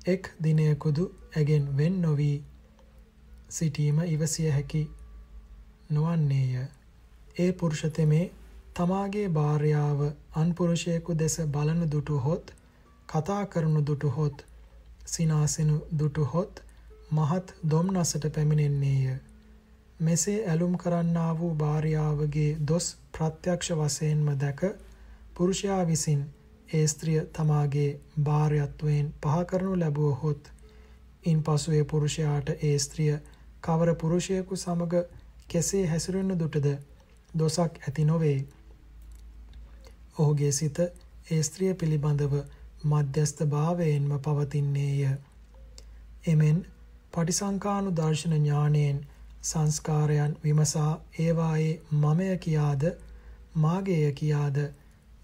එක් 0.06 0.30
දිනයකුදු 0.42 1.04
ඇගෙන් 1.36 1.66
වෙන් 1.76 1.96
නොවී 2.02 2.36
සිටීම 3.50 3.98
ඉවසිය 4.06 4.50
හැකි 4.50 4.82
නොවන්නේය. 5.90 6.64
ඒ 7.38 7.50
පුරුෂතෙමේ 7.54 8.24
තමාගේ 8.74 9.28
භාර්යාව 9.30 10.00
අන්පුරුෂයෙකු 10.36 11.16
දෙස 11.16 11.36
බලන 11.48 11.82
දුටු 11.90 12.18
හොත් 12.18 12.54
කතා 13.08 13.42
කරනු 13.46 13.80
දුටු 13.82 14.08
හොත් 14.10 14.44
සිනාසෙනු 15.06 15.76
දුටුහොත් 15.98 16.62
මහත් 17.12 17.54
දොම්නසට 17.70 18.24
පැමිණෙන්නේය. 18.34 19.16
මෙසේ 20.00 20.38
ඇලුම් 20.46 20.76
කරන්නා 20.76 21.32
වූ 21.38 21.54
භාර්යාවගේ 21.56 22.50
දොස් 22.66 22.86
ප්‍රත්‍යක්ෂ 23.12 23.72
වශයෙන්ම 23.72 24.28
දැක 24.38 24.60
පුරුෂයා 25.34 25.82
විසින් 25.84 26.22
ඒ 26.70 26.86
ස්ත්‍රිය 26.86 27.20
තමාගේ 27.32 27.90
භාර්යත්වයෙන් 28.22 29.12
පහ 29.20 29.44
කරනු 29.46 29.72
ලැබුවහොත් 29.76 30.50
ඉන්පසු 31.24 31.72
ඒ 31.72 31.84
පුරුෂයාට 31.86 32.48
ඒ 32.60 32.78
ස්ත්‍රිය 32.78 33.12
කවර 33.62 33.94
පුරුෂයෙකු 33.96 34.56
සමග 34.56 35.04
කෙසේ 35.48 35.84
හැසිරෙනු 35.86 36.34
දුටද 36.36 36.68
දොසක් 37.34 37.72
ඇති 37.80 38.04
නොවේ. 38.04 38.38
ඔහුගේ 40.18 40.52
සිත 40.52 40.78
ඒ 40.78 41.42
ස්ත්‍රිය 41.42 41.74
පිළිබඳව 41.74 42.34
මධ්‍යස්ථ 42.84 43.42
භාවයෙන්ම 43.46 44.10
පවතින්නේය. 44.20 45.00
එමෙන් 46.26 46.58
පටිසංකානු 47.12 47.90
දර්ශන 47.92 48.34
ඥාණයෙන් 48.34 48.98
සංස්කාරයන් 49.42 50.38
විමසා 50.42 50.92
ඒවායේ 51.20 51.74
මමය 51.98 52.30
කියාද 52.38 52.88
මාගේය 53.56 54.12
කියාද 54.14 54.58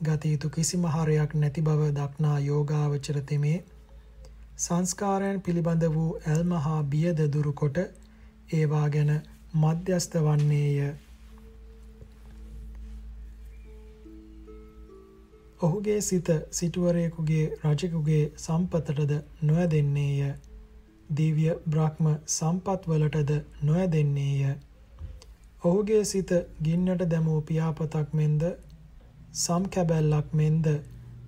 ගත 0.03 0.23
යුතු 0.27 0.49
කිසිම 0.51 0.87
හරයක් 0.89 1.35
නැති 1.37 1.63
බව 1.63 1.91
දක්නා 1.95 2.39
යෝගාවචර 2.43 3.21
තෙමේ 3.25 3.59
සංස්කාරයන් 4.59 5.41
පිළිබඳ 5.41 5.85
වූ 5.93 6.11
ඇල්ම 6.27 6.53
හා 6.61 6.79
බියද 6.93 7.21
දුරු 7.33 7.53
කොට 7.55 7.77
ඒවා 8.53 8.89
ගැන 8.91 9.13
මධ්‍යස්ත 9.55 10.17
වන්නේය. 10.17 10.95
ඔහුගේ 15.61 16.01
සිත 16.01 16.29
සිටුවරයෙකුගේ 16.53 17.47
රජෙකුගේ 17.65 18.25
සම්පතටද 18.39 19.13
නොයදෙන්නේය. 19.43 20.35
දිව්‍ය 21.11 21.51
බ්‍රහ්ම 21.67 22.07
සම්පත්වලටද 22.29 23.31
නොයදෙන්නේය. 23.63 24.55
ඔහුගේ 25.63 26.03
සිත 26.05 26.31
ගින්නට 26.63 27.05
දැමූ 27.07 27.41
පියාපතක් 27.43 28.13
මෙන්ද 28.13 28.43
සම්කැබැල්ලක් 29.35 30.29
මෙන්ද 30.33 30.67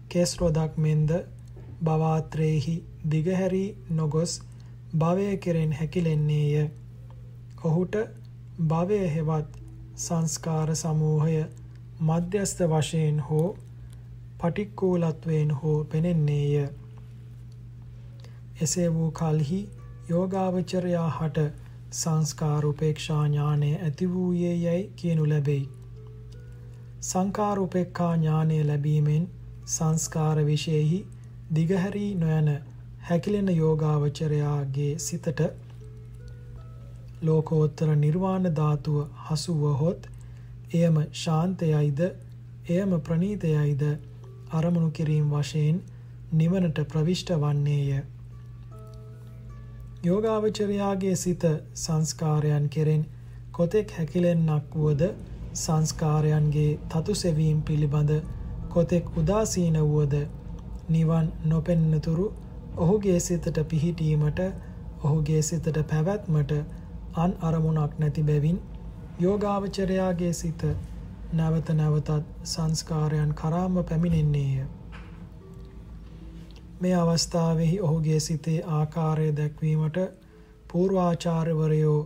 කෙස් 0.09 0.37
රොදක් 0.37 0.77
මෙන්ද 0.79 1.11
භවාත්‍රේහි 1.83 2.77
දිගහැරී 3.07 3.77
නොගොස් 3.91 4.33
භවය 4.95 5.29
කෙරෙන් 5.39 5.73
හැකිලෙන්නේය. 5.73 6.69
ඔහුට 7.65 7.95
භවය 8.69 9.01
හෙවත් 9.09 9.59
සංස්කාර 9.97 10.75
සමූහය 10.77 11.41
මධ්‍යස්ථ 12.03 12.63
වශයෙන් 12.67 13.19
හෝ 13.21 13.49
පටික්කූලත්වයෙන් 14.39 15.51
හෝ 15.53 15.79
පෙනෙන්නේය. 15.85 16.69
එසේ 18.61 18.89
වූ 18.91 19.11
කල්හි 19.13 19.61
යෝගාවචරයා 20.09 21.11
හට 21.11 21.45
සංස්කාර 21.93 22.67
උපේක්ෂා 22.67 23.23
ඥානය 23.27 23.71
ඇති 23.79 24.09
වූයේ 24.09 24.57
යැයි 24.57 24.91
කියනු 24.97 25.29
ලැබෙයි. 25.29 25.69
සංකාර 27.03 27.59
උපේක්ඛා 27.59 28.13
ඥානය 28.17 28.59
ලැබීමෙන් 28.65 29.25
සංස්කාර 29.69 30.45
විශේෂෙහි 30.45 31.01
දිගහැරී 31.55 32.11
නොයන 32.17 32.51
හැකිලෙන 33.03 33.49
යෝගාවචරයාගේ 33.53 34.93
සිතට 35.01 35.41
ලෝකෝත්තර 37.23 37.97
නිර්වාණ 37.97 38.51
ධාතුව 38.55 38.99
හසු 39.25 39.57
වහොත් 39.59 40.09
එයම 40.75 41.01
ශාන්තයයිද 41.17 42.01
එයම 42.71 42.95
ප්‍රණීතයයිද 43.01 43.83
අරමුණු 44.53 44.91
කිරීම 44.93 45.29
වශයෙන් 45.33 45.83
නිවනට 46.35 46.81
ප්‍රවිෂ්ට 46.89 47.33
වන්නේය. 47.39 48.01
යෝගාවචරයාගේ 50.01 51.17
සිත 51.17 51.43
සංස්කාරයන් 51.77 52.69
කෙරෙන් 52.69 53.03
කොතෙක් 53.53 53.91
හැකිලෙන්නක් 53.91 54.71
වුවද 54.75 55.03
සංස්කාරයන්ගේ 55.55 56.79
තතු 56.89 57.15
සෙවීම 57.15 57.59
පිළිබඳ 57.63 58.13
කොතෙක් 58.71 59.11
උදාසීන 59.17 59.77
වුවද 59.83 60.17
නිවන් 60.89 61.29
නොපෙන්නතුරු 61.45 62.27
ඔහුගේ 62.79 63.19
සිතට 63.21 63.61
පිහිටීමට 63.69 64.41
ඔහුගේ 65.03 65.43
සිතට 65.43 65.83
පැවැත්මට 65.87 66.57
අන් 67.17 67.39
අරමුණක් 67.43 67.99
නැති 67.99 68.23
බැවින් 68.23 68.59
යෝගාවචරයාගේ 69.21 70.33
සිත 70.33 70.69
නැවත 71.35 71.69
නැවතත් 71.75 72.11
සංස්කාරයන් 72.47 73.35
කරාම 73.35 73.75
පැමිණෙන්නේය. 73.85 74.80
මේ 76.81 76.95
අවස්ථාවෙහි 76.95 77.81
ඔහුගේ 77.81 78.21
සිතේ 78.21 78.61
ආකාරය 78.73 79.29
දැක්වීමට 79.35 79.99
පූර්වාචාර්යවරයෝ 80.69 81.99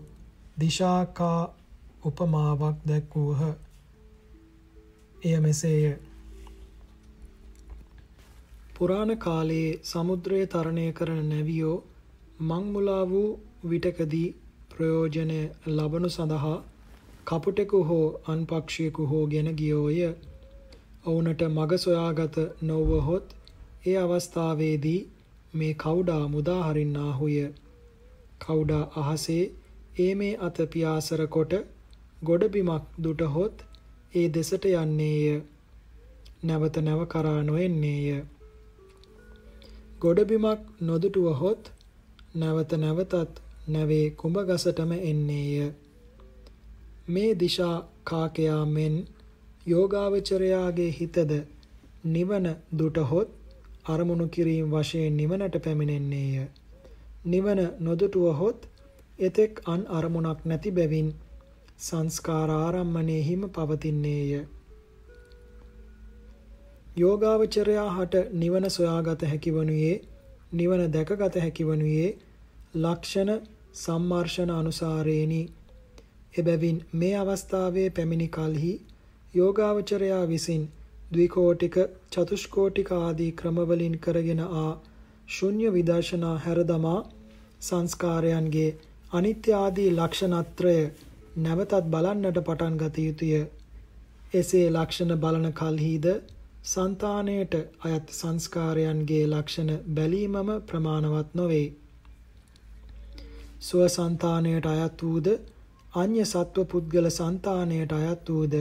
දිශාකා 0.61 1.41
උපමාවක් 2.05 2.79
දැක්වූහ. 2.89 3.43
එය 5.23 5.37
මෙසේය. 5.41 5.85
පුරාණ 8.75 9.13
කාලයේ 9.19 9.71
සමුද්‍රය 9.85 10.41
තරණය 10.49 10.87
කරන 10.93 11.23
නැවියෝ 11.29 11.77
මංමුලා 12.43 13.05
වූ 13.07 13.29
විටකදී 13.71 14.29
ප්‍රයෝජනය 14.71 15.41
ලබනු 15.69 16.09
සඳහා 16.11 16.59
කපුටෙකු 17.27 17.85
හෝ 17.85 18.07
අන්පක්ෂයෙකු 18.29 19.07
හෝ 19.07 19.25
ගෙන 19.29 19.55
ගියෝය. 19.55 20.01
ඔවුනට 21.07 21.49
මග 21.49 21.71
සොයාගත 21.79 22.37
නොවහොත් 22.63 23.35
ඒ 23.85 23.97
අවස්ථාවේදී 23.99 25.01
මේ 25.55 25.75
කවුඩා 25.77 26.25
මුදා 26.29 26.63
හරින්නාහුය. 26.63 27.37
කවුඩා 28.41 28.85
අහසේ 28.97 29.45
ඒ 29.99 30.13
මේ 30.15 30.35
අත 30.39 30.59
පියාසර 30.71 31.23
කොට 31.29 31.53
ගොඩබිමක් 32.23 32.85
දුටහොත් 32.99 33.57
ඒ 34.15 34.27
දෙසට 34.31 34.65
යන්නේය. 34.73 35.43
නැවත 36.45 36.77
නැව 36.79 37.01
කරා 37.07 37.41
නොෙන්නේය. 37.43 38.09
ගොඩබිමක් 40.01 40.61
නොදුටුවහොත් 40.83 41.63
නැවත 42.35 42.73
නැවතත් 42.77 43.33
නැවේ 43.69 44.07
කුඹගසටම 44.13 44.91
එන්නේය. 45.03 45.73
මේ 47.09 47.31
දිශා 47.35 47.77
කාකයා 48.05 48.65
මෙන් 48.69 48.97
යෝගාවචරයාගේ 49.67 50.91
හිතද 50.91 51.33
නිවන 52.07 52.47
දුටහොත් 52.79 53.29
අරමුණු 53.85 54.27
කිරීම 54.29 54.71
වශයෙන් 54.71 55.17
නිවනට 55.17 55.57
පැමිණෙන්නේය. 55.61 56.47
නිවන 57.27 57.61
නොදුටුවහොත් 57.81 58.61
එතෙක් 59.19 59.61
අන් 59.67 59.83
අරමුණක් 59.91 60.41
නැති 60.45 60.71
බැවින් 60.71 61.09
සංස්කාර 61.79 62.51
ආරම්මණයෙහිම 62.53 63.43
පවතින්නේය. 63.51 64.31
යෝගාවචරයා 66.97 67.91
හට 67.91 68.15
නිවන 68.35 68.71
සොයාගත 68.71 69.23
හැකි 69.25 69.53
වනුයේ 69.53 69.97
නිවන 70.53 70.83
දැකගත 70.91 71.37
හැකි 71.37 71.65
වනුයේ 71.65 72.09
ලක්ෂණ 72.77 73.31
සම්මර්ෂණ 73.75 74.51
අනුසාරේනි. 74.53 75.43
එබැවින් 76.35 76.79
මේ 76.95 77.15
අවස්ථාවේ 77.17 77.89
පැමිණි 77.91 78.29
කලෙහි 78.29 78.73
යෝගාවචරයා 79.35 80.25
විසින් 80.29 80.65
ද්විකෝටික 81.13 81.77
චතුෂ්කෝටික 82.13 82.91
ආදී 82.95 83.33
ක්‍රමවලින් 83.33 83.97
කරගෙන 83.99 84.41
ආ 84.41 84.71
ශුන්‍ය 85.29 85.67
විදර්ශනා 85.71 86.37
හැරදමා 86.39 87.01
සංස්කාරයන්ගේ 87.61 88.71
අනිත්‍ය 89.13 89.51
ආදී 89.55 89.91
ලක්ෂණත්‍රය 89.93 90.77
නැවතත් 91.39 91.91
බලන්නට 91.93 92.39
පටන් 92.41 92.77
ගත 92.81 92.97
යුතුය. 93.01 93.41
එසේ 94.35 94.67
ලක්ෂණ 94.69 95.13
බලන 95.19 95.47
කල්හිද 95.53 96.07
సంతාණයට 96.65 97.55
අයත් 97.85 98.13
සංස්කාරයන්ගේ 98.13 99.25
ලක්ෂණ 99.27 99.73
බැලීමම 99.97 100.51
ප්‍රමාණවත් 100.69 101.35
නොවේ. 101.35 101.67
සුව 103.61 103.83
సంతාණයට 103.91 104.67
අයත් 104.67 105.03
වූද 105.03 105.29
අන්‍ය 105.95 106.25
සත්ව 106.25 106.65
පුද්ගල 106.67 107.11
సంతාණයට 107.13 107.93
අයත් 107.95 108.25
වූද 108.29 108.55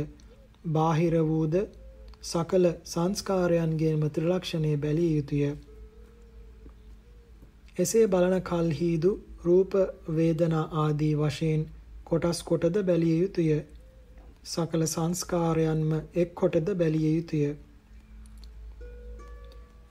බාහිර 0.69 1.15
වූද 1.25 1.55
සකල 2.23 2.65
සංස්කාරයන්ගේම 2.85 4.03
ත්‍රිලක්ෂණය 4.09 4.73
බැලිය 4.77 5.11
යුතුය. 5.15 5.47
එසේ 7.77 8.03
බලන 8.07 8.35
කල්හිදු 8.41 9.11
රූප 9.43 9.73
වේදනා 10.17 10.63
ආදී 10.83 11.11
වශයෙන් 11.17 11.67
කොටස් 12.05 12.39
කොටද 12.43 12.79
බැලිය 12.83 13.17
යුතුය. 13.17 13.59
සකල 14.45 14.87
සංස්කාරයන්ම 14.87 15.91
එක් 16.15 16.33
කොටද 16.35 16.73
බැලිය 16.75 17.11
යුතුය. 17.11 17.43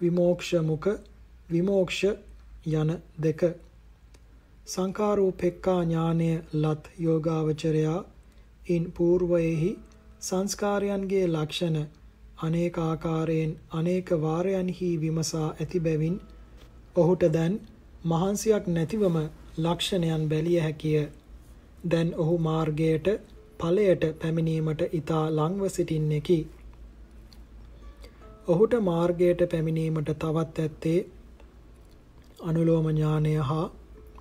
විමෝක්ෂ 0.00 0.52
මුක 0.64 0.92
විමෝක්ෂ 1.48 2.02
යන 2.74 2.98
දෙක 3.22 3.40
සංකාරූපෙක්කා 4.66 5.80
ඥානය 5.84 6.34
ලත් 6.54 6.84
යෝගාවචරයා 6.98 7.98
ඉන් 8.68 8.84
పూర్වයේහි 8.92 9.72
සංස්කාරයන්ගේ 10.20 11.26
ලක්ෂණ 11.28 11.84
අනේක 12.38 12.78
ආකාරයෙන් 12.78 13.52
අනේක 13.72 14.08
වාරයන්හි 14.20 14.90
විමසා 15.00 15.48
ඇති 15.50 15.80
බැවින් 15.80 16.16
ඔහුට 16.96 17.24
දැන් 17.32 17.54
මහන්සියක් 18.04 18.64
නැතිවම 18.68 19.16
ලක්ෂණයන් 19.58 20.24
බැලිය 20.28 20.58
හැකිය. 20.60 21.02
දැන් 21.90 22.10
ඔහු 22.16 22.34
මාර්ගයට 22.38 23.06
ඵලයට 23.60 24.04
පැමිණීමට 24.20 24.82
ඊතා 24.88 25.24
ලංව 25.30 25.68
සිටින්නේකි. 25.68 26.38
ඔහුට 28.48 28.74
මාර්ගයට 28.80 29.40
පැමිණීමට 29.50 30.10
තවත් 30.16 30.58
ඇත්තේ 30.58 30.98
අනුලෝම 32.42 32.86
ඥානය 32.88 33.34
හා 33.42 33.66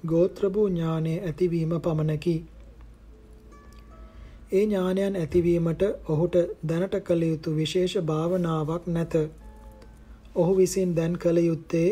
ගෝත්‍රභූ 0.07 0.67
ඥානය 0.67 1.13
ඇතිවීම 1.19 1.73
පමණකි. 1.81 2.35
ඒ 4.51 4.61
ඥානයන් 4.61 5.15
ඇතිවීමට 5.15 5.83
ඔහුට 6.07 6.35
දැනට 6.67 6.95
කළ 7.01 7.21
යුතු 7.23 7.51
විශේෂ 7.55 7.93
භාවනාවක් 8.03 8.87
නැත. 8.87 9.13
ඔහු 10.35 10.53
විසින් 10.57 10.95
දැන් 10.95 11.13
කළ 11.17 11.39
යුත්තේ 11.39 11.89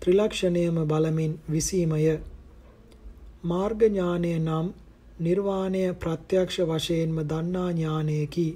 ත්‍රිලක්ෂණයම 0.00 0.76
බලමින් 0.86 1.32
විසීමය. 1.50 2.14
මාර්ග 3.44 3.80
ඥානය 3.84 4.32
නම් 4.38 4.70
නිර්වාණය 5.20 5.82
ප්‍රත්‍යක්ෂ 5.96 6.56
වශයෙන්ම 6.62 7.18
දන්නා 7.24 7.70
ඥානයකි. 7.72 8.48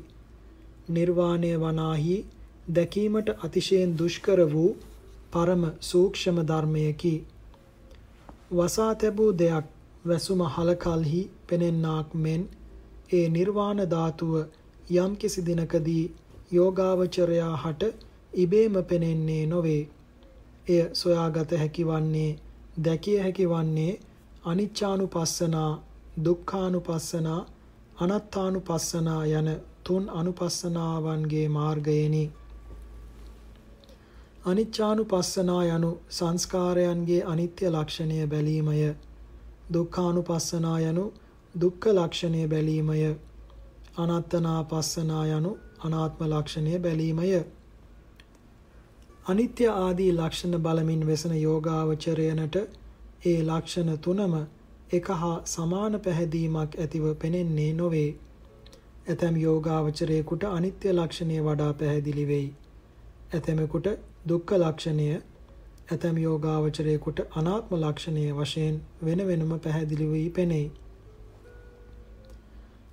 නිර්වාණය 0.91 1.53
වනාහි 1.57 2.17
දැකීමට 2.71 3.29
අතිශයින් 3.41 3.95
දුෂ්කර 3.99 4.41
වූ 4.47 4.71
පරම 5.33 5.63
සූක්ෂම 5.83 6.37
ධර්මයකි. 6.45 7.15
වසා 8.53 8.95
තැබූ 8.97 9.31
දෙයක් 9.35 9.67
වැසුම 10.05 10.41
හලකල්හි 10.49 11.23
පෙනෙන්නාක් 11.49 12.09
මෙන් 12.17 12.43
ඒ 13.13 13.27
නිර්වාණ 13.29 13.81
ධාතුව 13.87 14.35
යම් 14.97 15.13
කිසි 15.17 15.41
දිනකදී 15.47 16.05
යෝගාවචරයා 16.53 17.57
හට 17.57 17.83
ඉබේම 18.35 18.75
පෙනෙන්නේ 18.85 19.45
නොවේ. 19.47 19.83
එය 20.69 20.83
සොයාගත 20.93 21.51
හැකි 21.59 21.85
වන්නේ 21.85 22.31
දැකිය 22.85 23.19
හැකි 23.19 23.47
වන්නේ 23.47 24.01
අනිච්චානුපස්සනා 24.45 25.73
දුක්ඛානුපස්සනා 26.25 27.41
අනාත්තානුපස්සනා 27.97 29.23
යන 29.33 29.49
තුන් 29.85 30.05
අනුපස්සනාවන්ගේ 30.11 31.49
මාර්ගයෙනි. 31.49 32.25
අනිච්චානුපස්සනා 34.45 35.63
යනු 35.67 35.91
සංස්කාරයන්ගේ 36.11 37.23
අනිත්‍ය 37.25 37.65
ලක්ෂණය 37.67 38.27
බැලීමය. 38.27 38.95
දුක්ඛානුපස්සනා 39.75 40.79
යනු 40.83 41.05
දුක්ඛ 41.55 41.87
ලක්ෂණය 41.89 42.49
බැලීමය. 42.49 43.17
අනාත්තනාපස්සනා 43.97 45.25
යනු 45.29 45.51
අනාත්ම 45.81 46.23
ලක්ෂණය 46.25 46.79
බැලීමය. 46.79 47.45
අනිත්‍ය 49.27 49.67
ආදී 49.67 50.13
ලක්ෂණ 50.13 50.57
බලමින් 50.59 51.07
වෙසන 51.07 51.35
යෝගාවචරයනට 51.37 52.57
ඒ 53.25 53.39
ලක්ෂණ 53.43 53.99
තුනම 53.99 54.35
එක 54.93 55.09
හා 55.15 55.37
සමාන 55.47 56.01
පැහැදීමක් 56.01 56.73
ඇතිව 56.77 57.05
පෙනෙන්නේ 57.17 57.73
නොවේ. 57.75 58.11
ඇතැම් 59.09 59.37
යෝගාවචරයෙකුට 59.37 60.45
අනිත්‍ය 60.47 60.93
ලක්ෂණය 60.93 61.37
වඩා 61.43 61.73
පැහැදිලි 61.75 62.27
වෙයි. 62.27 62.49
ඇතැමෙකුට 63.35 63.87
දුක්ඛ 64.29 64.55
ලක්ෂණය 64.57 65.09
ඇතැම් 65.93 66.17
යෝගාවචරයෙකුට 66.19 67.21
අනාත්ම 67.37 67.77
ලක්ෂණය 67.77 68.25
වශයෙන් 68.35 68.81
වෙන 69.05 69.27
වෙනම 69.27 69.53
පැහැදිලි 69.61 70.13
වී 70.13 70.31
පෙනෙයි. 70.31 70.71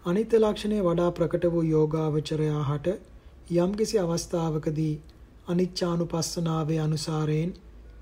අනිත්‍ය 0.09 0.37
ලක්ෂණය 0.37 0.81
වඩා 0.81 1.11
ප්‍රකට 1.13 1.45
වූ 1.51 1.63
යෝගාවචරයා 1.65 2.63
හට 2.63 2.93
යම්කිසි 3.57 3.99
අවස්ථාවකදී 3.99 4.93
අනිච්චානුපස්සනාවේ 5.47 6.79
අනුසාරයෙන් 6.81 7.51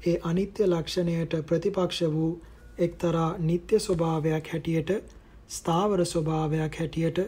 ඒ 0.03 0.15
අනිත්‍ය 0.23 0.67
ලක්ෂණයට 0.67 1.33
ප්‍රතිපක්ෂ 1.45 2.01
වූ 2.13 2.31
එක්තරා 2.79 3.29
නিত্য 3.41 3.79
ස්වභාවයක් 3.79 4.47
හැටියට 4.47 4.91
ස්ථාවර 5.49 6.05
ස්වභාවයක් 6.05 6.75
හැටියට 6.75 7.19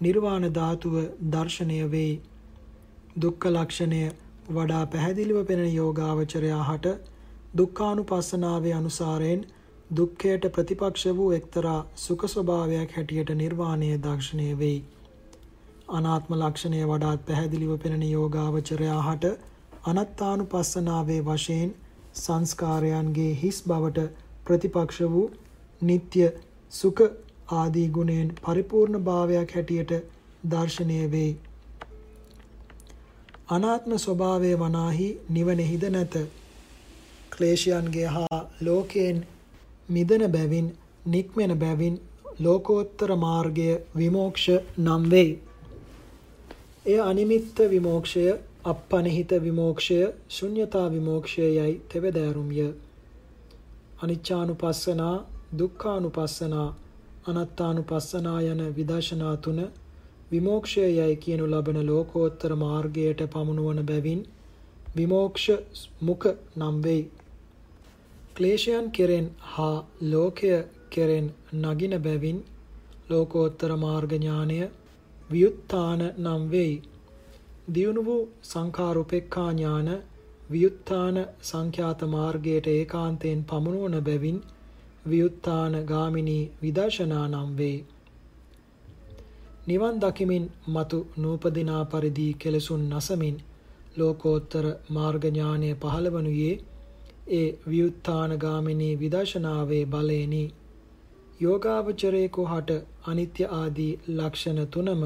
නිර්වාණ 0.00 0.46
ධාතුව 0.52 0.94
දර්ශනය 1.30 1.78
වෙයි. 1.90 2.14
දුක්ඛ 3.20 3.46
ලක්ෂණය 3.48 4.00
වඩා 4.50 4.84
පැහැදිලිව 4.86 5.38
පෙනෙන 5.44 5.70
යෝගාවචරයා 5.74 6.64
හට 6.64 6.96
දුක්ඛානුපස්සනාවේ 7.58 8.74
අනුසාරයෙන් 8.74 9.46
දුක්ඛයට 9.90 10.46
ප්‍රතිපක්ෂ 10.50 11.04
වූ 11.12 11.32
එක්තරා 11.32 11.80
සුඛ 11.96 12.24
ස්වභාවයක් 12.26 12.92
හැටියට 12.92 13.30
නිර්වාණය 13.34 13.90
දර්ශනය 14.00 14.46
වෙයි. 14.58 14.78
අනාත්ම 15.90 16.32
ලක්ෂණය 16.34 16.80
වඩාත් 16.84 17.20
පැහැදිලිව 17.26 17.76
පෙනෙන 17.78 18.02
යෝගාවචරයා 18.04 19.02
හට 19.02 19.30
අනත්තානුපස්සනාවේ 19.84 21.20
වශයෙන් 21.22 21.70
සංස්කාරයන්ගේ 22.14 23.32
හිස් 23.34 23.62
බවට 23.64 24.08
ප්‍රතිපක්ෂ 24.44 25.00
වූ 25.08 25.30
නিত্য 25.82 26.32
සුඛ 26.72 27.02
ආදී 27.52 27.88
ගුණෙන් 27.90 28.34
පරිපූර්ණ 28.40 29.04
භාවයක් 29.04 29.54
හැටියට 29.54 29.94
දර්ශනය 30.48 30.98
වෙයි. 31.10 31.32
අනාත්ම 33.50 33.96
ස්වභාවය 33.98 34.52
වනාහි 34.56 35.08
නිවනෙහිද 35.30 35.88
නැත. 35.90 36.20
ක්ලේශයන්ගේ 37.32 38.06
හා 38.08 38.42
ලෝකයෙන් 38.60 39.24
මිදෙන 39.88 40.32
බැවින් 40.32 40.68
නික්මෙන 41.06 41.58
බැවින් 41.58 42.00
ලෝකෝත්තර 42.38 43.10
මාර්ගය 43.16 43.68
විමෝක්ෂ 43.96 44.46
නම් 44.78 45.10
වෙයි. 45.10 45.32
එය 46.86 46.98
අනිමිත්ත 47.00 47.58
විමෝක්ෂය, 47.70 48.24
අප්පනිහිත 48.64 49.30
විමෝක්ෂය, 49.42 49.98
ශුන්්‍යතා 50.28 50.90
විමෝක්ෂය 50.90 51.42
යයි 51.42 51.80
තෙවදෑරුම්ය. 51.88 52.74
අනිච්චානුපස්සනා, 54.02 55.16
දුක්ඛානුපස්සනා, 55.58 56.68
අනත්තානුපස්සනා 57.26 58.40
යන 58.42 58.60
විදර්ශනා 58.76 59.36
තුන 59.36 59.60
විමෝක්ෂය 60.32 60.80
යයි 60.80 61.16
කියනු 61.16 61.50
ලබන 61.50 61.86
ලෝකෝත්තර 61.86 62.54
මාර්ගයට 62.56 63.20
පමුණුවන 63.32 63.86
බැවින් 63.86 64.22
විමෝක්ෂ 64.96 65.46
මුඛ 66.00 66.26
නම් 66.56 66.76
වෙයි. 66.82 67.10
ක්ලේශයන් 68.36 68.86
කෙරෙන් 68.90 69.26
හා 69.48 69.76
ලෝකය 70.04 70.52
කෙරෙන් 70.90 71.26
නගින 71.54 71.94
බැවින් 72.00 72.38
ලෝකෝත්තර 73.08 73.72
මාර්ග 73.76 74.12
ඥානය 74.14 74.58
වියුත්තාන 75.30 76.00
නම් 76.16 76.42
වෙයි. 76.50 76.74
දියුණු 77.74 78.02
වූ 78.04 78.22
සංඛාරුපෙක්ඛා 78.42 79.50
ඥාන 79.52 79.88
වියුත්තාන 80.50 81.16
සංඛ්‍යාත 81.42 82.00
මාර්ගයට 82.08 82.66
ඒකාන්තයෙන් 82.68 83.40
පමුණුවන 83.44 83.96
බැවින් 84.02 84.38
වියුත්තාන 85.06 85.74
ගාමිනී 85.84 86.44
විදර්ශනා 86.62 87.26
නම් 87.28 87.50
වෙයි. 87.56 87.78
නිවන් 89.66 90.00
දකිමින් 90.00 90.46
මතු 90.68 90.98
නූපදිනා 91.16 91.84
පරිදි 91.86 92.28
කෙලසුන් 92.36 92.82
නසමින් 92.90 93.36
ලෝකෝත්තර 93.96 94.66
මාර්ග 94.90 95.22
ඥානය 95.26 95.70
පහළවනුයේ 95.76 96.54
ඒ 97.28 97.58
ව්‍යුත්ථානගාමිනී 97.66 98.98
විදර්ශනාවේ 98.98 99.84
බලේනි 99.86 100.42
යෝගාවචරයේ 101.40 102.28
හට 102.28 102.76
අනිත්‍ය 103.06 103.46
ආදී 103.52 103.92
ලක්ෂණ 104.10 104.60
තුනම 104.68 105.02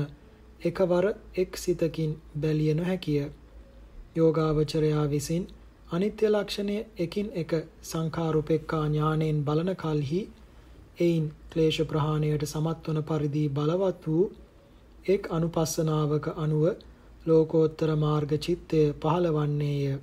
එකවර 0.63 1.07
එක් 1.37 1.57
සිතකින් 1.57 2.13
බැලිය 2.41 2.75
නොහැකිය. 2.75 3.25
යෝගාවචරයා 4.17 5.07
විසින් 5.07 5.47
අනිත්‍ය 5.91 6.29
ලක්ෂණය 6.29 6.77
එකින් 6.99 7.33
එක 7.35 7.53
සංඛාරුපෙක්ඛා 7.85 8.85
ඥාණයෙන් 8.87 9.43
බලන 9.45 9.73
කලෙහි 9.77 10.21
එයින් 11.01 11.33
ක්ලේශ 11.51 11.81
ප්‍රහාණයට 11.87 12.47
සමත් 12.47 12.89
වන 12.89 13.03
පරිදි 13.05 13.49
බලවත් 13.51 14.07
වූ 14.07 14.31
එක් 15.07 15.33
අනුපස්සනාවක 15.33 16.27
අනුව 16.37 16.65
ලෝකෝත්තර 17.27 17.91
මාර්ග 17.97 18.31
චිත්තය 18.41 18.81
පහළවන්නේය 18.99 19.99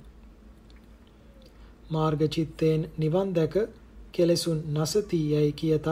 මාර්ගචිත්තයෙන් 1.90 2.82
නිවන් 2.96 3.28
දැක 3.32 3.54
කෙලෙසුන් 4.12 4.58
නසතියයි 4.74 5.52
කියතත් 5.54 5.86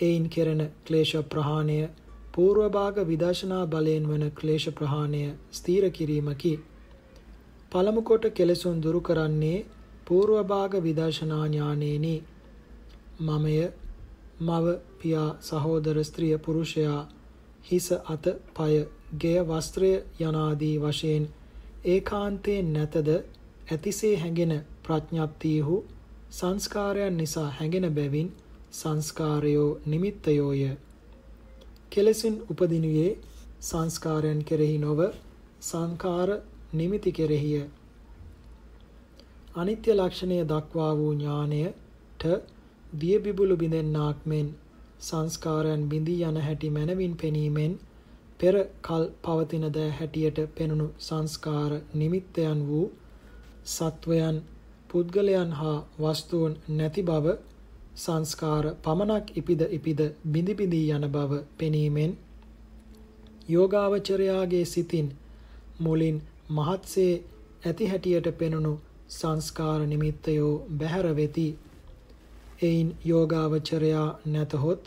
එයින් 0.00 0.28
කෙරෙන 0.28 0.62
ක්ලේශ 0.82 1.14
ප්‍රහාණය 1.24 1.78
పూర్ව 2.34 2.62
භාග 2.70 2.96
විදර්ශනා 3.04 3.64
බලයෙන් 3.66 4.04
වන 4.06 4.24
ක්ලේශ 4.32 4.68
ප්‍රහාණය 4.70 5.22
ස්ථීර 5.52 5.84
කිරීමකි. 5.90 6.54
පළමු 7.72 8.02
කොට 8.02 8.24
කෙලෙසුන් 8.32 8.76
දුරු 8.78 9.00
කරන්නේ 9.02 9.66
పూర్ව 10.06 10.36
භාග 10.44 10.72
විදර්ශනා 10.80 11.44
ඥානෙනි. 11.46 12.16
මමය 13.20 13.56
මව 14.40 14.66
පියා 14.98 15.30
සහෝදර 15.40 15.96
ස්ත්‍රිය 16.04 16.38
පුරුෂයා 16.38 17.00
හිස 17.64 17.86
අත 18.06 18.24
පය 18.54 18.74
ගෙය 19.16 19.38
වස්ත්‍රය 19.42 19.90
යනාදී 20.20 20.76
වශයෙන් 20.78 21.24
ඒකාන්තයෙන් 21.86 22.66
නැතද 22.72 23.08
ඇතිසේ 23.68 24.14
හැඟෙන 24.16 24.52
ප්‍රඥප්තියහු 24.88 25.76
සංස්කාරයන් 26.32 27.16
නිසා 27.16 27.48
හැඟෙන 27.50 27.88
බැවින් 27.94 28.28
සංස්කාරයෝ 28.72 29.70
නිමිත්තයෝය. 29.86 30.62
කෙලෙසින් 31.90 32.36
උපදිනුයේ 32.50 33.10
සංස්කාරයන් 33.62 34.40
කෙරෙහි 34.44 34.78
නොව 34.78 35.00
සංකාර 35.62 36.30
නිමිති 36.72 37.12
කෙරෙහිය. 37.12 37.64
අනිත්‍ය 39.54 39.90
ලක්ෂණය 39.92 40.38
දක්වා 40.44 40.92
වූ 40.96 41.12
ඥානය 41.14 41.62
දිය 42.92 43.18
බිබුලු 43.18 43.56
බිඳෙන්නාක් 43.56 44.18
මෙන් 44.24 44.48
සංස්කාරයන් 45.00 45.82
බිඳී 45.88 46.22
යන 46.22 46.38
හැටි 46.38 46.68
මනවින් 46.70 47.14
පෙනීමෙන් 47.16 47.74
පෙර 48.40 48.54
කල් 48.82 49.04
පවතින 49.22 49.66
ද 49.70 49.88
හැටියට 49.90 50.38
පෙනුණු 50.56 50.86
සංස්කාර 50.98 51.72
නිමිත්තයන් 51.94 52.60
වූ 52.68 52.86
සත්වයන් 53.66 54.36
පුද්ගලයන් 54.88 55.52
හා 55.52 55.78
වස්තුන් 55.98 56.52
නැති 56.70 57.02
බව 57.02 57.26
සංස්කාර 57.96 58.64
පමණක් 58.82 59.26
ඉපිද 59.36 59.60
ඉපිද 59.70 60.00
බිඳි 60.26 60.54
බිඳී 60.54 60.88
යන 60.92 61.04
බව 61.08 61.32
පෙනීමෙන් 61.58 62.12
යෝගාවචරයාගේ 63.48 64.64
සිතින් 64.64 65.08
මුලින් 65.78 66.16
මහත්සේ 66.50 67.14
ඇති 67.64 67.86
හැටියට 67.86 68.28
පෙනුණු 68.38 68.74
සංස්කාර 69.10 69.80
නිමිත්තයෝ 69.82 70.52
බැහැර 70.70 71.08
වෙති. 71.16 71.48
එයින් 72.62 72.88
යෝගාවචරයා 73.04 74.08
නැතහොත් 74.26 74.82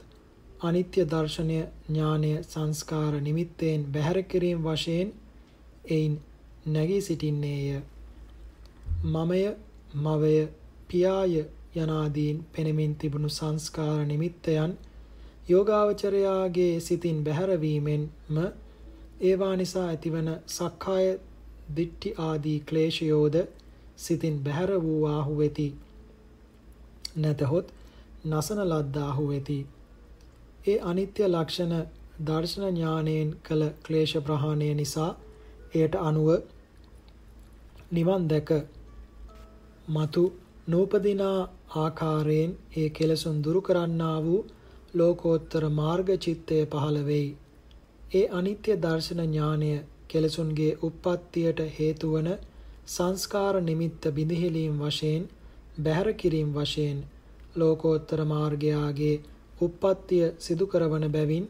අනිත්‍ය 0.62 1.02
දර්ශනය 1.06 1.58
ඥානය 1.88 2.32
සංස්කාර 2.44 3.14
නිමිත්තෙන් 3.20 3.80
බැහැර 3.94 4.20
කිරීම 4.24 4.60
වශයෙන් 4.64 5.10
එයින් 5.88 6.14
නැගී 6.66 7.02
සිටින්නේය. 7.02 7.82
මමය 9.06 9.42
මවය 9.96 10.48
පියාය 10.88 11.34
යනාදීන් 11.76 12.38
පෙනෙමින් 12.52 12.96
තිබුණු 12.96 13.30
සංස්කාර 13.30 14.06
නිමිත්තයන් 14.06 14.78
යෝගාවචරයාගේ 15.50 16.74
සිතින් 16.80 17.24
බැහැරවීමෙන්ම 17.24 18.38
ඒවා 19.22 19.56
නිසා 19.56 19.88
ඇතිවන 19.88 20.30
සක්කාය 20.48 21.08
දිට්ඨි 21.76 22.14
ආදී 22.20 22.60
ක්ලේශයෝද 22.62 23.36
සිතින් 23.98 24.36
බැහැර 24.40 24.72
වූ 24.84 25.02
ආහු 25.08 25.38
වෙති. 25.38 25.68
නැතහොත් 27.18 27.68
නසන 28.26 28.62
ලද්දාහු 28.66 29.28
වෙති. 29.28 29.60
ඒ 30.68 30.78
අනිත්‍ය 30.84 31.24
ලක්ෂණ 31.28 31.76
දර්ශන 32.26 32.66
ඥානයෙන් 32.68 33.30
කළ 33.44 33.64
ක්ලේශ 33.84 34.16
ප්‍රහාණය 34.20 34.74
නිසා 34.74 35.12
එයට 35.74 35.96
අනුව 36.02 36.30
නිවන් 37.92 38.28
දැක 38.28 38.50
మතු 39.88 40.24
නූපදිනා 40.68 41.40
ආකාරයෙන් 41.76 42.52
ඒ 42.78 42.90
කෙලසුන් 42.90 43.38
දුරු 43.44 43.62
කරන්නා 43.62 44.18
වූ 44.24 44.42
ලෝකෝත්තර 44.94 45.64
මාර්ග 45.72 46.10
චිත්තය 46.18 46.58
පහළ 46.66 46.98
වෙයි. 47.06 47.30
ඒ 48.14 48.26
අනිත්‍ය 48.30 48.72
දර්ශන 48.78 49.22
ඥානය 49.24 49.72
කෙලසුන්ගේ 50.08 50.78
උප්පත්තියට 50.84 51.60
හේතු 51.78 52.12
වන 52.14 52.30
සංස්කාර 52.88 53.56
නිමිත්ත 53.62 54.04
බිඳහිලීම් 54.14 54.76
වශයෙන් 54.80 55.24
බැහැර 55.84 56.14
කිරීම 56.14 56.50
වශයෙන් 56.54 57.00
ලෝකෝත්තර 57.56 58.22
මාර්ගයාගේ 58.26 59.16
උප්පත්තිය 59.62 60.26
සිදු 60.40 60.66
කරවන 60.68 61.06
බැවින් 61.12 61.46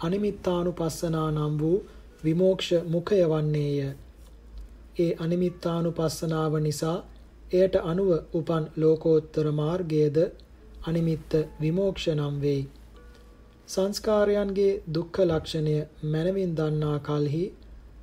අනිමිත්තානුපස්සනා 0.00 1.28
නම් 1.30 1.54
වූ 1.58 1.78
විමෝක්ෂ 2.24 2.70
මුඛය 2.88 3.22
වන්නේය. 3.24 3.78
ඒ 4.98 5.12
අනිමිත්තානුපස්සනාව 5.14 6.52
නිසා 6.58 6.98
එයට 7.52 7.74
අනුව 7.82 8.10
උපන් 8.34 8.64
ලෝකෝත්තර 8.76 9.46
මාර්ගයේද 9.52 10.18
අනිමිත්ත 10.82 11.32
විමෝක්ෂ 11.60 12.06
නම් 12.10 12.36
වෙයි. 12.40 12.62
සංස්කාරයන්ගේ 13.68 14.72
දුක්ඛ 14.94 15.18
ලක්ෂණය 15.22 15.74
මනවින් 16.04 16.52
දන්නා 16.58 16.98
කලෙහි 17.00 17.44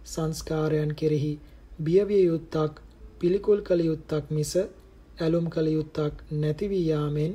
සංස්කාරයන් 0.06 0.91
කෙරෙහි 0.93 1.34
බියවිය 1.86 2.24
යුත්තක් 2.24 2.74
පිළිකුල් 3.20 3.60
කළ 3.62 3.82
යුත්තක් 3.82 4.26
මිස 4.30 4.54
ඇලුම් 4.58 5.48
කළ 5.50 5.68
යුත්තක් 5.68 6.16
නැති 6.34 6.70
වී 6.72 6.86
යාමෙන් 6.88 7.34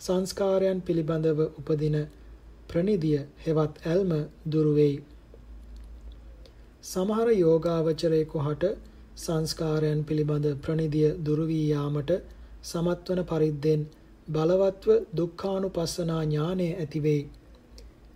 සංස්කාරයන් 0.00 0.80
පිළිබඳව 0.80 1.40
උපදින 1.42 1.96
ප්‍රනිදිය 2.68 3.20
හෙවත් 3.44 3.74
ඇල්ම 3.84 4.12
දුරු 4.52 4.72
වෙයි. 4.74 4.96
සමහර 6.84 7.28
යෝගාවචරයෙකු 7.34 8.38
හට 8.38 8.64
සංස්කාරයන් 9.16 10.00
පිළිබඳ 10.04 10.46
ප්‍රනිදිය 10.60 11.08
දුරු 11.20 11.44
වී 11.46 11.66
යාමට 11.68 12.10
සමත්වන 12.64 13.20
පරිද්දෙන් 13.24 13.82
බලවත්ව 14.28 14.96
දුක්ඛානුපස්සනා 15.16 16.22
ඥානය 16.24 16.66
ඇති 16.74 17.00
වෙයි. 17.02 17.22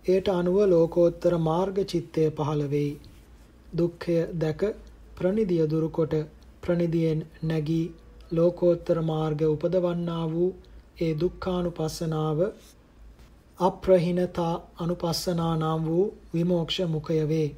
එයට 0.05 0.27
අනුව 0.29 0.57
ලෝකෝත්තර 0.65 1.33
මාර්ග 1.39 1.77
චිත්තය 1.85 2.25
පහළ 2.31 2.63
වෙයි. 2.67 2.91
දුක්ඛය 3.73 4.17
දැක 4.35 4.61
ප්‍රනිදිය 5.17 5.63
දුරුකොට 5.67 6.13
ප්‍රනිදියෙන් 6.63 7.19
නැගී 7.43 7.85
ලෝකෝත්තර 8.31 8.97
මාර්ග 9.03 9.41
උපදවන්නා 9.47 10.25
වූ 10.31 10.51
ඒ 10.97 11.11
දුක්ඛානුපස්සනාව 11.15 12.39
අප්‍රහිනතා 13.59 14.53
අනුපස්සනා 14.79 15.53
නම් 15.55 15.81
වූ 15.85 16.05
විමෝක්ෂ 16.33 16.79
මුඛය 16.87 17.21
වේ. 17.27 17.49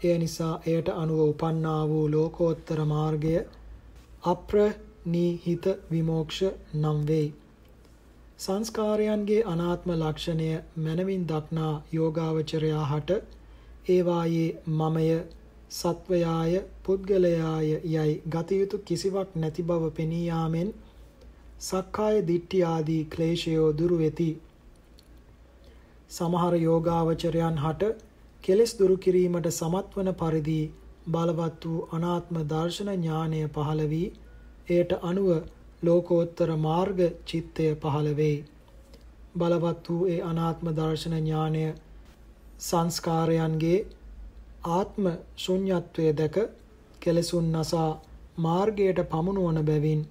එය 0.00 0.16
නිසා 0.18 0.54
එයට 0.66 0.88
අනුව 0.92 1.20
උපන්නා 1.22 1.82
වූ 1.88 2.06
ලෝකෝත්තර 2.10 2.80
මාර්ගය 2.86 3.34
අප්‍රනීහිත 4.24 5.66
විමෝක්ෂ 5.90 6.40
නම් 6.74 6.98
වෙයි. 7.06 7.28
සංස්කාරයන්ගේ 8.38 9.40
අනාත්ම 9.44 9.90
ලක්ෂණය 9.94 10.50
මනවින් 10.76 11.24
දක්නා 11.26 11.74
යෝගාවචරයා 11.92 12.84
හට 12.84 13.10
ඒවායේ 13.88 14.50
මමය 14.78 15.08
සත්වයාය 15.70 16.52
පුද්ගලයාය 16.84 17.70
යයි 17.86 18.12
ගත 18.28 18.48
යුතු 18.52 18.84
කිසිවක් 18.86 19.30
නැති 19.36 19.62
බව 19.62 19.90
පෙනී 19.96 20.26
යාමෙන් 20.26 20.70
සක්කාය 21.60 22.16
දිට්ඨි 22.28 22.60
ආදී 22.64 23.02
ක්ලේශයෝ 23.06 23.70
දුරු 23.72 23.96
වෙති. 23.98 24.30
සමහර 26.10 26.54
යෝගාවචරයන් 26.58 27.58
හට 27.58 28.07
කෙලෙස් 28.44 28.72
දුරු 28.74 28.96
කිරීමට 28.98 29.48
සමත් 29.50 29.88
වන 29.94 30.10
පරිදි 30.14 30.60
බලවත් 31.08 31.64
වූ 31.64 31.86
අනාත්ම 31.92 32.36
දර්ශන 32.46 32.90
ඥානය 32.94 33.40
පහළ 33.50 33.82
වී 33.86 34.08
එයට 34.68 34.92
අනුව 35.02 35.28
ලෝකෝත්තර 35.82 36.50
මාර්ග 36.58 36.98
චිත්තය 37.26 37.66
පහළ 37.76 38.08
වෙයි. 38.14 38.38
බලවත් 39.34 39.88
වූ 39.88 40.08
ඒ 40.08 40.18
අනාත්ම 40.22 40.68
දර්ශන 40.72 41.14
ඥානය 41.16 41.64
සංස්කාරයන්ගේ 42.60 43.78
ආත්ම 44.68 45.10
ශුන්‍යත්වය 45.36 46.06
දැක 46.14 46.38
කෙලසුන් 47.02 47.50
නසා 47.54 47.90
මාර්ගයට 48.38 49.02
පමුණුවන 49.08 49.60
බැවින් 49.64 50.02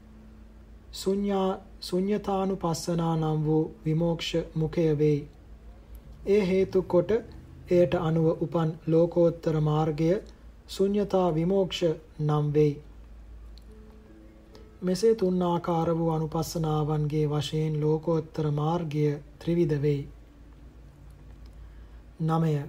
ශුන්‍යා 0.94 1.50
ශුන්‍යතානුපස්සනා 1.82 3.16
නම් 3.16 3.40
වූ 3.46 3.64
විමෝක්ෂ 3.86 4.32
මුඛය 4.56 4.88
වෙයි. 4.98 5.20
ඒ 6.28 6.42
හේතු 6.46 6.82
කොට 6.86 7.12
එයට 7.70 7.93
අනුව 7.99 8.28
උපන් 8.41 8.70
ලෝකෝත්තර 8.88 9.55
මාර්ගය 9.61 10.11
ශුන්‍යතා 10.68 11.28
විමෝක්ෂ 11.32 11.82
නම් 12.20 12.45
වෙයි. 12.53 12.74
මෙසේ 14.82 15.15
තුන් 15.15 15.41
ආකාර 15.43 15.89
වූ 15.97 16.09
අනුපස්සනාවන්ගේ 16.09 17.26
වශයෙන් 17.28 17.82
ලෝකෝත්තර 17.82 18.51
මාර්ගය 18.53 19.05
ත්‍රිවිධ 19.39 19.82
වෙයි. 19.82 20.07
9. 22.22 22.63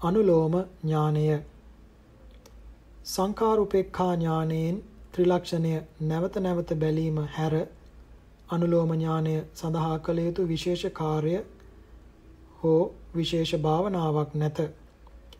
අනුලෝම 0.00 0.54
ඥානය 0.82 1.26
සංඛාරුපේක්ඛා 3.04 4.14
ඥානයෙන් 4.14 4.82
ත්‍රිලක්ෂණය 5.12 5.74
නැවත 6.02 6.36
නැවත 6.38 6.70
බැලීම 6.76 7.16
හැර 7.30 7.54
අනුලෝම 8.48 8.90
ඥානය 8.92 9.34
සඳහා 9.54 9.98
කළ 9.98 10.18
යුතු 10.20 10.48
විශේෂ 10.48 10.84
කාර්ය 10.92 11.34
හෝ 12.60 12.82
විශේෂ 13.14 13.52
භාවනාවක් 13.58 14.34
නැත. 14.34 14.58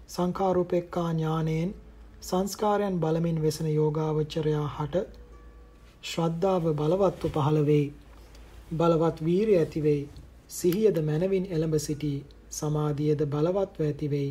සංඛාරූපේක්ඛා 0.08 1.10
ඥානයෙන් 1.10 1.74
සංස්කාරයන් 2.22 3.00
බලමින් 3.00 3.42
වෙසෙන 3.42 3.68
යෝගාවචරයා 3.70 4.68
හට 4.68 5.04
ශ්‍රද්ධාව 6.04 6.64
බලවත්ව 6.74 7.32
පහළ 7.34 7.60
වෙයි. 7.64 7.86
බලවත් 8.74 9.24
වීරිය 9.24 9.58
ඇති 9.58 9.82
වෙයි. 9.82 10.08
සිහියද 10.50 11.02
මනවින් 11.02 11.50
එළඹ 11.50 11.76
සිටී. 11.80 12.18
සමාධියද 12.52 13.20
බලවත්ව 13.28 13.80
ඇති 13.82 14.10
වෙයි. 14.10 14.30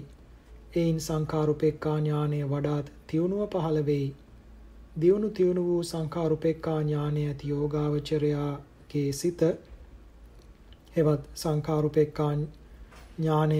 එයින් 0.75 0.99
සංඛාරූපේක්ඛා 1.01 1.97
ඥානය 1.99 2.43
වඩාත් 2.47 2.91
තියුණුව 3.07 3.47
පහළ 3.49 3.85
වෙයි. 3.85 4.09
දියුණු 4.95 5.29
තියුණු 5.31 5.63
වූ 5.63 5.83
සංඛාරුපේක්ඛා 5.83 6.79
ඥානය 6.81 7.21
ඇති 7.27 7.49
යෝගාවචරයාගේ 7.49 9.11
සිත 9.13 9.41
හෙවත් 10.95 11.29
සංඛාරුපේක්ඛා 11.35 12.33
ඥානය 13.18 13.59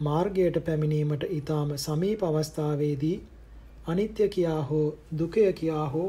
මාර්ගයට 0.00 0.56
පැමිණීමට 0.64 1.22
ඊටාම 1.28 1.74
සමීප 1.78 2.22
අවස්ථාවේදී 2.24 3.16
අනිත්‍ය 3.86 4.28
කියා 4.28 4.62
හෝ 4.62 4.86
දුකය 5.18 5.44
කියා 5.54 5.86
හෝ 5.88 6.08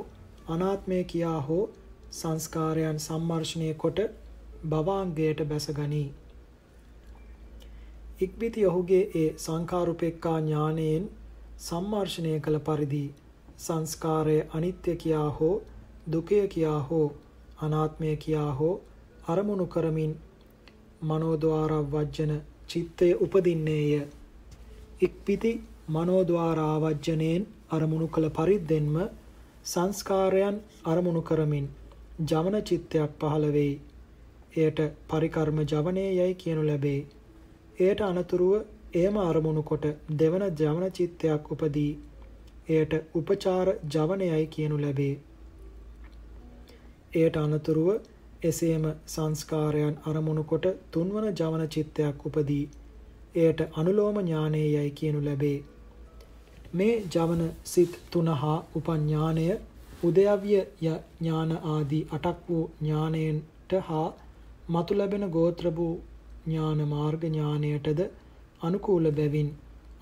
අනාත්මය 0.49 1.03
කියා 1.05 1.41
හෝ 1.41 1.63
සංස්කාරයන් 2.11 2.99
සම්මර්ෂණය 2.99 3.69
කොට 3.75 3.99
භවාංගයට 4.69 5.43
බැසගනී. 5.45 6.07
ඉක්බිති 8.19 8.65
ඔහුගේ 8.65 9.03
ඒ 9.15 9.29
සංඛාරුපේක්ඛා 9.37 10.39
ඥානයෙන් 10.41 11.09
සම්මර්ෂණය 11.59 12.35
කළ 12.39 12.59
පරිදි 12.61 13.05
සංස්කාරය 13.59 14.37
අනිත්‍ය 14.53 14.95
කියා 14.97 15.29
හෝ 15.31 15.55
දුකය 16.11 16.41
කියා 16.47 16.79
හෝ 16.83 17.07
අනාත්මය 17.61 18.15
කියා 18.17 18.51
හෝ 18.53 18.75
අරමුණු 19.27 19.67
කරමින් 19.67 20.13
මනෝද්වාර 21.03 21.73
වජ්ජන 21.91 22.33
චිත්තය 22.69 23.07
උපදින්නේය. 23.21 23.91
ඉක්පිති 25.01 25.51
මනෝද්වාර 25.89 26.59
ආවජ්ජනයෙන් 26.61 27.43
අරමුණු 27.71 28.07
කළ 28.07 28.27
පරිද්දෙන්ම 28.29 28.95
සංස්කාරයන් 29.65 30.57
අරමුණු 30.85 31.21
කරමින් 31.21 31.67
ජවන 32.25 32.57
චිත්තයක් 32.61 33.11
පහළ 33.19 33.45
වෙයි. 33.51 33.75
එයට 34.57 34.79
පරිකර්ම 35.09 35.57
ජවනයේ 35.63 36.11
යයි 36.11 36.33
කියනු 36.33 36.63
ලැබේ. 36.63 36.99
එයට 37.79 38.01
අනතුරුව 38.01 38.53
එයම 38.93 39.15
අරමුණු 39.21 39.63
කොට 39.63 39.85
දෙවන 40.17 40.43
ජවන 40.59 40.85
චිත්තයක් 40.89 41.51
උපදී. 41.51 41.91
එයට 42.69 42.93
උපචාර 43.15 43.67
ජවනයයි 43.89 44.45
කියනු 44.47 44.77
ලැබේ. 44.77 45.15
එයට 47.13 47.37
අනතුරුව 47.37 47.89
එසේම 48.43 48.83
සංස්කාරයන් 49.07 49.95
අරමුණු 50.05 50.43
කොට 50.43 50.65
තුන්වන 50.91 51.27
ජවන 51.31 51.63
චිත්තයක් 51.67 52.25
උපදී. 52.25 52.65
එයට 53.35 53.59
අනුලෝම 53.73 54.17
ඥානයයි 54.19 54.91
කියනු 54.91 55.21
ලැබේ. 55.25 55.57
මේ 56.73 56.95
ජවන 57.15 57.43
සිත් 57.63 57.93
තුන 58.11 58.27
හා 58.35 58.57
උපඥානය 58.75 59.45
උදයව්‍ය 60.03 60.59
ඥාන 60.81 61.51
ආදී 61.67 62.03
අටක් 62.11 62.49
වූ 62.49 62.65
ඥානයන්ට 62.81 63.71
හා 63.81 64.07
මතු 64.69 64.97
ලැබෙන 64.97 65.25
ගෝත්‍ර 65.29 65.67
වූ 65.75 65.93
ඥාන 66.45 66.83
මාර්ග 66.87 67.23
ඥානයටද 67.23 68.01
අනුකූල 68.61 69.11
බැවින් 69.11 69.49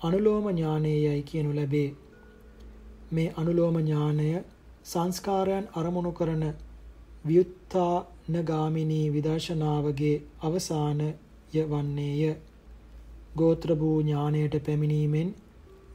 අනුලෝම 0.00 0.50
ඥානයයි 0.50 1.22
කියනු 1.22 1.54
ලැබේ. 1.54 1.88
මේ 3.12 3.32
අනුලෝම 3.36 3.76
ඥානය 3.80 4.28
සංස්කාරයන් 4.84 5.66
අරමුණු 5.74 6.12
කරන 6.12 6.44
ව්‍යුත්ථානගාමිනී 8.26 9.12
විදර්ශනාවගේ 9.12 10.22
අවසානය 10.42 11.08
වන්නේය. 11.64 12.36
ගෝත්‍ර 13.36 13.70
වූ 13.78 14.00
ඥානයට 14.00 14.54
පැමිණීමෙන් 14.66 15.34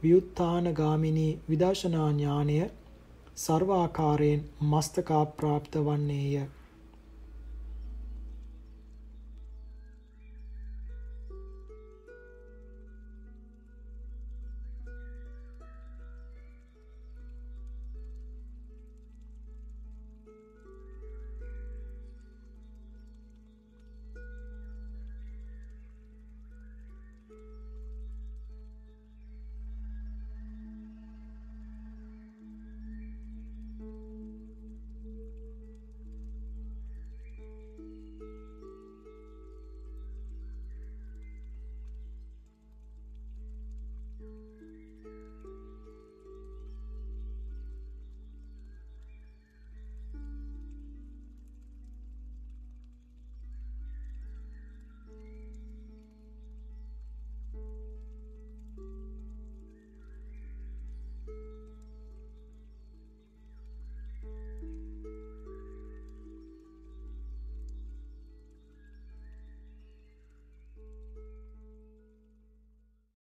ව්‍යුත්ථානගාමිනී 0.04 1.40
විදර්ශනා 1.50 2.12
ඥානය 2.12 2.70
සර්වාකාරයෙන් 3.36 4.46
මස්තකා 4.62 5.26
ප්‍රාප්ත 5.26 5.76
වන්නේය. 5.78 6.48